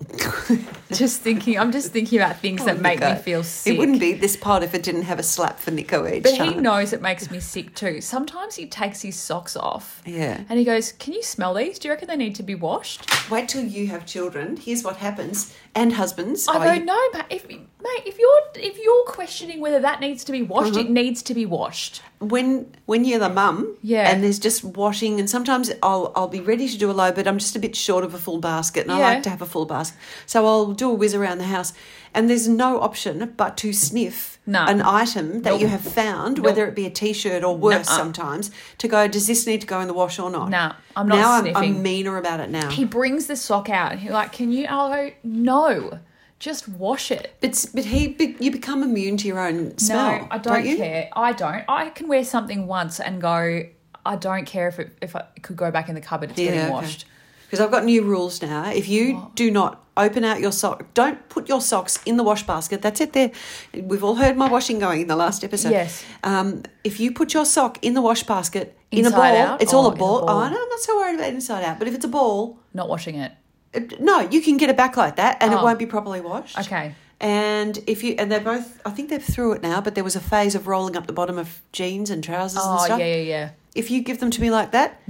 just 0.92 1.20
thinking, 1.22 1.58
I'm 1.58 1.72
just 1.72 1.92
thinking 1.92 2.18
about 2.18 2.38
things 2.38 2.62
oh, 2.62 2.66
that 2.66 2.80
make 2.80 3.00
me 3.00 3.14
feel 3.14 3.42
sick. 3.42 3.74
It 3.74 3.78
wouldn't 3.78 4.00
be 4.00 4.12
this 4.12 4.36
pod 4.36 4.62
if 4.62 4.74
it 4.74 4.82
didn't 4.82 5.02
have 5.02 5.18
a 5.18 5.22
slap 5.22 5.58
for 5.58 5.70
Nico 5.70 6.06
each 6.06 6.24
But 6.24 6.32
he 6.34 6.54
knows 6.54 6.92
it 6.92 7.00
makes 7.00 7.30
me 7.30 7.40
sick 7.40 7.74
too. 7.74 8.00
Sometimes 8.00 8.56
he 8.56 8.66
takes 8.66 9.02
his 9.02 9.16
socks 9.16 9.56
off. 9.56 10.02
Yeah. 10.04 10.42
And 10.48 10.58
he 10.58 10.64
goes, 10.64 10.92
Can 10.92 11.14
you 11.14 11.22
smell 11.22 11.54
these? 11.54 11.78
Do 11.78 11.88
you 11.88 11.94
reckon 11.94 12.08
they 12.08 12.16
need 12.16 12.34
to 12.36 12.42
be 12.42 12.54
washed? 12.54 13.08
Wait 13.30 13.48
till 13.48 13.64
you 13.64 13.86
have 13.88 14.04
children. 14.04 14.56
Here's 14.56 14.82
what 14.82 14.96
happens. 14.96 15.54
And 15.76 15.92
husbands. 15.92 16.46
I 16.48 16.74
you- 16.76 16.84
No, 16.84 16.98
but 17.12 17.26
if 17.30 17.48
mate, 17.48 18.02
if 18.06 18.18
you're 18.18 18.40
if 18.54 18.78
you're 18.78 19.04
questioning 19.06 19.60
whether 19.60 19.80
that 19.80 20.00
needs 20.00 20.22
to 20.24 20.32
be 20.32 20.40
washed, 20.42 20.72
Uh-huh. 20.72 20.80
it 20.80 20.90
needs 20.90 21.22
to 21.22 21.34
be 21.34 21.46
washed. 21.46 22.00
when 22.20 22.66
when 22.86 23.04
you're 23.04 23.18
the 23.18 23.28
mum, 23.28 23.76
Yeah. 23.82 24.08
and 24.08 24.22
there's 24.24 24.38
just 24.38 24.64
washing, 24.64 25.18
and 25.20 25.28
sometimes 25.28 25.70
I'll 25.82 26.12
I'll 26.16 26.28
be 26.28 26.40
ready 26.40 26.68
to 26.68 26.78
do 26.78 26.90
a 26.90 26.96
load, 27.00 27.14
but 27.16 27.26
I'm 27.26 27.38
just 27.38 27.54
a 27.56 27.58
bit 27.58 27.74
short 27.76 28.02
of 28.04 28.14
a 28.14 28.18
full 28.18 28.38
basket, 28.38 28.84
and 28.86 28.92
I 28.92 29.00
like 29.00 29.22
to 29.24 29.30
have 29.30 29.42
a 29.42 29.46
full 29.46 29.66
basket, 29.66 29.98
so 30.24 30.46
I'll 30.46 30.72
do 30.72 30.90
a 30.90 30.94
whiz 30.94 31.12
around 31.14 31.38
the 31.38 31.44
house, 31.56 31.72
and 32.14 32.30
there's 32.30 32.46
no 32.48 32.80
option 32.80 33.32
but 33.36 33.56
to 33.58 33.72
sniff 33.72 34.38
No. 34.46 34.64
an 34.66 34.80
item 34.82 35.42
that 35.42 35.50
Nope. 35.50 35.60
you 35.62 35.66
have 35.68 35.80
found, 35.80 36.36
Nope. 36.36 36.46
whether 36.46 36.66
it 36.66 36.74
be 36.74 36.86
a 36.86 36.90
t-shirt 36.90 37.42
or 37.44 37.56
worse 37.56 37.86
Nuh-uh. 37.88 37.96
sometimes, 37.98 38.50
to 38.78 38.88
go, 38.88 39.08
does 39.08 39.26
this 39.26 39.46
need 39.46 39.60
to 39.62 39.66
go 39.66 39.80
in 39.80 39.88
the 39.88 39.94
wash 39.94 40.18
or 40.18 40.30
not? 40.30 40.50
No, 40.50 40.72
I'm 40.96 41.08
not 41.08 41.16
now 41.16 41.32
I'm. 41.32 41.56
I'm 41.56 41.82
meaner 41.82 42.16
about 42.16 42.40
it 42.40 42.50
now. 42.50 42.70
He 42.70 42.84
brings 42.84 43.26
the 43.26 43.36
sock 43.36 43.68
out 43.68 43.92
and 43.92 44.00
he's 44.00 44.10
like, 44.12 44.32
Can 44.32 44.52
you 44.52 44.66
I'll 44.68 44.88
go, 44.90 45.10
No. 45.22 45.98
Just 46.40 46.68
wash 46.68 47.10
it. 47.10 47.34
But 47.40 47.64
but 47.72 47.84
he 47.86 48.36
you 48.40 48.50
become 48.50 48.82
immune 48.82 49.16
to 49.18 49.26
your 49.28 49.38
own 49.38 49.78
smell. 49.78 50.18
no, 50.20 50.28
I 50.30 50.38
don't, 50.38 50.66
you? 50.66 50.76
care. 50.76 51.08
I 51.14 51.32
don't. 51.32 51.64
I 51.68 51.88
can 51.90 52.06
wear 52.08 52.22
something 52.24 52.66
once 52.66 53.00
and 53.00 53.20
go, 53.22 53.62
I 54.04 54.16
don't 54.16 54.44
care 54.44 54.68
if 54.68 54.78
it 54.78 54.90
if 55.00 55.16
I 55.16 55.24
could 55.42 55.56
go 55.56 55.70
back 55.70 55.88
in 55.88 55.94
the 55.94 56.00
cupboard, 56.02 56.30
it's 56.30 56.38
getting 56.38 56.70
washed. 56.70 57.06
Because 57.46 57.60
I've 57.64 57.70
got 57.70 57.84
new 57.84 58.02
rules 58.02 58.42
now. 58.42 58.70
If 58.70 58.88
you 58.88 59.30
do 59.36 59.50
not 59.50 59.83
open 59.96 60.24
out 60.24 60.40
your 60.40 60.52
sock, 60.52 60.92
don't 60.94 61.28
put 61.28 61.48
your 61.48 61.60
socks 61.60 62.00
in 62.04 62.16
the 62.16 62.22
wash 62.24 62.42
basket. 62.44 62.82
That's 62.82 63.00
it. 63.00 63.12
There, 63.12 63.30
we've 63.72 64.02
all 64.02 64.16
heard 64.16 64.36
my 64.36 64.48
washing 64.48 64.78
going 64.78 65.02
in 65.02 65.06
the 65.08 65.16
last 65.16 65.44
episode. 65.44 65.70
Yes. 65.70 66.04
Um, 66.24 66.62
if 66.82 66.98
you 67.00 67.12
put 67.12 67.32
your 67.34 67.44
sock 67.44 67.78
in 67.84 67.94
the 67.94 68.02
wash 68.02 68.22
basket 68.24 68.76
in 68.90 69.06
a 69.06 69.10
ball, 69.10 69.22
out 69.22 69.62
it's 69.62 69.72
all 69.72 69.86
a 69.86 69.94
ball. 69.94 70.20
ball? 70.20 70.30
Oh 70.30 70.48
no, 70.48 70.62
I'm 70.62 70.68
not 70.68 70.80
so 70.80 70.96
worried 70.96 71.14
about 71.16 71.28
inside 71.28 71.62
out. 71.64 71.78
But 71.78 71.88
if 71.88 71.94
it's 71.94 72.04
a 72.04 72.08
ball, 72.08 72.58
Not 72.72 72.88
washing 72.88 73.16
it. 73.16 73.32
it- 73.72 74.00
no, 74.00 74.20
you 74.20 74.40
can 74.40 74.56
get 74.56 74.68
it 74.70 74.76
back 74.76 74.96
like 74.96 75.16
that, 75.16 75.38
and 75.40 75.52
it 75.52 75.58
Oh. 75.60 75.64
won't 75.64 75.78
be 75.78 75.86
properly 75.86 76.20
washed. 76.20 76.58
Okay. 76.58 76.94
And 77.20 77.78
if 77.86 78.02
you 78.02 78.16
and 78.18 78.30
they're 78.30 78.40
both, 78.40 78.80
I 78.84 78.90
think 78.90 79.08
they're 79.08 79.18
through 79.20 79.52
it 79.52 79.62
now. 79.62 79.80
But 79.80 79.94
there 79.94 80.04
was 80.04 80.16
a 80.16 80.20
phase 80.20 80.54
of 80.56 80.66
rolling 80.66 80.96
up 80.96 81.06
the 81.06 81.12
bottom 81.12 81.38
of 81.38 81.62
jeans 81.72 82.10
and 82.10 82.22
trousers 82.22 82.62
and 82.64 82.78
Oh 82.80 82.84
stuff. 82.84 82.98
yeah, 82.98 83.06
yeah, 83.06 83.22
yeah. 83.22 83.50
If 83.74 83.90
you 83.90 84.02
give 84.02 84.18
them 84.20 84.30
to 84.32 84.40
me 84.40 84.50
like 84.50 84.72
that, 84.72 85.00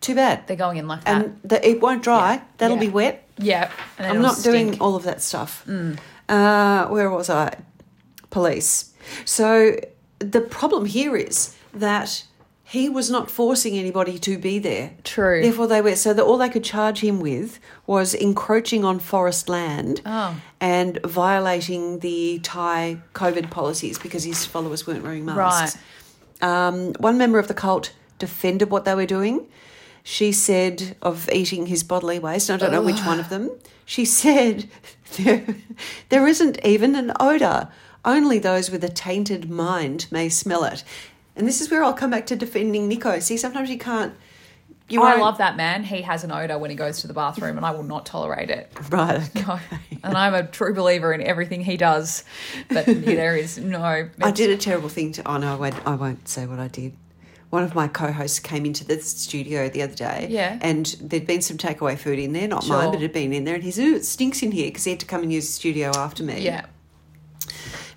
too 0.00 0.14
bad. 0.14 0.46
They're 0.46 0.56
going 0.56 0.76
in 0.76 0.86
like 0.86 1.04
that. 1.04 1.14
and 1.24 1.40
the, 1.42 1.66
it 1.66 1.80
won't 1.80 2.02
dry. 2.02 2.34
Yeah. 2.34 2.42
That'll 2.58 2.76
Yeah. 2.76 2.80
be 2.82 2.88
wet. 2.88 3.25
Yeah. 3.38 3.70
I'm 3.98 4.22
not 4.22 4.42
doing 4.42 4.80
all 4.80 4.96
of 4.96 5.02
that 5.04 5.20
stuff. 5.22 5.66
Uh, 6.28 6.86
where 6.88 7.10
was 7.10 7.30
I? 7.30 7.56
Police. 8.30 8.92
So 9.24 9.78
the 10.18 10.40
problem 10.40 10.86
here 10.86 11.16
is 11.16 11.54
that 11.72 12.24
he 12.64 12.88
was 12.88 13.08
not 13.10 13.30
forcing 13.30 13.78
anybody 13.78 14.18
to 14.18 14.36
be 14.38 14.58
there. 14.58 14.90
True. 15.04 15.40
Therefore, 15.40 15.68
they 15.68 15.80
were 15.80 15.94
so 15.94 16.12
that 16.12 16.24
all 16.24 16.36
they 16.36 16.48
could 16.48 16.64
charge 16.64 16.98
him 17.00 17.20
with 17.20 17.60
was 17.86 18.12
encroaching 18.12 18.84
on 18.84 18.98
forest 18.98 19.48
land 19.48 20.00
Oh. 20.04 20.34
and 20.60 20.98
violating 21.04 22.00
the 22.00 22.40
Thai 22.42 22.98
COVID 23.14 23.50
policies 23.50 23.98
because 24.00 24.24
his 24.24 24.44
followers 24.44 24.84
weren't 24.86 25.04
wearing 25.04 25.24
masks. 25.24 25.78
Um, 26.42 26.92
one 26.94 27.16
member 27.18 27.38
of 27.38 27.46
the 27.46 27.54
cult 27.54 27.92
defended 28.18 28.68
what 28.70 28.84
they 28.84 28.94
were 28.96 29.06
doing. 29.06 29.46
She 30.08 30.30
said 30.30 30.94
of 31.02 31.28
eating 31.32 31.66
his 31.66 31.82
bodily 31.82 32.20
waste, 32.20 32.48
I 32.48 32.56
don't 32.56 32.70
know 32.70 32.80
which 32.80 33.00
one 33.00 33.18
of 33.18 33.28
them. 33.28 33.50
She 33.84 34.04
said 34.04 34.68
there, 35.16 35.44
there 36.10 36.28
isn't 36.28 36.64
even 36.64 36.94
an 36.94 37.12
odour. 37.18 37.72
Only 38.04 38.38
those 38.38 38.70
with 38.70 38.84
a 38.84 38.88
tainted 38.88 39.50
mind 39.50 40.06
may 40.12 40.28
smell 40.28 40.62
it. 40.62 40.84
And 41.34 41.44
this 41.48 41.60
is 41.60 41.72
where 41.72 41.82
I'll 41.82 41.92
come 41.92 42.12
back 42.12 42.24
to 42.26 42.36
defending 42.36 42.86
Nico. 42.86 43.18
See, 43.18 43.36
sometimes 43.36 43.68
you 43.68 43.78
can't. 43.78 44.14
You 44.88 45.00
oh, 45.00 45.06
I 45.06 45.10
won't- 45.14 45.22
love 45.22 45.38
that 45.38 45.56
man. 45.56 45.82
He 45.82 46.02
has 46.02 46.22
an 46.22 46.30
odor 46.30 46.56
when 46.56 46.70
he 46.70 46.76
goes 46.76 47.00
to 47.00 47.08
the 47.08 47.12
bathroom, 47.12 47.56
and 47.56 47.66
I 47.66 47.72
will 47.72 47.82
not 47.82 48.06
tolerate 48.06 48.48
it. 48.48 48.72
Right. 48.90 49.28
No. 49.34 49.58
And 50.04 50.16
I'm 50.16 50.34
a 50.34 50.46
true 50.46 50.72
believer 50.72 51.12
in 51.12 51.20
everything 51.20 51.62
he 51.62 51.76
does, 51.76 52.22
but 52.68 52.86
there 52.86 53.36
is 53.36 53.58
no. 53.58 54.08
I 54.22 54.30
did 54.30 54.50
a 54.50 54.56
terrible 54.56 54.88
thing 54.88 55.10
to. 55.12 55.28
Oh 55.28 55.38
no, 55.38 55.54
I 55.54 55.56
won't, 55.56 55.74
I 55.84 55.96
won't 55.96 56.28
say 56.28 56.46
what 56.46 56.60
I 56.60 56.68
did. 56.68 56.92
One 57.50 57.62
of 57.62 57.74
my 57.74 57.86
co-hosts 57.88 58.40
came 58.40 58.66
into 58.66 58.84
the 58.84 59.00
studio 59.00 59.68
the 59.68 59.82
other 59.82 59.94
day, 59.94 60.26
Yeah. 60.28 60.58
and 60.62 60.84
there'd 61.00 61.26
been 61.26 61.42
some 61.42 61.56
takeaway 61.56 61.96
food 61.96 62.18
in 62.18 62.32
there, 62.32 62.48
not 62.48 62.64
Sure. 62.64 62.76
mine, 62.76 62.90
but 62.90 62.96
it 62.96 63.02
had 63.02 63.12
been 63.12 63.32
in 63.32 63.44
there, 63.44 63.54
and 63.54 63.62
he 63.64 63.70
said, 63.70 63.84
"Ooh, 63.86 63.94
it 63.96 64.04
stinks 64.04 64.42
in 64.42 64.50
here," 64.52 64.66
because 64.66 64.84
he 64.84 64.90
had 64.90 65.00
to 65.00 65.06
come 65.06 65.22
and 65.22 65.32
use 65.32 65.46
the 65.46 65.52
studio 65.52 65.92
after 65.96 66.22
me. 66.24 66.40
Yeah. 66.40 66.66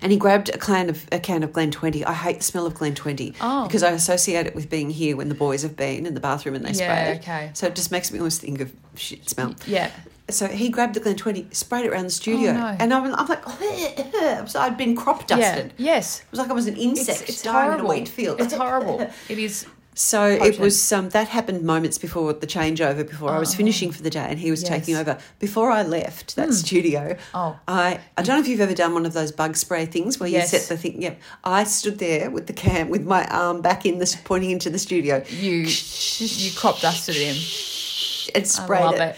And 0.02 0.10
he 0.12 0.16
grabbed 0.18 0.48
a 0.48 0.56
can 0.56 0.88
of 0.88 1.06
a 1.12 1.18
can 1.18 1.42
of 1.42 1.52
Glen 1.52 1.70
Twenty. 1.70 2.04
I 2.04 2.14
hate 2.14 2.38
the 2.38 2.44
smell 2.44 2.64
of 2.64 2.74
Glen 2.74 2.94
Twenty 2.94 3.34
Oh. 3.40 3.64
because 3.66 3.82
I 3.82 3.90
associate 3.90 4.46
it 4.46 4.54
with 4.54 4.70
being 4.70 4.88
here 4.88 5.14
when 5.16 5.28
the 5.28 5.34
boys 5.34 5.62
have 5.62 5.76
been 5.76 6.06
in 6.06 6.14
the 6.14 6.20
bathroom 6.20 6.54
and 6.54 6.64
they 6.64 6.70
Yeah, 6.70 6.74
spray 7.04 7.12
it. 7.16 7.20
okay. 7.20 7.50
So 7.52 7.66
it 7.66 7.74
just 7.74 7.90
makes 7.90 8.10
me 8.10 8.18
always 8.18 8.38
think 8.38 8.60
of 8.60 8.72
shit 8.94 9.28
smell. 9.28 9.54
Yeah. 9.66 9.90
So 10.30 10.46
he 10.46 10.68
grabbed 10.68 10.94
the 10.94 11.00
Glen 11.00 11.16
Twenty, 11.16 11.46
sprayed 11.52 11.84
it 11.86 11.92
around 11.92 12.04
the 12.04 12.10
studio, 12.10 12.50
Oh, 12.50 12.54
no. 12.54 12.76
and 12.78 12.92
I'm, 12.94 13.14
I'm 13.14 13.26
like, 13.26 13.44
so 14.48 14.60
I'd 14.60 14.76
been 14.76 14.96
crop 14.96 15.26
dusted. 15.26 15.72
Yeah. 15.76 15.94
Yes. 15.94 16.20
It 16.20 16.26
was 16.30 16.38
like 16.40 16.50
I 16.50 16.54
was 16.54 16.66
an 16.66 16.76
insect 16.76 17.20
It's, 17.22 17.30
it's 17.30 17.42
dying 17.42 17.70
horrible. 17.70 17.90
in 17.90 17.96
a 17.96 18.00
wheat 18.00 18.08
field. 18.08 18.40
It's 18.40 18.54
horrible. 18.54 19.00
It 19.28 19.38
is. 19.38 19.66
So 19.92 20.24
it 20.24 20.58
was 20.58 20.92
um, 20.92 21.10
that 21.10 21.28
happened 21.28 21.62
moments 21.62 21.98
before 21.98 22.32
the 22.32 22.46
changeover, 22.46 23.06
before 23.06 23.30
I 23.32 23.38
was 23.38 23.54
finishing 23.54 23.90
for 23.90 24.02
the 24.02 24.08
day, 24.08 24.24
and 24.30 24.38
he 24.38 24.50
was 24.50 24.62
Yes. 24.62 24.70
taking 24.70 24.96
over. 24.96 25.18
Before 25.40 25.70
I 25.70 25.82
left 25.82 26.36
that 26.36 26.54
studio, 26.54 27.16
Oh. 27.34 27.58
I 27.68 27.98
I 28.16 28.22
don't 28.22 28.36
know 28.36 28.40
if 28.40 28.48
you've 28.48 28.60
ever 28.60 28.72
done 28.72 28.94
one 28.94 29.04
of 29.04 29.12
those 29.12 29.30
bug 29.32 29.56
spray 29.56 29.84
things 29.86 30.18
where 30.18 30.28
Yes. 30.28 30.52
you 30.52 30.58
set 30.60 30.68
the 30.68 30.78
thing. 30.80 31.02
Yep, 31.02 31.20
I 31.44 31.64
stood 31.64 31.98
there 31.98 32.30
with 32.30 32.46
the 32.46 32.52
cam 32.54 32.88
with 32.88 33.04
my 33.04 33.26
arm 33.26 33.60
back 33.62 33.84
in 33.84 33.98
this, 33.98 34.14
pointing 34.16 34.52
into 34.52 34.70
the 34.70 34.78
studio. 34.78 35.22
You 35.28 35.66
you 35.66 36.50
crop 36.56 36.80
dusted 36.80 37.16
him. 37.16 37.36
and 38.34 38.46
sprayed 38.46 38.84
love 38.84 38.94
it. 38.94 39.00
it. 39.00 39.16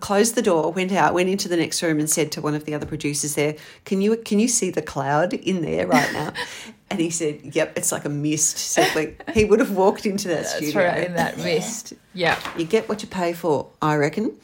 Closed 0.00 0.34
the 0.34 0.42
door, 0.42 0.72
went 0.72 0.92
out, 0.92 1.14
went 1.14 1.28
into 1.28 1.48
the 1.48 1.56
next 1.56 1.82
room, 1.82 1.98
and 1.98 2.08
said 2.08 2.32
to 2.32 2.40
one 2.40 2.54
of 2.54 2.64
the 2.64 2.74
other 2.74 2.86
producers 2.86 3.34
there, 3.34 3.56
"Can 3.84 4.00
you 4.00 4.16
can 4.16 4.38
you 4.38 4.48
see 4.48 4.70
the 4.70 4.82
cloud 4.82 5.34
in 5.34 5.62
there 5.62 5.86
right 5.86 6.12
now?" 6.12 6.32
and 6.90 7.00
he 7.00 7.10
said, 7.10 7.40
"Yep, 7.54 7.76
it's 7.76 7.92
like 7.92 8.04
a 8.04 8.08
mist 8.08 8.58
settling." 8.58 9.16
he 9.34 9.44
would 9.44 9.60
have 9.60 9.72
walked 9.72 10.06
into 10.06 10.28
that 10.28 10.44
That's 10.44 10.56
studio. 10.56 10.86
right, 10.86 11.06
in 11.06 11.14
that 11.14 11.36
mist. 11.38 11.94
Yeah. 12.14 12.38
You 12.56 12.64
get 12.64 12.88
what 12.88 13.02
you 13.02 13.08
pay 13.08 13.32
for, 13.32 13.68
I 13.82 13.96
reckon. 13.96 14.36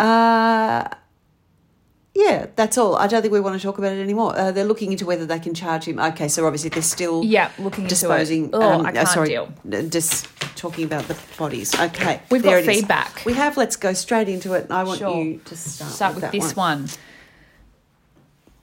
Uh, 0.00 0.88
yeah, 2.24 2.46
that's 2.56 2.76
all. 2.78 2.96
I 2.96 3.06
don't 3.06 3.22
think 3.22 3.32
we 3.32 3.40
want 3.40 3.56
to 3.60 3.62
talk 3.66 3.78
about 3.78 3.92
it 3.92 4.00
anymore. 4.02 4.36
Uh, 4.38 4.50
they're 4.52 4.64
looking 4.64 4.92
into 4.92 5.04
whether 5.06 5.26
they 5.26 5.38
can 5.38 5.54
charge 5.54 5.84
him. 5.86 5.98
Okay, 5.98 6.28
so 6.28 6.46
obviously 6.46 6.70
they're 6.70 6.82
still 6.82 7.24
Yeah, 7.24 7.50
looking 7.58 7.84
into 7.84 7.94
it. 7.94 8.00
disposing. 8.00 8.50
Oh, 8.52 8.62
um, 8.62 8.86
I 8.86 8.90
uh, 8.90 8.92
can't 8.92 9.08
sorry, 9.08 9.28
deal. 9.28 9.52
uh, 9.72 9.82
Just 9.82 10.26
talking 10.56 10.84
about 10.84 11.04
the 11.08 11.16
bodies. 11.38 11.74
Okay, 11.78 12.20
We've 12.30 12.42
got 12.42 12.58
it 12.58 12.68
is. 12.68 12.76
feedback. 12.80 13.22
We 13.24 13.32
have. 13.34 13.56
Let's 13.56 13.76
go 13.76 13.92
straight 13.92 14.28
into 14.28 14.54
it. 14.54 14.66
I 14.70 14.84
want 14.84 14.98
Sure. 14.98 15.22
you 15.22 15.40
to 15.46 15.56
start, 15.56 15.90
Start 15.92 16.14
with 16.14 16.22
that 16.22 16.32
this 16.32 16.54
one. 16.56 16.88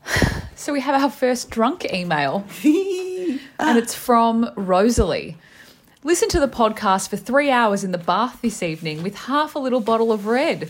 So 0.55 0.73
we 0.73 0.81
have 0.81 1.01
our 1.01 1.09
first 1.09 1.49
drunk 1.49 1.85
email, 1.93 2.43
and 2.63 3.77
it's 3.77 3.95
from 3.95 4.51
Rosalie. 4.57 5.37
Listen 6.03 6.27
to 6.29 6.39
the 6.39 6.49
podcast 6.49 7.07
for 7.09 7.15
three 7.15 7.49
hours 7.49 7.85
in 7.85 7.91
the 7.93 7.97
bath 7.97 8.41
this 8.41 8.61
evening 8.61 9.01
with 9.01 9.15
half 9.15 9.55
a 9.55 9.59
little 9.59 9.79
bottle 9.79 10.11
of 10.11 10.25
red. 10.27 10.69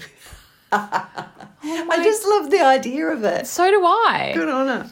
Oh 1.63 1.87
I 1.91 2.03
just 2.03 2.25
love 2.25 2.49
the 2.49 2.61
idea 2.61 3.07
of 3.07 3.23
it. 3.23 3.47
So 3.47 3.69
do 3.69 3.83
I. 3.85 4.31
Good 4.33 4.49
on 4.49 4.67
her. 4.67 4.91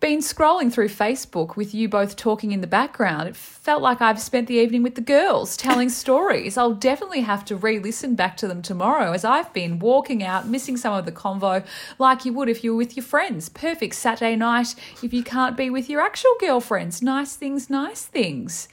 Been 0.00 0.20
scrolling 0.20 0.72
through 0.72 0.90
Facebook 0.90 1.56
with 1.56 1.74
you 1.74 1.88
both 1.88 2.14
talking 2.14 2.52
in 2.52 2.60
the 2.60 2.68
background. 2.68 3.28
It 3.28 3.34
felt 3.34 3.82
like 3.82 4.00
I've 4.00 4.20
spent 4.20 4.46
the 4.46 4.54
evening 4.54 4.84
with 4.84 4.94
the 4.94 5.00
girls 5.00 5.56
telling 5.56 5.88
stories. 6.04 6.56
I'll 6.56 6.72
definitely 6.72 7.22
have 7.22 7.44
to 7.46 7.56
re 7.56 7.80
listen 7.80 8.14
back 8.14 8.36
to 8.36 8.46
them 8.46 8.62
tomorrow 8.62 9.10
as 9.10 9.24
I've 9.24 9.52
been 9.52 9.80
walking 9.80 10.22
out, 10.22 10.46
missing 10.46 10.76
some 10.76 10.94
of 10.94 11.04
the 11.04 11.10
convo 11.10 11.66
like 11.98 12.24
you 12.24 12.32
would 12.32 12.48
if 12.48 12.62
you 12.62 12.70
were 12.70 12.78
with 12.78 12.96
your 12.96 13.04
friends. 13.04 13.48
Perfect 13.48 13.96
Saturday 13.96 14.36
night 14.36 14.76
if 15.02 15.12
you 15.12 15.24
can't 15.24 15.56
be 15.56 15.68
with 15.68 15.90
your 15.90 16.00
actual 16.00 16.34
girlfriends. 16.38 17.02
Nice 17.02 17.34
things, 17.34 17.68
nice 17.68 18.04
things. 18.04 18.68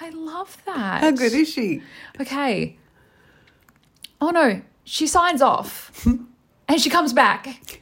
I 0.00 0.10
love 0.10 0.58
that. 0.66 1.02
How 1.02 1.12
good 1.12 1.34
is 1.34 1.48
she? 1.48 1.82
Okay. 2.20 2.76
Oh 4.20 4.30
no, 4.30 4.62
she 4.82 5.06
signs 5.06 5.40
off 5.40 6.04
and 6.68 6.80
she 6.80 6.90
comes 6.90 7.12
back. 7.12 7.80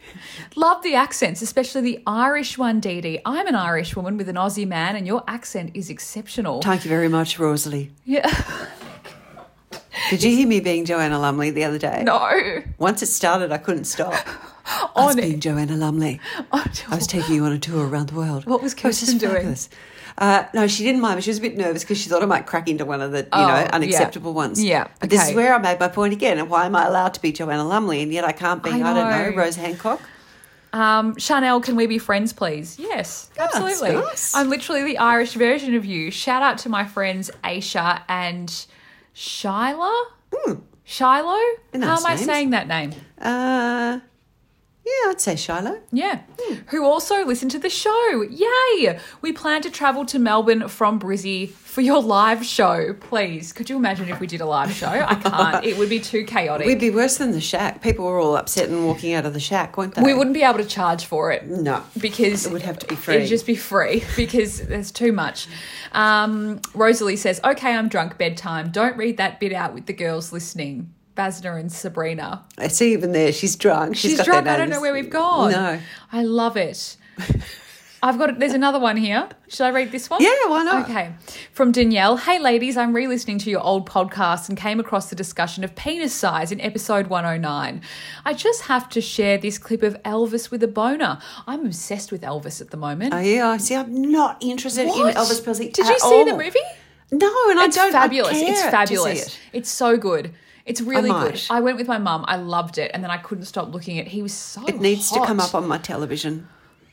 Love 0.55 0.83
the 0.83 0.95
accents, 0.95 1.43
especially 1.43 1.83
the 1.83 2.03
Irish 2.07 2.57
one, 2.57 2.81
Dee 2.81 3.01
Dee. 3.01 3.21
I'm 3.25 3.47
an 3.47 3.55
Irish 3.55 3.95
woman 3.97 4.17
with 4.17 4.29
an 4.29 4.37
Aussie 4.37 4.67
man, 4.67 4.97
and 4.97 5.07
your 5.07 5.23
accent 5.27 5.73
is 5.75 5.91
exceptional. 5.91 6.63
Thank 6.63 6.85
you 6.85 6.89
very 6.89 7.09
much, 7.09 7.39
Rosalie. 7.39 7.91
Yeah. 8.05 8.31
Did 10.11 10.23
you 10.23 10.31
hear 10.37 10.47
me 10.47 10.61
being 10.61 10.85
Joanna 10.85 11.19
Lumley 11.19 11.51
the 11.51 11.65
other 11.65 11.79
day? 11.79 12.03
No. 12.05 12.63
Once 12.79 13.03
it 13.03 13.07
started, 13.07 13.51
I 13.51 13.59
couldn't 13.59 13.85
stop. 13.85 14.15
I 14.67 14.89
On 14.95 15.07
was 15.07 15.17
being 15.17 15.41
Joanna 15.41 15.77
Lumley. 15.77 16.21
I 16.53 16.69
was 16.91 17.07
taking 17.07 17.35
you 17.37 17.45
on 17.45 17.53
a 17.53 17.59
tour 17.59 17.87
around 17.87 18.09
the 18.11 18.15
world. 18.17 18.47
What 18.47 18.63
was 18.63 18.75
Kirsten 18.75 19.19
doing? 19.19 19.35
fabulous. 19.35 19.69
Uh, 20.19 20.45
no, 20.55 20.67
she 20.67 20.83
didn't 20.85 21.01
mind. 21.01 21.17
But 21.17 21.25
she 21.25 21.31
was 21.31 21.39
a 21.39 21.43
bit 21.43 21.57
nervous 21.57 21.83
because 21.83 21.99
she 21.99 22.09
thought 22.09 22.23
I 22.23 22.27
might 22.27 22.47
crack 22.47 22.69
into 22.69 22.85
one 22.85 23.01
of 23.03 23.13
the, 23.13 23.19
you 23.19 23.29
Oh, 23.33 23.47
know, 23.47 23.55
yeah. 23.55 23.71
unacceptable 23.73 24.33
ones. 24.33 24.63
Yeah, 24.63 24.89
But 25.01 25.11
this 25.11 25.29
is 25.29 25.35
where 25.35 25.55
I 25.55 25.59
made 25.59 25.79
my 25.79 25.89
point 25.89 26.13
again. 26.13 26.39
And 26.39 26.49
why 26.49 26.67
am 26.67 26.75
I 26.75 26.87
allowed 26.87 27.15
to 27.15 27.21
be 27.21 27.33
Joanna 27.33 27.65
Lumley 27.67 28.03
and 28.03 28.13
yet 28.13 28.25
I 28.25 28.33
can't 28.33 28.63
be? 28.63 28.71
I 28.71 28.77
I, 28.77 28.95
don't 28.95 29.11
know. 29.35 29.37
Rose 29.37 29.57
Hancock. 29.57 30.01
Um, 30.73 31.17
Chanel, 31.19 31.61
can 31.61 31.77
we 31.77 31.87
be 31.87 31.99
friends, 31.99 32.33
please? 32.33 32.79
Yes, 32.79 33.31
absolutely. 33.39 33.93
nice. 33.95 34.35
I'm 34.35 34.49
literally 34.51 34.83
the 34.85 34.99
Irish 34.99 35.33
version 35.35 35.75
of 35.75 35.85
you. 35.85 36.11
Shout 36.11 36.43
out 36.43 36.59
to 36.59 36.69
my 36.69 36.85
friends 36.85 37.31
Aisha 37.45 38.03
and 38.09 38.49
Shyla. 39.15 40.05
Shiloh? 40.85 41.39
They're 41.73 41.81
How 41.83 41.95
nice 41.95 42.05
am 42.05 42.13
I 42.13 42.17
saying 42.17 42.51
that 42.51 42.69
name? 42.69 42.93
Uh, 43.21 43.99
yeah, 44.87 45.11
I'd 45.11 45.21
say 45.21 45.35
Shiloh. 45.35 45.81
Yeah. 45.91 46.21
Who 46.69 46.85
also 46.85 47.25
listened 47.25 47.51
to 47.51 47.59
the 47.59 47.69
show. 47.69 48.23
Yay! 48.31 49.01
We 49.21 49.33
plan 49.33 49.61
to 49.63 49.71
travel 49.71 50.07
to 50.07 50.19
Melbourne 50.21 50.69
from 50.69 51.01
Brizzy 51.01 51.51
for 51.51 51.81
your 51.81 52.01
live 52.01 52.45
show. 52.47 52.95
Please, 52.95 53.53
could 53.53 53.69
you 53.69 53.77
imagine 53.77 54.09
if 54.09 54.21
we 54.21 54.29
did 54.29 54.41
a 54.41 54.47
live 54.47 54.71
show? 54.73 54.87
I 54.89 55.17
can't. 55.17 55.65
It 55.65 55.77
would 55.77 55.89
be 55.91 55.99
too 55.99 56.25
chaotic. 56.25 56.69
We'd 56.69 56.79
be 56.79 56.91
worse 56.91 57.19
than 57.19 57.33
the 57.33 57.41
shack. 57.41 57.83
People 57.83 58.05
were 58.05 58.21
all 58.21 58.37
upset 58.37 58.69
and 58.69 58.87
walking 58.87 59.13
out 59.13 59.27
of 59.27 59.35
the 59.35 59.41
shack, 59.41 59.77
weren't 59.77 59.95
they? 59.97 60.03
we 60.03 60.15
wouldn't 60.15 60.35
be 60.35 60.43
able 60.45 60.59
to 60.59 60.65
charge 60.65 61.05
for 61.05 61.33
it. 61.33 61.49
No. 61.49 61.83
Because 62.01 62.47
It 62.47 62.53
would 62.53 62.63
have 62.63 62.79
to 62.79 62.87
be 62.87 62.95
free. 62.95 63.17
It'd 63.17 63.29
just 63.29 63.47
be 63.47 63.57
free 63.57 64.05
because 64.15 64.61
there's 64.69 64.93
too 64.93 65.11
much. 65.11 65.49
Um, 65.93 66.61
Rosalie 66.75 67.17
says, 67.17 67.41
"Okay, 67.45 67.75
I'm 67.75 67.89
drunk. 67.89 68.19
Bedtime. 68.19 68.71
Don't 68.71 68.97
read 68.97 69.17
that 69.17 69.41
bit 69.41 69.53
out 69.53 69.75
with 69.75 69.87
the 69.87 69.93
girls 69.93 70.33
listening." 70.33 70.93
Basna 71.17 71.59
and 71.59 71.73
Sabrina. 71.73 72.45
I 72.59 72.69
see 72.69 72.93
even 72.93 73.13
there. 73.13 73.33
She's 73.33 73.57
drunk. 73.57 73.97
She's, 73.97 74.17
got 74.19 74.27
drunk. 74.27 74.47
I 74.47 74.57
don't 74.57 74.69
know 74.69 74.81
where 74.81 74.93
we've 74.93 75.11
gone. 75.11 75.51
No. 75.51 75.81
I 76.13 76.23
love 76.23 76.57
it. 76.57 76.97
I've 78.03 78.19
got. 78.19 78.39
There's 78.39 78.53
another 78.53 78.79
one 78.79 78.99
here. 78.99 79.27
Should 79.49 79.65
I 79.65 79.71
read 79.71 79.91
this 79.91 80.11
one? 80.11 80.23
Yeah, 80.23 80.29
why 80.47 80.63
not? 80.63 80.89
Okay. 80.89 81.13
From 81.53 81.73
Danielle. 81.73 82.19
Hey, 82.19 82.39
ladies, 82.39 82.77
I'm 82.77 82.95
re 82.95 83.09
listening 83.09 83.39
to 83.39 83.51
your 83.51 83.63
old 83.63 83.89
podcast 83.89 84.49
and 84.51 84.57
came 84.57 84.79
across 84.79 85.09
the 85.09 85.17
discussion 85.17 85.65
of 85.65 85.75
penis 85.75 86.13
size 86.13 86.53
in 86.53 86.61
episode 86.61 87.07
109. 87.09 87.81
I 88.25 88.35
just 88.35 88.63
have 88.63 88.89
to 88.91 89.01
share 89.01 89.39
this 89.39 89.57
clip 89.59 89.83
of 89.83 90.01
Elvis 90.03 90.51
with 90.51 90.63
a 90.63 90.69
boner. 90.69 91.19
I'm 91.47 91.65
obsessed 91.65 92.13
with 92.13 92.21
Elvis 92.21 92.61
at 92.61 92.71
the 92.71 92.77
moment. 92.77 93.15
Oh, 93.15 93.19
yeah, 93.19 93.49
I 93.49 93.57
see. 93.57 93.75
I'm 93.75 94.13
not 94.13 94.37
interested 94.43 94.87
What? 94.89 95.17
in 95.17 95.23
Elvis 95.23 95.43
Presley. 95.43 95.71
Did 95.71 95.89
you 95.89 95.99
see 95.99 96.25
the 96.25 96.37
movie? 96.37 96.61
No, 97.11 97.33
and 97.51 97.61
It's 97.61 97.79
I 97.79 97.85
don't. 97.87 97.95
I 97.95 98.03
fabulous. 98.03 98.39
care 98.39 98.51
It's 98.51 98.63
fabulous. 98.63 99.27
it. 99.27 99.39
It's 99.55 99.71
so 99.71 99.97
good. 99.97 100.33
It's 100.67 100.81
really 100.81 101.09
good. 101.09 101.41
I 101.49 101.61
went 101.61 101.79
with 101.79 101.87
my 101.87 101.99
mum. 101.99 102.25
I 102.27 102.37
loved 102.37 102.77
it, 102.77 102.91
and 102.93 103.03
then 103.03 103.11
I 103.11 103.19
couldn't 103.19 103.45
stop 103.45 103.73
looking 103.73 103.99
at. 103.99 104.07
It. 104.07 104.11
He 104.11 104.21
was 104.21 104.35
so. 104.35 104.67
It 104.67 104.81
needs 104.81 105.11
to 105.13 105.25
come 105.25 105.41
up 105.41 105.55
on 105.55 105.67
my 105.67 105.79
television. 105.79 106.49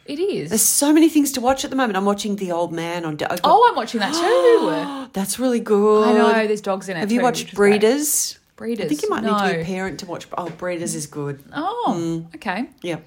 It 0.05 0.19
is. 0.19 0.49
There's 0.49 0.61
so 0.61 0.93
many 0.93 1.09
things 1.09 1.32
to 1.34 1.41
watch 1.41 1.63
at 1.63 1.69
the 1.69 1.76
moment. 1.76 1.97
I'm 1.97 2.05
watching 2.05 2.36
The 2.36 2.51
Old 2.51 2.71
Man 2.71 3.03
on. 3.05 3.15
Got- 3.15 3.39
oh, 3.43 3.67
I'm 3.69 3.76
watching 3.76 3.99
that 4.01 4.13
too. 4.13 5.09
that's 5.13 5.39
really 5.39 5.59
good. 5.61 6.07
I 6.07 6.13
know. 6.13 6.47
There's 6.47 6.61
dogs 6.61 6.88
in 6.88 6.97
it. 6.97 7.01
Have 7.01 7.11
you 7.11 7.19
too, 7.19 7.24
watched 7.24 7.47
is 7.47 7.53
great. 7.53 7.82
Breeders? 7.82 8.39
Breeders. 8.55 8.86
I 8.86 8.89
think 8.89 9.01
you 9.01 9.09
might 9.09 9.24
need 9.24 9.38
to 9.38 9.55
be 9.55 9.61
a 9.61 9.65
parent 9.65 9.99
to 10.01 10.05
watch. 10.05 10.28
Oh, 10.38 10.49
Breeders 10.49 10.93
is 10.93 11.07
good. 11.07 11.43
Oh, 11.55 12.28
okay. 12.36 12.69
Yeah. 12.84 12.99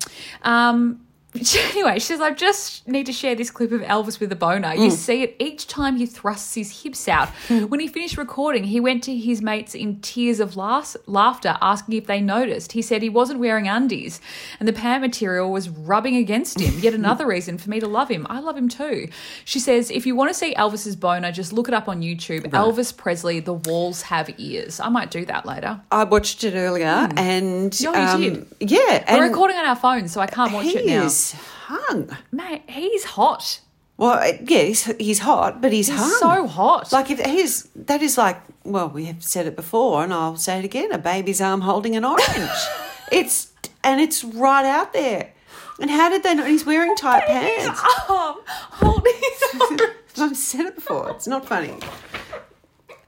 Um, 0.43 1.06
anyway, 1.71 1.95
she 1.95 2.01
says, 2.07 2.21
I 2.21 2.31
just 2.33 2.87
need 2.89 3.07
to 3.07 3.13
share 3.13 3.35
this 3.35 3.51
clip 3.51 3.73
of 3.73 3.81
Elvis 3.83 4.21
with 4.21 4.31
a 4.33 4.37
boner. 4.37 4.69
Mm. 4.69 4.85
You 4.85 4.91
see 4.91 5.23
it 5.23 5.37
each 5.39 5.67
time 5.67 5.97
he 5.97 6.07
thrusts 6.07 6.55
his 6.55 6.83
hips 6.83 7.09
out. 7.09 7.29
when 7.69 7.81
he 7.81 7.89
finished 7.89 8.17
recording, 8.17 8.65
he 8.65 8.81
went 8.81 9.03
to 9.05 9.17
his 9.17 9.43
mates 9.43 9.75
in 9.75 10.01
tears 10.01 10.41
of 10.41 10.57
las- 10.57 10.97
laughter, 11.07 11.57
asking 11.61 11.97
if 11.97 12.07
they 12.07 12.21
noticed. 12.21 12.73
He 12.73 12.83
said 12.83 13.03
he 13.03 13.09
wasn't 13.09 13.41
wearing 13.41 13.69
undies 13.69 14.21
and 14.59 14.69
the 14.69 14.73
pant 14.73 15.03
material 15.03 15.51
was 15.51 15.69
rubbing 15.69 16.17
against 16.17 16.61
him. 16.61 16.79
Yet 16.81 16.95
another 16.95 17.27
reason 17.35 17.59
for 17.59 17.71
me 17.71 17.81
to 17.81 17.87
love 17.87 18.09
him. 18.09 18.27
I 18.31 18.41
love 18.41 18.57
him 18.57 18.69
too. 18.69 19.09
She 19.45 19.59
says, 19.59 19.91
if 19.91 20.07
you 20.07 20.15
want 20.17 20.31
to 20.31 20.35
see 20.35 20.55
Elvis's 20.55 20.97
boner, 20.97 21.33
just 21.33 21.53
look 21.53 21.69
it 21.69 21.75
up 21.75 21.89
on 21.89 22.03
YouTube. 22.03 22.43
Elvis 22.51 22.97
Presley, 22.97 23.41
The 23.41 23.55
Walls 23.55 24.03
Have 24.03 24.31
Ears. 24.39 24.81
I 24.81 24.89
might 24.89 25.11
do 25.11 25.25
that 25.27 25.47
later. 25.47 25.81
I 25.91 26.05
watched 26.05 26.45
it 26.45 26.55
earlier, 26.55 27.09
and 27.17 27.77
Oh, 27.87 27.93
you 27.93 27.99
um, 27.99 28.21
did? 28.21 28.47
yeah, 28.61 29.05
and 29.07 29.19
We're 29.19 29.29
recording 29.29 29.57
on 29.57 29.67
our 29.67 29.77
phones, 29.77 30.13
so 30.13 30.21
I 30.21 30.27
can't 30.27 30.53
watch 30.53 30.67
it 30.67 30.87
now. 30.87 31.05
is 31.05 31.26
hung. 31.33 32.17
Mate, 32.33 32.63
he's 32.69 33.05
hot. 33.05 33.61
Well, 33.99 34.13
uh, 34.19 34.33
yeah, 34.47 34.63
he's, 34.63 34.85
he's 34.99 35.21
hot, 35.21 35.63
but 35.63 35.73
he's, 35.73 35.89
He's 35.89 35.99
hung. 35.99 36.11
so 36.19 36.47
hot. 36.47 36.93
Like 36.93 37.11
if 37.11 37.19
he's 37.25 37.65
that 37.75 38.03
is 38.03 38.19
like 38.19 38.41
well, 38.65 38.89
we 38.89 39.07
have 39.07 39.23
said 39.25 39.47
it 39.47 39.57
before, 39.57 40.05
and 40.05 40.13
I'll 40.13 40.37
say 40.37 40.59
it 40.59 40.65
again: 40.65 40.93
a 40.93 40.99
baby's 40.99 41.41
arm 41.41 41.63
holding 41.63 41.97
an 41.97 42.05
orange. 42.05 42.51
it's 43.13 43.53
and 43.83 44.01
it's 44.01 44.23
right 44.25 44.67
out 44.67 44.93
there. 44.93 45.33
And 45.81 45.91
how 45.91 46.09
did 46.09 46.23
they 46.23 46.35
know 46.35 46.45
he's 46.45 46.65
wearing 46.67 46.95
tight 46.97 47.25
pants? 47.27 47.81
arm 48.09 48.37
holding 48.47 49.15
his 49.15 49.61
arm. 49.61 49.79
I've 50.19 50.37
said 50.37 50.67
it 50.67 50.75
before. 50.77 51.11
It's 51.11 51.27
not 51.27 51.47
funny. 51.47 51.75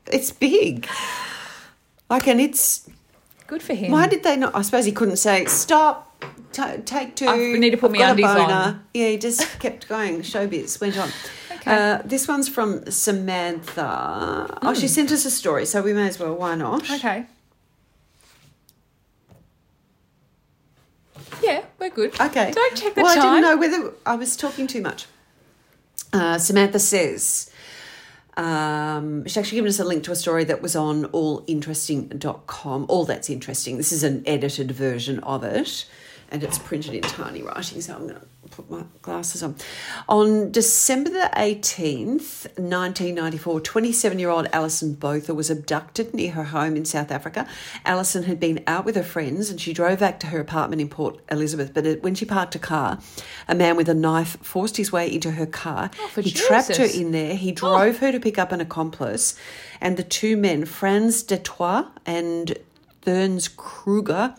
It's 0.06 0.30
big. 0.30 0.86
Like, 2.10 2.26
and 2.26 2.40
it's 2.40 2.88
Good 3.46 3.62
for 3.62 3.74
him. 3.74 3.92
why 3.92 4.06
did 4.06 4.22
they 4.22 4.36
not? 4.36 4.54
I 4.54 4.62
suppose 4.62 4.84
he 4.86 4.92
couldn't 4.92 5.16
say 5.16 5.44
stop. 5.46 6.07
Ta 6.58 6.76
take 6.84 7.16
two. 7.16 7.26
I 7.28 7.58
need 7.58 7.70
to 7.70 7.76
put 7.76 7.90
I've 7.90 7.92
my 7.92 7.98
got 7.98 8.08
a 8.08 8.10
undies 8.10 8.26
on." 8.26 8.84
Yeah, 8.94 9.08
he 9.08 9.16
just 9.18 9.58
kept 9.64 9.88
going. 9.88 10.20
Showbiz 10.22 10.80
went 10.80 10.98
on. 10.98 11.10
Okay. 11.52 11.74
Uh, 11.74 12.02
this 12.04 12.28
one's 12.28 12.48
from 12.48 12.90
Samantha. 12.90 14.58
Oh, 14.62 14.74
she 14.74 14.88
sent 14.88 15.12
us 15.12 15.24
a 15.24 15.30
story, 15.30 15.66
so 15.66 15.82
we 15.82 15.92
may 15.92 16.08
as 16.08 16.18
well. 16.18 16.34
Why 16.34 16.54
not? 16.54 16.86
Hmm. 16.86 16.94
Okay. 16.94 17.26
Yeah, 21.42 21.64
we're 21.78 21.90
good. 21.90 22.20
Okay. 22.20 22.50
Don't 22.50 22.76
check 22.76 22.94
the 22.94 23.02
well, 23.02 23.14
time. 23.14 23.24
I 23.24 23.40
didn't 23.40 23.42
know 23.42 23.56
whether 23.56 23.94
I 24.04 24.16
was 24.16 24.36
talking 24.36 24.66
too 24.66 24.82
much. 24.82 25.06
Uh, 26.12 26.38
Samantha 26.38 26.78
says, 26.78 27.50
um, 28.36 29.24
she's 29.24 29.36
actually 29.36 29.56
given 29.56 29.68
us 29.68 29.78
a 29.78 29.84
link 29.84 30.04
to 30.04 30.12
a 30.12 30.16
story 30.16 30.44
that 30.44 30.62
was 30.62 30.74
on 30.74 31.04
allinteresting.com. 31.04 32.86
All 32.88 33.04
that's 33.04 33.28
interesting. 33.28 33.76
This 33.76 33.92
is 33.92 34.02
an 34.02 34.22
edited 34.26 34.70
version 34.72 35.18
of 35.20 35.44
it. 35.44 35.86
And 36.30 36.42
it's 36.42 36.58
printed 36.58 36.94
in 36.94 37.02
tiny 37.02 37.42
writing, 37.42 37.80
so 37.80 37.94
I'm 37.94 38.06
going 38.06 38.20
to 38.20 38.26
put 38.50 38.70
my 38.70 38.82
glasses 39.02 39.42
on. 39.42 39.56
On 40.08 40.50
December 40.50 41.10
the 41.10 41.30
18th, 41.34 42.46
1994, 42.58 43.60
27 43.60 44.18
year 44.18 44.28
old 44.28 44.46
Alison 44.52 44.94
Botha 44.94 45.34
was 45.34 45.50
abducted 45.50 46.12
near 46.12 46.32
her 46.32 46.44
home 46.44 46.76
in 46.76 46.84
South 46.84 47.10
Africa. 47.10 47.46
Alison 47.84 48.24
had 48.24 48.38
been 48.38 48.62
out 48.66 48.84
with 48.84 48.96
her 48.96 49.02
friends 49.02 49.50
and 49.50 49.60
she 49.60 49.72
drove 49.72 50.00
back 50.00 50.20
to 50.20 50.26
her 50.28 50.40
apartment 50.40 50.82
in 50.82 50.88
Port 50.88 51.18
Elizabeth, 51.30 51.72
but 51.72 52.02
when 52.02 52.14
she 52.14 52.24
parked 52.24 52.54
a 52.54 52.58
car, 52.58 52.98
a 53.46 53.54
man 53.54 53.76
with 53.76 53.88
a 53.88 53.94
knife 53.94 54.36
forced 54.42 54.76
his 54.76 54.92
way 54.92 55.12
into 55.12 55.32
her 55.32 55.46
car. 55.46 55.90
Oh, 56.00 56.08
for 56.08 56.20
he 56.20 56.30
trapped 56.30 56.76
her 56.76 56.84
in 56.84 57.12
there. 57.12 57.34
He 57.34 57.52
oh. 57.52 57.54
drove 57.54 57.98
her 57.98 58.12
to 58.12 58.20
pick 58.20 58.38
up 58.38 58.52
an 58.52 58.60
accomplice, 58.60 59.34
and 59.80 59.96
the 59.96 60.02
two 60.02 60.36
men, 60.36 60.64
Frans 60.64 61.22
du 61.22 61.38
Toit 61.38 61.86
and 62.04 62.56
Theuns 63.08 63.48
Kruger, 63.56 64.34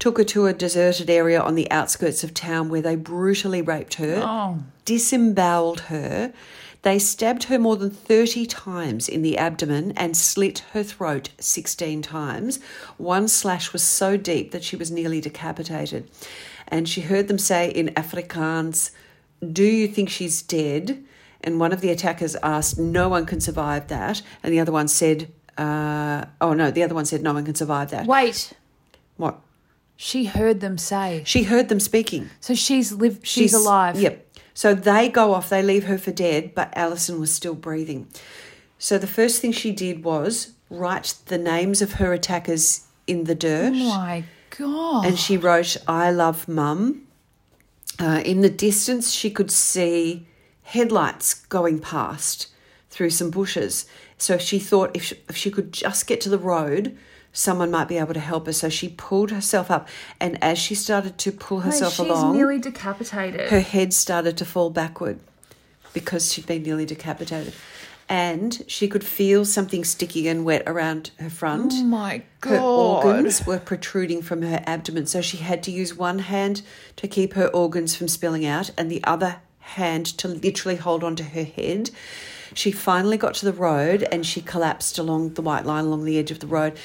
took 0.00 0.18
her 0.18 0.24
to 0.24 0.46
a 0.46 0.52
deserted 0.52 1.08
area 1.08 1.40
on 1.40 1.54
the 1.54 1.70
outskirts 1.70 2.24
of 2.24 2.34
town 2.34 2.68
where 2.68 2.82
they 2.82 2.96
brutally 2.96 3.62
raped 3.62 3.94
her, 3.94 4.20
Oh. 4.20 4.58
disemboweled 4.84 5.80
her. 5.82 6.32
They 6.82 6.98
stabbed 6.98 7.44
her 7.44 7.58
more 7.58 7.76
than 7.76 7.90
30 7.90 8.46
times 8.46 9.08
in 9.08 9.22
the 9.22 9.38
abdomen 9.38 9.92
and 9.96 10.16
slit 10.16 10.64
her 10.72 10.82
throat 10.82 11.28
16 11.38 12.02
times. 12.02 12.58
One 12.98 13.28
slash 13.28 13.72
was 13.72 13.84
so 13.84 14.16
deep 14.16 14.50
that 14.50 14.64
she 14.64 14.74
was 14.74 14.90
nearly 14.90 15.20
decapitated. 15.20 16.10
And 16.66 16.88
she 16.88 17.02
heard 17.02 17.28
them 17.28 17.38
say 17.38 17.70
in 17.70 17.90
Afrikaans, 17.90 18.90
Do 19.40 19.62
you 19.62 19.86
think 19.86 20.08
she's 20.10 20.42
dead? 20.42 21.04
And 21.42 21.60
one 21.60 21.72
of 21.72 21.80
the 21.80 21.90
attackers 21.90 22.34
asked, 22.42 22.76
No 22.76 23.08
one 23.08 23.24
can 23.24 23.40
survive 23.40 23.86
that. 23.86 24.20
And 24.42 24.52
the 24.52 24.58
other 24.58 24.72
one 24.72 24.88
said, 24.88 25.28
uh, 25.58 26.24
Oh 26.40 26.52
no, 26.54 26.70
the 26.70 26.82
other 26.82 26.94
one 26.94 27.04
said, 27.04 27.22
No 27.22 27.32
one 27.34 27.44
can 27.44 27.54
survive 27.54 27.90
that. 27.90 28.06
Wait, 28.06 28.52
What? 29.16 29.40
she 29.96 30.24
heard 30.26 30.60
them 30.60 30.76
say. 30.78 31.22
She 31.24 31.44
heard 31.44 31.68
them 31.68 31.80
speaking. 31.80 32.30
So 32.40 32.54
she's 32.54 32.92
lived. 32.92 33.26
She's, 33.26 33.54
alive. 33.54 34.00
Yep. 34.00 34.26
So 34.52 34.74
they 34.74 35.08
go 35.08 35.32
off, 35.34 35.48
they 35.48 35.62
leave 35.62 35.84
her 35.84 35.98
for 35.98 36.12
dead, 36.12 36.54
but 36.54 36.72
Alison 36.76 37.20
was 37.20 37.32
still 37.32 37.54
breathing. 37.54 38.08
So 38.78 38.98
the 38.98 39.06
first 39.06 39.40
thing 39.40 39.52
she 39.52 39.72
did 39.72 40.04
was 40.04 40.52
write 40.70 41.14
the 41.26 41.38
names 41.38 41.80
of 41.82 41.94
her 41.94 42.12
attackers 42.12 42.86
in 43.06 43.24
the 43.24 43.34
dirt. 43.34 43.72
Oh 43.74 43.88
my 43.88 44.24
god. 44.56 45.06
and 45.06 45.18
she 45.18 45.36
wrote, 45.36 45.76
I 45.88 46.10
love 46.10 46.46
mum. 46.48 47.06
Uh, 48.00 48.20
in 48.24 48.40
the 48.40 48.50
distance, 48.50 49.12
she 49.12 49.30
could 49.30 49.50
see 49.50 50.26
headlights 50.62 51.34
going 51.34 51.78
past 51.78 52.48
through 52.90 53.10
some 53.10 53.30
bushes. 53.30 53.86
So 54.18 54.38
she 54.38 54.58
thought 54.58 54.90
if 54.94 55.04
she, 55.04 55.16
if 55.28 55.36
she 55.36 55.50
could 55.50 55.72
just 55.72 56.06
get 56.06 56.20
to 56.22 56.28
the 56.28 56.38
road, 56.38 56.96
someone 57.32 57.70
might 57.70 57.88
be 57.88 57.98
able 57.98 58.14
to 58.14 58.20
help 58.20 58.46
her. 58.46 58.52
So 58.52 58.68
she 58.68 58.88
pulled 58.88 59.30
herself 59.30 59.70
up. 59.70 59.88
And 60.20 60.42
as 60.42 60.58
she 60.58 60.74
started 60.74 61.18
to 61.18 61.32
pull 61.32 61.60
herself 61.60 61.94
she's 61.94 62.06
along, 62.06 62.36
nearly 62.36 62.58
decapitated. 62.58 63.50
her 63.50 63.60
head 63.60 63.92
started 63.92 64.36
to 64.38 64.44
fall 64.44 64.70
backward 64.70 65.18
because 65.92 66.32
she'd 66.32 66.46
been 66.46 66.62
nearly 66.62 66.86
decapitated. 66.86 67.52
And 68.06 68.62
she 68.66 68.86
could 68.86 69.02
feel 69.02 69.46
something 69.46 69.82
sticky 69.82 70.28
and 70.28 70.44
wet 70.44 70.62
around 70.66 71.10
her 71.18 71.30
front. 71.30 71.72
oh 71.74 71.84
my 71.84 72.22
god. 72.42 72.50
Her 72.50 72.60
organs 72.60 73.46
were 73.46 73.58
protruding 73.58 74.20
from 74.20 74.42
her 74.42 74.62
abdomen, 74.66 75.06
so 75.06 75.22
she 75.22 75.38
had 75.38 75.62
to 75.62 75.70
use 75.70 75.96
one 75.96 76.18
hand 76.18 76.60
to 76.96 77.08
keep 77.08 77.32
her 77.32 77.48
organs 77.48 77.96
from 77.96 78.08
spilling 78.08 78.44
out 78.44 78.70
and 78.76 78.90
the 78.90 79.02
other 79.04 79.36
hand 79.64 80.06
to 80.18 80.28
literally 80.28 80.76
hold 80.76 81.02
onto 81.02 81.24
her 81.24 81.44
head. 81.44 81.90
She 82.54 82.70
finally 82.70 83.16
got 83.16 83.34
to 83.34 83.44
the 83.44 83.52
road 83.52 84.06
and 84.12 84.24
she 84.24 84.40
collapsed 84.40 84.98
along 84.98 85.34
the 85.34 85.42
white 85.42 85.66
line 85.66 85.84
along 85.84 86.04
the 86.04 86.18
edge 86.18 86.30
of 86.30 86.40
the 86.40 86.46
road. 86.46 86.76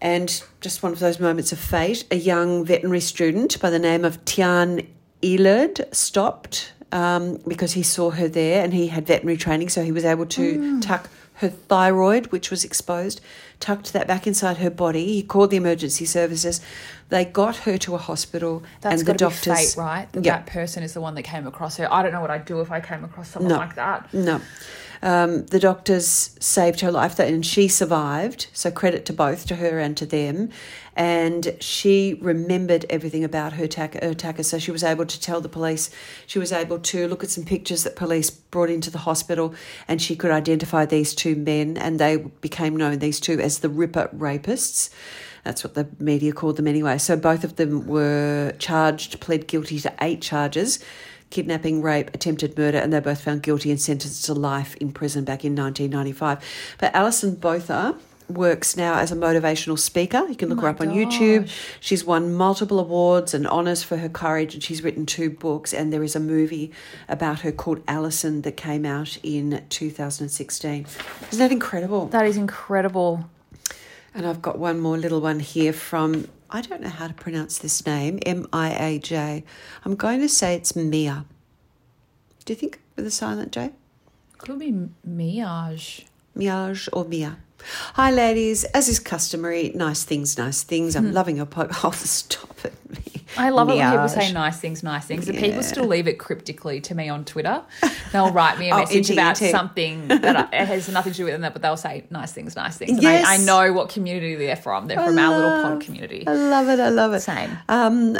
And 0.00 0.42
just 0.60 0.82
one 0.82 0.92
of 0.92 1.00
those 1.00 1.18
moments 1.18 1.50
of 1.50 1.58
fate, 1.58 2.04
a 2.10 2.16
young 2.16 2.64
veterinary 2.64 3.00
student 3.00 3.60
by 3.60 3.70
the 3.70 3.80
name 3.80 4.04
of 4.04 4.24
Tiaan 4.24 4.86
Eilerd 5.22 5.92
stopped 5.92 6.72
um, 6.92 7.38
because 7.48 7.72
he 7.72 7.82
saw 7.82 8.10
her 8.10 8.28
there 8.28 8.62
and 8.62 8.72
he 8.72 8.88
had 8.88 9.06
veterinary 9.06 9.36
training, 9.36 9.68
so 9.68 9.82
he 9.82 9.92
was 9.92 10.04
able 10.04 10.26
to 10.26 10.80
tuck 10.80 11.10
her 11.34 11.48
thyroid, 11.48 12.26
which 12.28 12.50
was 12.50 12.64
exposed, 12.64 13.20
tucked 13.60 13.92
that 13.92 14.06
back 14.06 14.26
inside 14.26 14.56
her 14.58 14.70
body. 14.70 15.06
He 15.06 15.22
called 15.22 15.50
the 15.50 15.56
emergency 15.56 16.04
services. 16.04 16.60
They 17.10 17.24
got 17.24 17.56
her 17.58 17.78
to 17.78 17.94
a 17.94 17.98
hospital, 17.98 18.62
That's 18.82 19.00
and 19.00 19.08
the 19.08 19.14
doctors. 19.14 19.74
fate, 19.74 19.80
right? 19.80 20.12
That 20.12 20.24
Yeah. 20.24 20.36
that 20.36 20.46
person 20.46 20.82
is 20.82 20.92
the 20.92 21.00
one 21.00 21.14
that 21.14 21.22
came 21.22 21.46
across 21.46 21.76
her. 21.78 21.90
I 21.92 22.02
don't 22.02 22.12
know 22.12 22.20
what 22.20 22.30
I'd 22.30 22.44
do 22.44 22.60
if 22.60 22.70
I 22.70 22.80
came 22.80 23.02
across 23.04 23.30
someone 23.30 23.52
No. 23.52 23.56
like 23.58 23.76
that. 23.76 24.12
No. 24.12 24.40
Um, 25.00 25.46
the 25.46 25.60
doctors 25.60 26.30
saved 26.40 26.80
her 26.80 26.90
life 26.90 27.18
and 27.20 27.46
she 27.46 27.68
survived. 27.68 28.48
So 28.52 28.70
credit 28.70 29.06
to 29.06 29.12
both, 29.12 29.46
to 29.46 29.56
her 29.56 29.78
and 29.78 29.96
to 29.96 30.04
them. 30.04 30.50
And 30.96 31.54
she 31.60 32.18
remembered 32.20 32.84
everything 32.90 33.22
about 33.22 33.52
her 33.54 33.64
attacker. 33.64 34.42
So 34.42 34.58
she 34.58 34.72
was 34.72 34.82
able 34.82 35.06
to 35.06 35.20
tell 35.20 35.40
the 35.40 35.48
police. 35.48 35.88
She 36.26 36.40
was 36.40 36.50
able 36.52 36.80
to 36.80 37.06
look 37.06 37.22
at 37.22 37.30
some 37.30 37.44
pictures 37.44 37.84
that 37.84 37.94
police 37.94 38.28
brought 38.28 38.70
into 38.70 38.90
the 38.90 38.98
hospital 38.98 39.54
and 39.86 40.02
she 40.02 40.16
could 40.16 40.32
identify 40.32 40.84
these 40.84 41.14
two 41.14 41.36
men 41.36 41.76
and 41.76 42.00
they 42.00 42.16
became 42.16 42.76
known, 42.76 42.98
these 42.98 43.20
two, 43.20 43.38
as 43.38 43.60
the 43.60 43.68
Ripper 43.68 44.10
rapists. 44.14 44.90
That's 45.48 45.64
what 45.64 45.72
the 45.72 45.88
media 45.98 46.34
called 46.34 46.56
them 46.56 46.66
anyway. 46.66 46.98
So 46.98 47.16
both 47.16 47.42
of 47.42 47.56
them 47.56 47.86
were 47.86 48.52
charged, 48.58 49.18
pled 49.18 49.46
guilty 49.46 49.80
to 49.80 49.94
eight 50.02 50.20
charges 50.20 50.78
kidnapping, 51.30 51.82
rape, 51.82 52.10
attempted 52.14 52.56
murder, 52.56 52.78
and 52.78 52.90
they 52.92 53.00
both 53.00 53.20
found 53.20 53.42
guilty 53.42 53.70
and 53.70 53.78
sentenced 53.78 54.24
to 54.24 54.32
life 54.32 54.74
in 54.76 54.92
prison 54.92 55.24
back 55.24 55.44
in 55.44 55.54
1995. 55.54 56.42
But 56.78 56.94
Alison 56.94 57.34
Botha 57.34 57.94
works 58.28 58.76
now 58.76 58.98
as 58.98 59.12
a 59.12 59.14
motivational 59.14 59.78
speaker. 59.78 60.26
You 60.26 60.36
can 60.36 60.48
look 60.48 60.60
her 60.60 60.68
up 60.68 60.80
on 60.80 60.88
YouTube. 60.88 61.50
She's 61.80 62.04
won 62.04 62.34
multiple 62.34 62.78
awards 62.78 63.34
and 63.34 63.46
honours 63.46 63.82
for 63.82 63.98
her 63.98 64.08
courage, 64.08 64.54
and 64.54 64.62
she's 64.62 64.82
written 64.82 65.06
two 65.06 65.30
books. 65.30 65.74
And 65.74 65.92
there 65.92 66.02
is 66.02 66.16
a 66.16 66.20
movie 66.20 66.72
about 67.08 67.40
her 67.40 67.52
called 67.52 67.82
Alison 67.88 68.42
that 68.42 68.56
came 68.56 68.86
out 68.86 69.18
in 69.22 69.64
2016. 69.68 70.86
Isn't 71.30 71.38
that 71.38 71.52
incredible? 71.52 72.06
That 72.06 72.26
is 72.26 72.36
incredible. 72.36 73.28
And 74.18 74.26
I've 74.26 74.42
got 74.42 74.58
one 74.58 74.80
more 74.80 74.98
little 74.98 75.20
one 75.20 75.38
here 75.38 75.72
from, 75.72 76.26
I 76.50 76.60
don't 76.60 76.82
know 76.82 76.88
how 76.88 77.06
to 77.06 77.14
pronounce 77.14 77.56
this 77.58 77.86
name, 77.86 78.18
M 78.26 78.48
I 78.52 78.70
A 78.70 78.98
J. 78.98 79.44
I'm 79.84 79.94
going 79.94 80.18
to 80.22 80.28
say 80.28 80.56
it's 80.56 80.74
Mia. 80.74 81.24
Do 82.44 82.52
you 82.52 82.56
think 82.56 82.80
with 82.96 83.06
a 83.06 83.12
silent 83.12 83.52
J? 83.52 83.70
Could 84.36 84.58
be 84.58 84.72
Miage. 85.08 86.06
Miage 86.36 86.88
or 86.92 87.04
Mia? 87.04 87.38
Hi, 87.94 88.10
ladies. 88.10 88.64
As 88.64 88.88
is 88.88 88.98
customary, 88.98 89.70
nice 89.76 90.02
things, 90.02 90.36
nice 90.36 90.64
things. 90.64 90.96
I'm 90.96 91.12
loving 91.18 91.36
your 91.36 91.46
podcast. 91.46 91.84
Oh, 91.84 91.92
stop 91.92 92.64
it. 92.64 92.74
I 93.38 93.50
love 93.50 93.68
it 93.70 93.76
when 93.76 93.90
people 93.90 94.08
say 94.08 94.32
nice 94.32 94.58
things, 94.58 94.82
nice 94.82 95.04
things. 95.06 95.26
The 95.26 95.34
Yeah. 95.34 95.40
people 95.40 95.62
still 95.62 95.84
leave 95.86 96.08
it 96.08 96.18
cryptically 96.18 96.80
to 96.82 96.94
me 96.94 97.08
on 97.08 97.24
Twitter. 97.24 97.62
They'll 98.12 98.32
write 98.32 98.58
me 98.58 98.70
a 98.70 98.74
Oh, 98.74 98.78
message 98.78 99.10
about 99.10 99.36
something 99.36 100.08
that 100.08 100.36
I, 100.36 100.56
it 100.62 100.66
has 100.66 100.88
nothing 100.88 101.12
to 101.12 101.16
do 101.16 101.24
with 101.26 101.40
that, 101.40 101.52
but 101.52 101.62
they'll 101.62 101.76
say 101.76 102.04
nice 102.10 102.32
things, 102.32 102.56
nice 102.56 102.76
things. 102.76 102.92
And 102.92 103.02
Yes. 103.02 103.24
I, 103.26 103.34
I 103.34 103.36
know 103.38 103.72
what 103.72 103.88
community 103.90 104.34
they're 104.34 104.56
from. 104.56 104.86
They're 104.88 104.98
from 105.02 105.18
our 105.18 105.36
little 105.36 105.62
pod 105.62 105.80
community. 105.80 106.24
I 106.26 106.32
love 106.32 106.68
it. 106.68 106.80
I 106.80 106.88
love 106.88 107.14
it. 107.14 107.20
Same. 107.20 107.56
Um, 107.68 108.18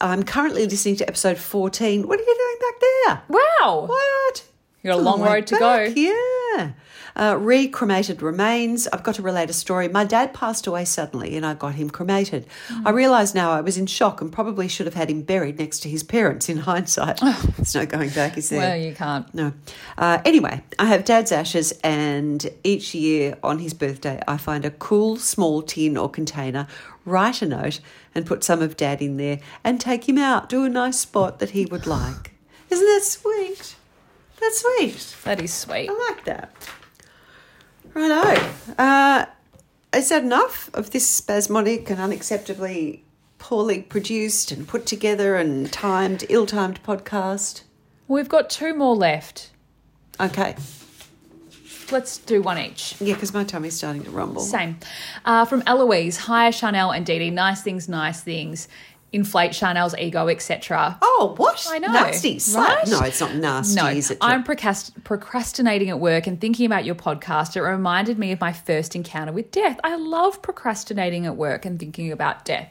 I'm 0.00 0.22
currently 0.24 0.66
listening 0.66 0.96
to 0.96 1.08
episode 1.08 1.38
14. 1.38 2.06
What 2.08 2.18
are 2.18 2.22
you 2.22 2.36
doing 2.36 2.56
back 2.60 2.80
there? 3.28 3.40
Wow. 3.60 3.86
What? 3.88 4.44
You've 4.82 4.92
got 4.92 4.98
a 4.98 5.00
Oh, 5.00 5.04
long 5.04 5.22
road 5.22 5.46
to 5.48 5.54
back, 5.58 5.94
go. 5.94 6.00
Yeah. 6.00 6.72
Uh, 7.16 7.34
re-cremated 7.38 8.20
remains. 8.20 8.86
I've 8.88 9.02
got 9.02 9.14
to 9.14 9.22
relate 9.22 9.48
a 9.48 9.54
story. 9.54 9.88
My 9.88 10.04
dad 10.04 10.34
passed 10.34 10.66
away 10.66 10.84
suddenly, 10.84 11.34
and 11.34 11.46
I 11.46 11.54
got 11.54 11.74
him 11.74 11.88
cremated. 11.88 12.46
I 12.84 12.90
realise 12.90 13.34
now 13.34 13.52
I 13.52 13.62
was 13.62 13.78
in 13.78 13.86
shock 13.86 14.20
and 14.20 14.30
probably 14.30 14.68
should 14.68 14.86
have 14.86 14.94
had 14.94 15.10
him 15.10 15.22
buried 15.22 15.58
next 15.58 15.80
to 15.80 15.88
his 15.88 16.02
parents. 16.02 16.48
In 16.48 16.58
hindsight, 16.66 17.20
there's 17.56 17.74
no 17.74 17.86
going 17.86 18.10
back, 18.10 18.36
is 18.36 18.50
there? 18.50 18.60
Well, 18.60 18.76
you 18.76 18.94
can't. 18.94 19.32
No. 19.34 19.54
Uh, 19.96 20.20
anyway, 20.26 20.62
I 20.78 20.86
have 20.86 21.06
dad's 21.06 21.32
ashes, 21.32 21.72
and 21.82 22.46
each 22.62 22.94
year 22.94 23.38
on 23.42 23.60
his 23.60 23.72
birthday, 23.72 24.20
I 24.28 24.36
find 24.36 24.64
a 24.66 24.70
cool 24.70 25.16
small 25.16 25.62
tin 25.62 25.96
or 25.96 26.10
container, 26.10 26.66
write 27.06 27.40
a 27.40 27.46
note, 27.46 27.80
and 28.14 28.26
put 28.26 28.44
some 28.44 28.60
of 28.60 28.76
dad 28.76 29.00
in 29.00 29.16
there 29.16 29.40
and 29.64 29.80
take 29.80 30.06
him 30.08 30.18
out 30.18 30.50
to 30.50 30.64
a 30.64 30.68
nice 30.68 31.00
spot 31.00 31.38
that 31.38 31.50
he 31.50 31.64
would 31.64 31.86
like. 31.86 32.32
Isn't 32.70 32.86
that 32.86 33.02
sweet? 33.04 33.76
That's 34.40 34.60
sweet. 34.60 35.16
That 35.24 35.40
is 35.40 35.54
sweet. 35.54 35.88
I 35.88 36.10
like 36.10 36.24
that. 36.24 36.52
Righto. 37.96 38.46
Uh, 38.76 39.24
is 39.94 40.10
that 40.10 40.22
enough 40.22 40.68
of 40.74 40.90
this 40.90 41.08
spasmodic 41.08 41.88
and 41.88 41.98
unacceptably 41.98 43.00
poorly 43.38 43.80
produced 43.80 44.52
and 44.52 44.68
put 44.68 44.84
together 44.84 45.36
and 45.36 45.72
timed, 45.72 46.24
ill 46.28 46.44
timed 46.44 46.82
podcast? 46.82 47.62
We've 48.06 48.28
got 48.28 48.50
two 48.50 48.74
more 48.74 48.94
left. 48.94 49.50
Okay. 50.20 50.56
Let's 51.90 52.18
do 52.18 52.42
one 52.42 52.58
each. 52.58 53.00
Yeah, 53.00 53.14
because 53.14 53.32
my 53.32 53.44
tummy's 53.44 53.76
starting 53.76 54.02
to 54.04 54.10
rumble. 54.10 54.42
Same. 54.42 54.76
Uh, 55.24 55.46
from 55.46 55.62
Eloise. 55.66 56.18
Hi, 56.18 56.50
Chanel 56.50 56.90
and 56.90 57.06
Dee 57.06 57.18
Dee. 57.18 57.30
Nice 57.30 57.62
things, 57.62 57.88
nice 57.88 58.20
things. 58.20 58.68
Inflate 59.16 59.54
Chanel's 59.54 59.96
ego, 59.96 60.28
etc. 60.28 60.98
Oh, 61.02 61.34
what? 61.38 61.66
I 61.68 61.78
know, 61.78 61.90
Nasty. 61.90 62.38
Right? 62.54 62.86
No, 62.86 63.00
it's 63.00 63.20
not 63.20 63.34
nasty, 63.34 63.80
No, 63.80 63.86
is 63.88 64.10
it? 64.10 64.18
I'm 64.20 64.44
procrast- 64.44 65.02
procrastinating 65.02 65.88
at 65.88 65.98
work 65.98 66.26
and 66.26 66.40
thinking 66.40 66.66
about 66.66 66.84
your 66.84 66.94
podcast. 66.94 67.56
It 67.56 67.62
reminded 67.62 68.18
me 68.18 68.30
of 68.30 68.40
my 68.40 68.52
first 68.52 68.94
encounter 68.94 69.32
with 69.32 69.50
death. 69.50 69.80
I 69.82 69.96
love 69.96 70.42
procrastinating 70.42 71.26
at 71.26 71.36
work 71.36 71.64
and 71.64 71.80
thinking 71.80 72.12
about 72.12 72.44
death. 72.44 72.68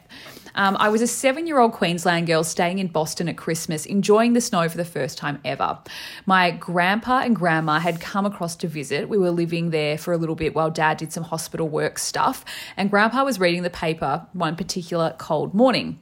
Um, 0.54 0.74
I 0.80 0.88
was 0.88 1.02
a 1.02 1.06
seven 1.06 1.46
year 1.46 1.58
old 1.58 1.72
Queensland 1.72 2.26
girl 2.26 2.42
staying 2.42 2.78
in 2.78 2.86
Boston 2.86 3.28
at 3.28 3.36
Christmas, 3.36 3.84
enjoying 3.84 4.32
the 4.32 4.40
snow 4.40 4.68
for 4.70 4.78
the 4.78 4.86
first 4.86 5.18
time 5.18 5.38
ever. 5.44 5.78
My 6.24 6.50
grandpa 6.50 7.18
and 7.20 7.36
grandma 7.36 7.78
had 7.78 8.00
come 8.00 8.24
across 8.24 8.56
to 8.56 8.68
visit. 8.68 9.08
We 9.10 9.18
were 9.18 9.30
living 9.30 9.68
there 9.70 9.98
for 9.98 10.14
a 10.14 10.16
little 10.16 10.34
bit 10.34 10.54
while 10.54 10.70
dad 10.70 10.96
did 10.96 11.12
some 11.12 11.24
hospital 11.24 11.68
work 11.68 11.98
stuff, 11.98 12.42
and 12.76 12.90
grandpa 12.90 13.22
was 13.22 13.38
reading 13.38 13.64
the 13.64 13.70
paper 13.70 14.26
one 14.32 14.56
particular 14.56 15.14
cold 15.18 15.52
morning. 15.52 15.98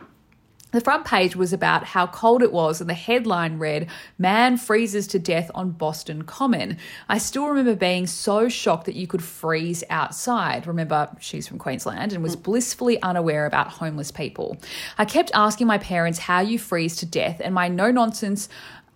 The 0.75 0.81
front 0.81 1.05
page 1.05 1.37
was 1.37 1.53
about 1.53 1.85
how 1.85 2.09
cold 2.09 2.43
it 2.43 2.51
was, 2.51 2.81
and 2.81 2.91
the 2.91 2.95
headline 2.95 3.61
read, 3.61 3.87
Man 4.19 4.57
freezes 4.57 5.07
to 5.07 5.21
death 5.21 5.49
on 5.55 5.71
Boston 5.71 6.23
Common. 6.23 6.79
I 7.09 7.19
still 7.19 7.47
remember 7.47 7.77
being 7.77 8.09
so 8.09 8.49
shocked 8.49 8.87
that 8.87 8.97
you 8.97 9.07
could 9.07 9.23
freeze 9.23 9.85
outside. 9.89 10.67
Remember, 10.67 11.09
she's 11.21 11.47
from 11.47 11.61
Queensland 11.61 12.13
and 12.13 12.25
was 12.25 12.35
blissfully 12.35 13.01
unaware 13.03 13.47
about 13.47 13.69
homeless 13.69 14.11
people. 14.11 14.57
I 14.99 15.05
kept 15.05 15.31
asking 15.33 15.69
my 15.69 15.79
parents 15.79 16.19
how 16.19 16.41
you 16.41 16.59
freeze 16.59 16.97
to 16.97 17.07
death, 17.07 17.41
and 17.45 17.55
my 17.55 17.69
no 17.69 17.93
nonsense 17.93 18.49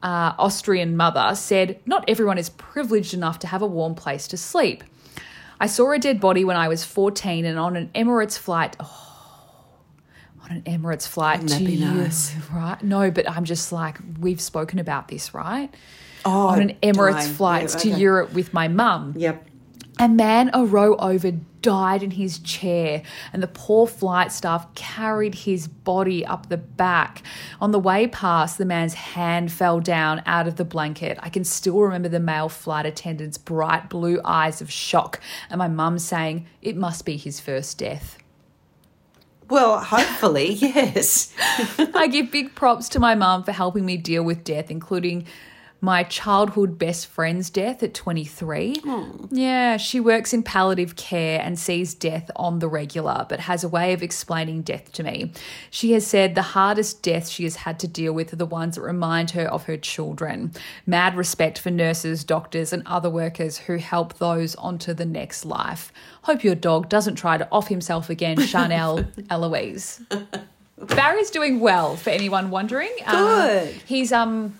uh, 0.02 0.32
Austrian 0.36 0.96
mother 0.96 1.36
said, 1.36 1.78
Not 1.86 2.04
everyone 2.08 2.38
is 2.38 2.50
privileged 2.50 3.14
enough 3.14 3.38
to 3.38 3.46
have 3.46 3.62
a 3.62 3.66
warm 3.68 3.94
place 3.94 4.26
to 4.26 4.36
sleep. 4.36 4.82
I 5.60 5.68
saw 5.68 5.92
a 5.92 5.98
dead 6.00 6.20
body 6.20 6.44
when 6.44 6.56
I 6.56 6.66
was 6.66 6.84
14 6.84 7.44
and 7.44 7.56
on 7.56 7.76
an 7.76 7.90
Emirates 7.94 8.36
flight. 8.36 8.76
Oh, 8.80 9.07
on 10.50 10.56
an 10.56 10.62
Emirates 10.62 11.06
flight 11.06 11.40
Wouldn't 11.40 11.50
that 11.50 11.58
to 11.58 11.64
be 11.64 11.76
Eu- 11.76 11.94
nice? 12.02 12.34
right? 12.52 12.82
No, 12.82 13.10
but 13.10 13.28
I'm 13.30 13.44
just 13.44 13.72
like 13.72 13.98
we've 14.20 14.40
spoken 14.40 14.78
about 14.78 15.08
this, 15.08 15.34
right? 15.34 15.72
oh, 16.24 16.48
on 16.48 16.60
an 16.60 16.76
Emirates 16.82 17.12
dying. 17.14 17.32
flight 17.34 17.68
to 17.68 17.90
okay. 17.90 17.98
Europe 17.98 18.32
with 18.32 18.52
my 18.52 18.68
mum. 18.68 19.14
Yep. 19.16 19.46
A 20.00 20.08
man 20.08 20.50
a 20.54 20.64
row 20.64 20.94
over 20.96 21.32
died 21.60 22.04
in 22.04 22.12
his 22.12 22.38
chair, 22.38 23.02
and 23.32 23.42
the 23.42 23.48
poor 23.48 23.84
flight 23.86 24.30
staff 24.30 24.72
carried 24.76 25.34
his 25.34 25.66
body 25.66 26.24
up 26.24 26.48
the 26.48 26.56
back. 26.56 27.22
On 27.60 27.72
the 27.72 27.80
way 27.80 28.06
past, 28.06 28.58
the 28.58 28.64
man's 28.64 28.94
hand 28.94 29.50
fell 29.50 29.80
down 29.80 30.22
out 30.24 30.46
of 30.46 30.54
the 30.54 30.64
blanket. 30.64 31.18
I 31.20 31.30
can 31.30 31.42
still 31.42 31.80
remember 31.80 32.08
the 32.08 32.20
male 32.20 32.48
flight 32.48 32.86
attendant's 32.86 33.38
bright 33.38 33.90
blue 33.90 34.20
eyes 34.24 34.60
of 34.60 34.70
shock, 34.70 35.20
and 35.50 35.58
my 35.58 35.66
mum 35.68 35.98
saying, 35.98 36.46
It 36.62 36.76
must 36.76 37.04
be 37.04 37.16
his 37.16 37.40
first 37.40 37.76
death. 37.78 38.18
Well, 39.48 39.80
hopefully, 39.80 40.52
yes. 40.52 41.32
I 41.94 42.08
give 42.10 42.30
big 42.30 42.54
props 42.54 42.88
to 42.90 43.00
my 43.00 43.14
mum 43.14 43.44
for 43.44 43.52
helping 43.52 43.86
me 43.86 43.96
deal 43.96 44.22
with 44.22 44.44
death, 44.44 44.70
including 44.70 45.26
my 45.80 46.02
childhood 46.02 46.78
best 46.78 47.06
friend's 47.06 47.50
death 47.50 47.82
at 47.82 47.94
23. 47.94 48.82
Yeah, 49.30 49.76
she 49.76 50.00
works 50.00 50.32
in 50.32 50.42
palliative 50.42 50.96
care 50.96 51.40
and 51.40 51.58
sees 51.58 51.94
death 51.94 52.30
on 52.34 52.58
the 52.58 52.68
regular, 52.68 53.26
but 53.28 53.40
has 53.40 53.62
a 53.62 53.68
way 53.68 53.92
of 53.92 54.02
explaining 54.02 54.62
death 54.62 54.90
to 54.92 55.04
me. 55.04 55.32
She 55.70 55.92
has 55.92 56.06
said 56.06 56.34
the 56.34 56.42
hardest 56.42 57.02
deaths 57.02 57.30
she 57.30 57.44
has 57.44 57.56
had 57.56 57.78
to 57.80 57.88
deal 57.88 58.12
with 58.12 58.32
are 58.32 58.36
the 58.36 58.46
ones 58.46 58.74
that 58.74 58.82
remind 58.82 59.30
her 59.32 59.46
of 59.46 59.64
her 59.64 59.76
children. 59.76 60.52
Mad 60.84 61.16
respect 61.16 61.58
for 61.58 61.70
nurses, 61.70 62.24
doctors, 62.24 62.72
and 62.72 62.82
other 62.86 63.10
workers 63.10 63.58
who 63.58 63.76
help 63.76 64.14
those 64.14 64.56
onto 64.56 64.92
the 64.92 65.06
next 65.06 65.44
life. 65.44 65.92
Hope 66.22 66.42
your 66.42 66.56
dog 66.56 66.88
doesn't 66.88 67.14
try 67.14 67.38
to 67.38 67.48
off 67.52 67.68
himself 67.68 68.10
again, 68.10 68.40
Chanel 68.46 69.04
Eloise. 69.30 70.00
Barry's 70.76 71.30
doing 71.30 71.60
well 71.60 71.96
for 71.96 72.10
anyone 72.10 72.50
wondering. 72.50 72.92
Uh, 73.06 73.12
Good. 73.12 73.68
he's 73.86 74.12
um 74.12 74.58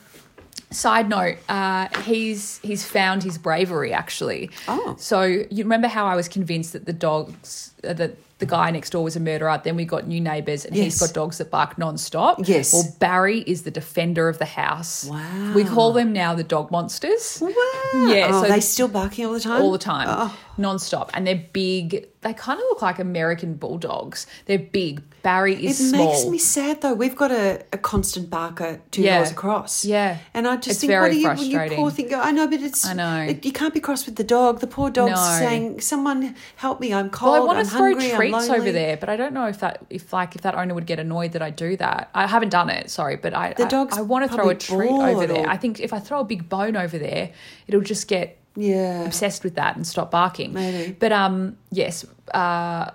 side 0.70 1.08
note, 1.08 1.36
uh 1.48 1.88
he's 2.02 2.58
he's 2.62 2.84
found 2.84 3.22
his 3.22 3.38
bravery 3.38 3.92
actually. 3.92 4.50
Oh. 4.68 4.94
So 4.98 5.22
you 5.22 5.64
remember 5.64 5.88
how 5.88 6.06
I 6.06 6.14
was 6.16 6.28
convinced 6.28 6.72
that 6.74 6.84
the 6.86 6.92
dogs 6.92 7.72
uh, 7.84 7.92
that 7.94 8.16
the 8.38 8.46
guy 8.46 8.70
next 8.70 8.90
door 8.90 9.02
was 9.02 9.16
a 9.16 9.20
murderer. 9.20 9.60
Then 9.64 9.74
we 9.74 9.84
got 9.84 10.06
new 10.06 10.20
neighbours, 10.20 10.64
and 10.64 10.72
he's 10.76 11.00
got 11.00 11.12
dogs 11.12 11.38
that 11.38 11.50
bark 11.50 11.76
non-stop. 11.76 12.38
Yes. 12.46 12.72
Well, 12.72 12.84
Barry 13.00 13.40
is 13.40 13.64
the 13.64 13.72
defender 13.72 14.28
of 14.28 14.38
the 14.38 14.44
house. 14.44 15.06
Wow. 15.06 15.54
We 15.54 15.64
call 15.64 15.92
them 15.92 16.12
now 16.12 16.36
the 16.36 16.44
dog 16.44 16.70
monsters. 16.70 17.38
Wow. 17.40 17.50
Yeah, 17.94 18.28
Oh, 18.30 18.42
so- 18.44 18.48
they 18.48 18.60
still 18.60 18.86
barking 18.86 19.26
all 19.26 19.32
the 19.32 19.40
time? 19.40 19.60
All 19.60 19.72
the 19.72 19.78
time, 19.78 20.06
Oh. 20.08 20.38
non-stop, 20.56 21.10
and 21.14 21.26
they're 21.26 21.44
big. 21.52 22.06
They 22.20 22.34
kind 22.34 22.58
of 22.58 22.64
look 22.68 22.82
like 22.82 22.98
American 22.98 23.54
bulldogs. 23.54 24.26
They're 24.46 24.58
big. 24.58 25.02
Barry 25.22 25.54
It 25.54 25.62
is 25.70 25.90
small. 25.90 26.08
It 26.08 26.14
makes 26.14 26.26
me 26.26 26.38
sad 26.38 26.80
though. 26.80 26.94
We've 26.94 27.14
got 27.14 27.30
a, 27.30 27.62
a 27.72 27.78
constant 27.78 28.28
barker 28.28 28.80
two 28.90 29.02
Yeah. 29.02 29.18
doors 29.18 29.30
across. 29.30 29.84
Yeah. 29.84 30.18
And 30.34 30.46
I 30.48 30.56
just 30.56 30.70
It's 30.70 30.80
think, 30.80 30.90
what 30.92 31.10
are 31.10 31.12
you, 31.12 31.30
you 31.44 31.76
poor 31.76 31.90
thing? 31.92 32.12
I 32.14 32.32
know, 32.32 32.48
but 32.48 32.60
it's. 32.60 32.84
I 32.84 32.94
know. 32.94 33.22
it- 33.22 33.44
you 33.44 33.52
can't 33.52 33.72
be 33.72 33.78
cross 33.80 34.04
with 34.06 34.16
the 34.16 34.24
dog. 34.24 34.58
The 34.60 34.66
poor 34.66 34.90
dog's 34.90 35.12
No. 35.12 35.36
saying, 35.38 35.80
"Someone 35.80 36.34
help 36.56 36.80
me! 36.80 36.92
I'm 36.92 37.08
cold. 37.10 37.32
Well, 37.32 37.42
I 37.42 37.46
want 37.46 37.58
I'm 37.58 37.64
to 37.66 37.70
throw 37.70 37.80
hungry. 37.98 38.10
treats 38.10 38.48
over 38.48 38.72
there, 38.72 38.96
but 38.96 39.08
I 39.08 39.16
don't 39.16 39.32
know 39.32 39.46
if 39.46 39.60
that 39.60 39.84
if 39.90 40.12
like 40.12 40.34
if 40.34 40.40
that 40.42 40.54
owner 40.56 40.74
would 40.74 40.86
get 40.86 40.98
annoyed 40.98 41.32
that 41.32 41.42
I 41.42 41.50
do 41.50 41.76
that. 41.76 42.10
I 42.14 42.26
haven't 42.26 42.50
done 42.50 42.68
it, 42.70 42.90
sorry, 42.90 43.16
but 43.16 43.32
I 43.34 43.54
The 43.54 43.64
I- 43.66 43.68
dog's 43.68 43.96
I, 43.96 44.00
want 44.02 44.28
to 44.28 44.34
throw 44.34 44.48
a 44.48 44.54
treat 44.56 44.90
over 44.90 45.26
there. 45.26 45.46
or- 45.46 45.50
I 45.50 45.56
think 45.56 45.78
if 45.80 45.92
I 45.92 46.00
throw 46.00 46.20
a 46.20 46.24
big 46.24 46.48
bone 46.48 46.76
over 46.76 46.98
there, 46.98 47.30
it'll 47.68 47.80
just 47.80 48.08
get 48.08 48.38
Yeah. 48.60 49.04
obsessed 49.04 49.44
with 49.44 49.54
that 49.54 49.76
and 49.76 49.86
stop 49.86 50.10
barking. 50.10 50.52
Maybe. 50.52 50.92
But 50.92 51.12
um, 51.12 51.56
yes, 51.70 52.04
uh, 52.34 52.90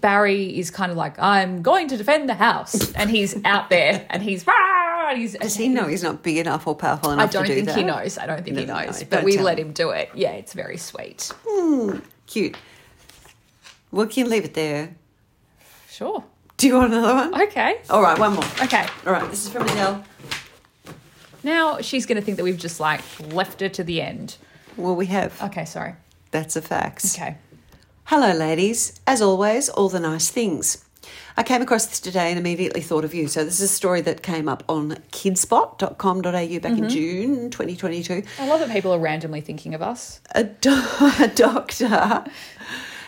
Barry 0.00 0.58
is 0.58 0.70
kind 0.70 0.90
of 0.90 0.96
like 0.96 1.18
I'm 1.18 1.60
going 1.62 1.88
to 1.88 1.96
defend 1.96 2.28
the 2.28 2.34
house, 2.34 2.92
and 2.94 3.10
he's 3.10 3.36
out 3.44 3.68
there 3.70 4.06
and 4.08 4.22
he's 4.22 4.44
and 4.48 5.18
he's. 5.18 5.34
Does 5.34 5.56
he 5.56 5.68
know 5.68 5.86
he's 5.86 6.02
not 6.02 6.22
big 6.22 6.38
enough 6.38 6.66
or 6.66 6.74
powerful 6.74 7.10
enough 7.12 7.28
I 7.30 7.32
don't 7.32 7.46
think 7.46 7.66
that? 7.66 7.76
he 7.76 7.84
knows. 7.84 8.16
I 8.18 8.26
don't 8.26 8.42
think 8.44 8.56
he 8.58 8.64
doesn't 8.64 8.86
knows. 8.86 9.00
know. 9.02 9.06
But 9.10 9.24
we 9.24 9.36
let 9.38 9.58
him. 9.58 9.72
do 9.72 9.90
it. 9.90 10.10
Yeah, 10.14 10.32
it's 10.32 10.52
very 10.54 10.78
sweet. 10.78 11.32
Cute. 12.26 12.56
We 13.90 14.06
can 14.06 14.28
leave 14.30 14.44
it 14.44 14.54
there. 14.54 14.96
Sure. 15.90 16.24
Do 16.56 16.66
you 16.66 16.74
want 16.76 16.92
another 16.94 17.14
one? 17.14 17.42
Okay. 17.48 17.80
All 17.90 18.02
right, 18.02 18.18
one 18.18 18.32
more. 18.34 18.44
Okay. 18.62 18.86
All 19.06 19.12
right, 19.12 19.30
this 19.30 19.44
is 19.46 19.52
from 19.52 19.62
Adele. 19.62 20.04
Now 21.42 21.80
she's 21.80 22.06
going 22.06 22.16
to 22.16 22.22
think 22.22 22.38
that 22.38 22.44
we've 22.44 22.56
just 22.58 22.80
like 22.80 23.02
left 23.32 23.60
her 23.60 23.68
to 23.68 23.84
the 23.84 24.00
end. 24.02 24.36
Well, 24.76 24.94
we 24.96 25.06
have. 25.06 25.40
Okay, 25.42 25.64
sorry. 25.64 25.94
That's 26.30 26.56
a 26.56 26.62
fax. 26.62 27.16
Okay. 27.16 27.36
Hello, 28.04 28.32
ladies. 28.32 29.00
As 29.06 29.20
always, 29.22 29.68
all 29.68 29.88
the 29.88 30.00
nice 30.00 30.28
things. 30.30 30.84
I 31.36 31.42
came 31.42 31.62
across 31.62 31.86
this 31.86 32.00
today 32.00 32.30
and 32.30 32.38
immediately 32.38 32.80
thought 32.80 33.04
of 33.04 33.14
you. 33.14 33.28
So, 33.28 33.44
this 33.44 33.54
is 33.60 33.70
a 33.70 33.72
story 33.72 34.00
that 34.02 34.22
came 34.22 34.48
up 34.48 34.64
on 34.68 34.96
kidspot.com.au 35.12 36.22
back 36.22 36.40
Mm-hmm. 36.72 36.84
in 36.84 36.88
June 36.90 37.50
2022. 37.50 38.22
I 38.40 38.46
love 38.48 38.60
that 38.60 38.70
people 38.70 38.92
are 38.92 38.98
randomly 38.98 39.40
thinking 39.40 39.74
of 39.74 39.82
us. 39.82 40.20
A, 40.34 40.44
do- 40.44 40.70
a 41.20 41.30
doctor 41.34 42.24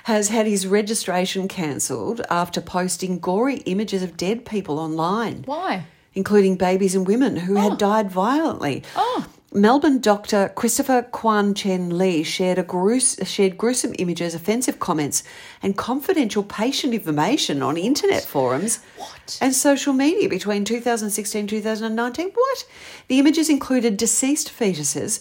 has 0.05 0.29
had 0.29 0.47
his 0.47 0.66
registration 0.66 1.49
cancelled 1.49 2.21
after 2.31 2.61
posting 2.61 3.19
gory 3.19 3.57
images 3.66 4.03
of 4.03 4.16
dead 4.16 4.45
people 4.47 4.79
online, 4.79 5.43
Why? 5.45 5.85
including 6.14 6.57
babies 6.57 6.95
and 6.95 7.07
women 7.07 7.37
who 7.37 7.57
had 7.57 7.79
died 7.79 8.11
violently. 8.11 8.83
Oh. 8.97 9.27
Melbourne 9.53 10.01
doctor 10.01 10.53
Christopher 10.55 11.03
Kwan 11.11 11.55
Chen 11.55 11.97
Lee 11.97 12.23
shared 12.23 12.59
a 12.59 12.63
grues- 12.63 13.17
shared 13.25 13.57
gruesome 13.57 13.95
images, 13.99 14.35
offensive 14.35 14.79
comments, 14.79 15.23
and 15.63 15.75
confidential 15.75 16.43
patient 16.43 16.93
information 16.93 17.63
on 17.63 17.79
internet 17.79 18.25
forums 18.25 18.81
What? 18.99 19.39
and 19.41 19.55
social 19.55 19.95
media 19.95 20.29
between 20.29 20.67
2016 20.67 21.41
and 21.41 21.49
2019. 21.49 22.31
What? 22.35 22.67
The 23.09 23.19
images 23.19 23.49
included 23.49 23.97
deceased 23.97 24.53
fetuses, 24.53 25.21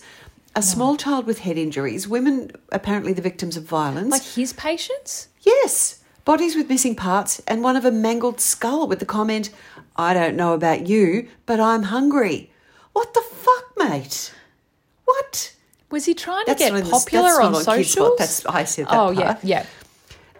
a 0.54 0.62
small 0.62 0.98
child 0.98 1.26
with 1.26 1.40
head 1.40 1.58
injuries, 1.58 2.06
women 2.06 2.52
apparently 2.74 3.14
the 3.14 3.22
victims 3.22 3.56
of 3.56 3.64
violence. 3.64 4.12
Like 4.12 4.24
his 4.24 4.52
patients? 4.52 5.30
Yes, 5.42 6.04
bodies 6.26 6.54
with 6.58 6.68
missing 6.68 6.96
parts, 6.96 7.42
and 7.48 7.64
one 7.64 7.78
of 7.78 7.86
a 7.86 7.92
mangled 7.92 8.42
skull 8.42 8.90
with 8.90 9.00
the 9.00 9.06
comment, 9.06 9.52
I 9.96 10.14
don't 10.14 10.36
know 10.36 10.52
about 10.54 10.88
you, 10.88 11.30
but 11.46 11.62
I'm 11.62 11.84
hungry. 11.84 12.52
What 12.98 13.14
the 13.14 13.22
fuck, 13.22 13.66
mate? 13.78 14.34
What? 15.06 15.54
Was 15.91 16.06
he 16.06 16.14
trying 16.16 16.45
That's 16.48 16.60
to 16.60 16.66
get 16.66 16.74
not 16.74 16.80
in 16.80 16.86
the- 16.86 16.91
popular 16.91 17.24
that's 17.30 17.39
on 17.39 17.56
on 17.56 17.64
socials? 17.64 18.18
That's- 18.18 18.45
I 18.48 18.64
said 18.64 18.86
that 18.88 18.93
Oh 19.00 19.12
yeah, 19.12 19.34
part. 19.34 19.43
yeah. 19.43 19.66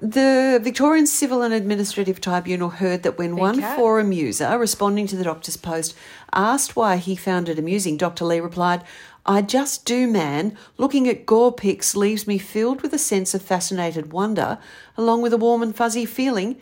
The 0.02 0.60
Victorian 0.64 1.06
Civil 1.08 1.42
and 1.44 1.54
Administrative 1.54 2.20
Tribunal 2.20 2.70
heard 2.70 3.04
that 3.04 3.18
when 3.20 3.36
one 3.36 3.62
forum 3.76 4.12
user 4.12 4.58
responding 4.58 5.06
to 5.08 5.16
the 5.16 5.24
doctor's 5.24 5.58
post 5.58 5.96
asked 6.34 6.76
why 6.76 6.98
he 6.98 7.16
found 7.16 7.48
it 7.48 7.60
amusing, 7.60 7.96
Dr. 7.96 8.26
Lee 8.26 8.40
replied, 8.40 8.84
I 9.26 9.42
just 9.44 9.86
do, 9.86 10.08
man. 10.08 10.58
Looking 10.78 11.08
at 11.08 11.26
gore 11.28 11.52
pics 11.54 11.96
leaves 11.96 12.26
me 12.26 12.38
filled 12.40 12.82
with 12.82 12.92
a 12.94 12.98
sense 13.00 13.34
of 13.36 13.42
fascinated 13.44 14.12
wonder, 14.12 14.58
along 14.98 15.22
with 15.22 15.34
a 15.34 15.38
warm 15.38 15.62
and 15.62 15.76
fuzzy 15.76 16.06
feeling, 16.06 16.60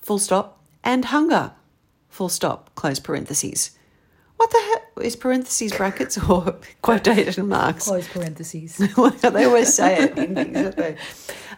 full 0.00 0.18
stop, 0.18 0.58
and 0.82 1.04
hunger, 1.06 1.52
full 2.08 2.28
stop, 2.28 2.70
close 2.74 2.98
parentheses. 2.98 3.70
What 4.36 4.50
the 4.50 4.58
hell? 4.58 5.04
Is 5.04 5.16
parentheses 5.16 5.72
brackets 5.72 6.18
or 6.18 6.56
quotation 6.82 7.48
marks? 7.48 7.84
Close 7.84 8.08
parentheses. 8.08 8.76
they 9.22 9.44
always 9.44 9.74
say 9.74 10.04
it 10.04 10.18
in 10.18 10.34
things, 10.34 10.52
don't 10.52 10.76
they? 10.76 10.96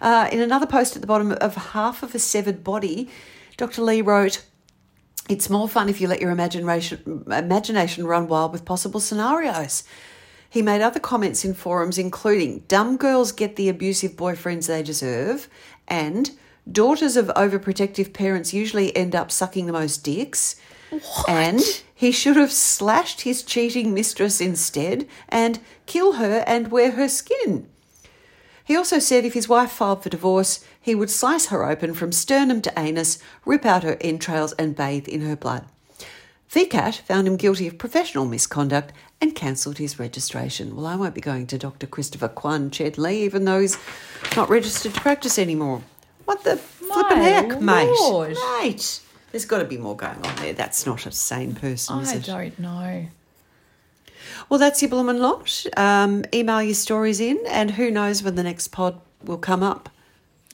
Uh, 0.01 0.29
in 0.31 0.41
another 0.41 0.67
post 0.67 0.95
at 0.97 1.03
the 1.03 1.09
bottom 1.09 1.33
of 1.33 1.55
half 1.55 2.03
of 2.03 2.15
a 2.15 2.19
severed 2.19 2.63
body, 2.63 3.11
Dr. 3.57 3.83
Lee 3.83 4.01
wrote, 4.01 4.45
It's 5.29 5.51
more 5.51 5.69
fun 5.69 5.89
if 5.89 6.01
you 6.01 6.07
let 6.09 6.21
your 6.21 6.31
imagination 6.31 7.25
imagination 7.27 8.07
run 8.07 8.29
wild 8.29 8.53
with 8.53 8.65
possible 8.65 9.01
scenarios. 9.01 9.83
He 10.51 10.63
made 10.63 10.81
other 10.81 11.01
comments 11.01 11.45
in 11.45 11.55
forums, 11.55 11.99
including 11.99 12.61
dumb 12.69 12.97
girls 12.97 13.33
get 13.33 13.57
the 13.57 13.69
abusive 13.69 14.13
boyfriends 14.13 14.67
they 14.67 14.83
deserve, 14.83 15.49
and 15.87 16.31
daughters 16.71 17.17
of 17.17 17.27
overprotective 17.29 18.13
parents 18.13 18.55
usually 18.55 18.97
end 18.97 19.15
up 19.15 19.31
sucking 19.31 19.67
the 19.67 19.73
most 19.73 20.05
dicks. 20.05 20.57
And 21.27 21.61
he 21.95 22.13
should 22.13 22.37
have 22.37 22.53
slashed 22.53 23.23
his 23.23 23.43
cheating 23.43 23.93
mistress 23.93 24.41
instead 24.41 25.07
and 25.29 25.59
kill 25.87 26.13
her 26.15 26.45
and 26.47 26.71
wear 26.71 26.93
her 26.93 27.09
skin. 27.09 27.69
He 28.65 28.77
also 28.77 28.99
said 28.99 29.25
if 29.25 29.35
his 29.35 29.49
wife 29.49 29.71
filed 29.71 30.03
for 30.03 30.11
divorce, 30.11 30.65
he 30.81 30.95
would 30.95 31.11
slice 31.11 31.47
her 31.47 31.65
open 31.65 31.95
from 31.95 32.13
sternum 32.13 32.61
to 32.63 32.79
anus, 32.79 33.19
rip 33.45 33.65
out 33.65 33.83
her 33.83 33.97
entrails, 34.01 34.53
and 34.53 34.77
bathe 34.77 35.09
in 35.09 35.23
her 35.23 35.37
blood. 35.37 35.65
VCAT 36.51 37.01
found 37.01 37.27
him 37.27 37.37
guilty 37.37 37.67
of 37.67 37.79
professional 37.79 38.25
misconduct 38.25 38.93
and 39.21 39.35
cancelled 39.35 39.79
his 39.79 39.99
registration. 39.99 40.77
Well, 40.77 40.87
I 40.87 40.97
won't 40.97 41.15
be 41.15 41.21
going 41.21 41.47
to 41.49 41.59
Dr. 41.59 41.87
Christopher 41.87 42.29
Kwan 42.29 42.71
Chedley, 42.71 43.23
even 43.23 43.45
though 43.45 43.61
he's 43.61 43.79
not 44.37 44.49
registered 44.49 44.95
to 44.95 45.01
practice 45.01 45.39
anymore. 45.39 45.83
What 46.25 46.45
the 46.45 46.57
flippin' 46.57 47.19
heck, 47.19 47.61
mate? 47.61 47.91
Mate, 48.63 49.01
there's 49.39 49.47
got 49.47 49.59
to 49.59 49.65
be 49.65 49.77
more 49.79 49.97
going 49.97 50.21
on 50.27 50.35
there. 50.37 50.53
That's 50.53 50.85
not 50.85 51.07
a 51.07 51.13
sane 51.13 51.55
person, 51.55 52.01
is 52.01 52.13
I 52.13 52.19
don't 52.19 52.59
know. 52.59 53.07
Well, 54.49 54.59
that's 54.59 54.83
your 54.83 54.89
bloomin' 54.89 55.21
lot. 55.21 55.65
Um, 55.77 56.25
email 56.35 56.61
your 56.61 56.75
stories 56.75 57.21
in, 57.21 57.39
and 57.47 57.71
who 57.71 57.89
knows 57.89 58.21
when 58.21 58.35
the 58.35 58.43
next 58.43 58.69
pod 58.69 59.01
will 59.23 59.39
come 59.39 59.63
up. 59.63 59.91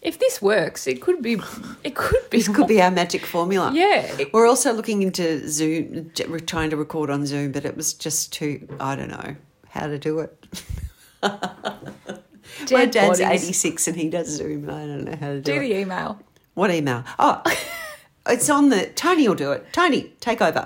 If 0.02 0.18
this 0.18 0.42
works, 0.42 0.86
it 0.86 1.00
could 1.00 1.22
be. 1.22 1.38
It 1.82 1.94
could 1.94 2.28
be. 2.28 2.36
This 2.36 2.48
could 2.48 2.66
be 2.66 2.82
our 2.82 2.90
magic 2.90 3.24
formula. 3.24 3.72
Yeah. 3.72 4.24
We're 4.34 4.46
also 4.46 4.74
looking 4.74 5.00
into 5.00 5.48
Zoom, 5.48 6.10
we're 6.28 6.40
trying 6.40 6.68
to 6.68 6.76
record 6.76 7.08
on 7.08 7.24
Zoom, 7.24 7.52
but 7.52 7.64
it 7.64 7.74
was 7.78 7.94
just 7.94 8.34
too, 8.34 8.68
I 8.78 8.96
don't 8.96 9.08
know 9.08 9.34
how 9.70 9.86
to 9.86 9.98
do 9.98 10.18
it. 10.18 10.46
My 11.22 12.84
dad's 12.84 13.18
bodies. 13.20 13.44
86 13.44 13.88
and 13.88 13.96
he 13.96 14.10
does 14.10 14.28
Zoom, 14.28 14.68
I 14.68 14.84
don't 14.84 15.04
know 15.04 15.16
how 15.16 15.28
to 15.28 15.40
do, 15.40 15.54
Do 15.54 15.60
it. 15.62 15.68
the 15.68 15.78
email. 15.78 16.20
What 16.52 16.70
email? 16.70 17.02
Oh, 17.18 17.40
it's 18.28 18.50
on 18.50 18.68
the, 18.68 18.86
Tony 18.94 19.28
will 19.28 19.34
do 19.34 19.52
it. 19.52 19.72
Tony, 19.72 20.12
take 20.20 20.40
over. 20.40 20.64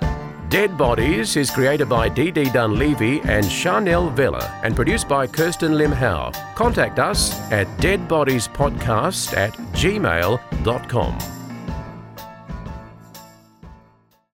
Dead 0.49 0.75
Bodies 0.77 1.35
is 1.35 1.51
created 1.51 1.87
by 1.87 2.09
Dee 2.09 2.31
Dunleavy 2.31 3.21
and 3.21 3.45
Chanel 3.45 4.09
Vella 4.09 4.59
and 4.63 4.75
produced 4.75 5.07
by 5.07 5.27
Kirsten 5.27 5.77
Lim 5.77 5.91
Howe. 5.91 6.31
Contact 6.55 6.97
us 6.97 7.39
at 7.51 7.67
deadbodiespodcast 7.77 9.37
at 9.37 9.53
gmail.com. 9.53 11.38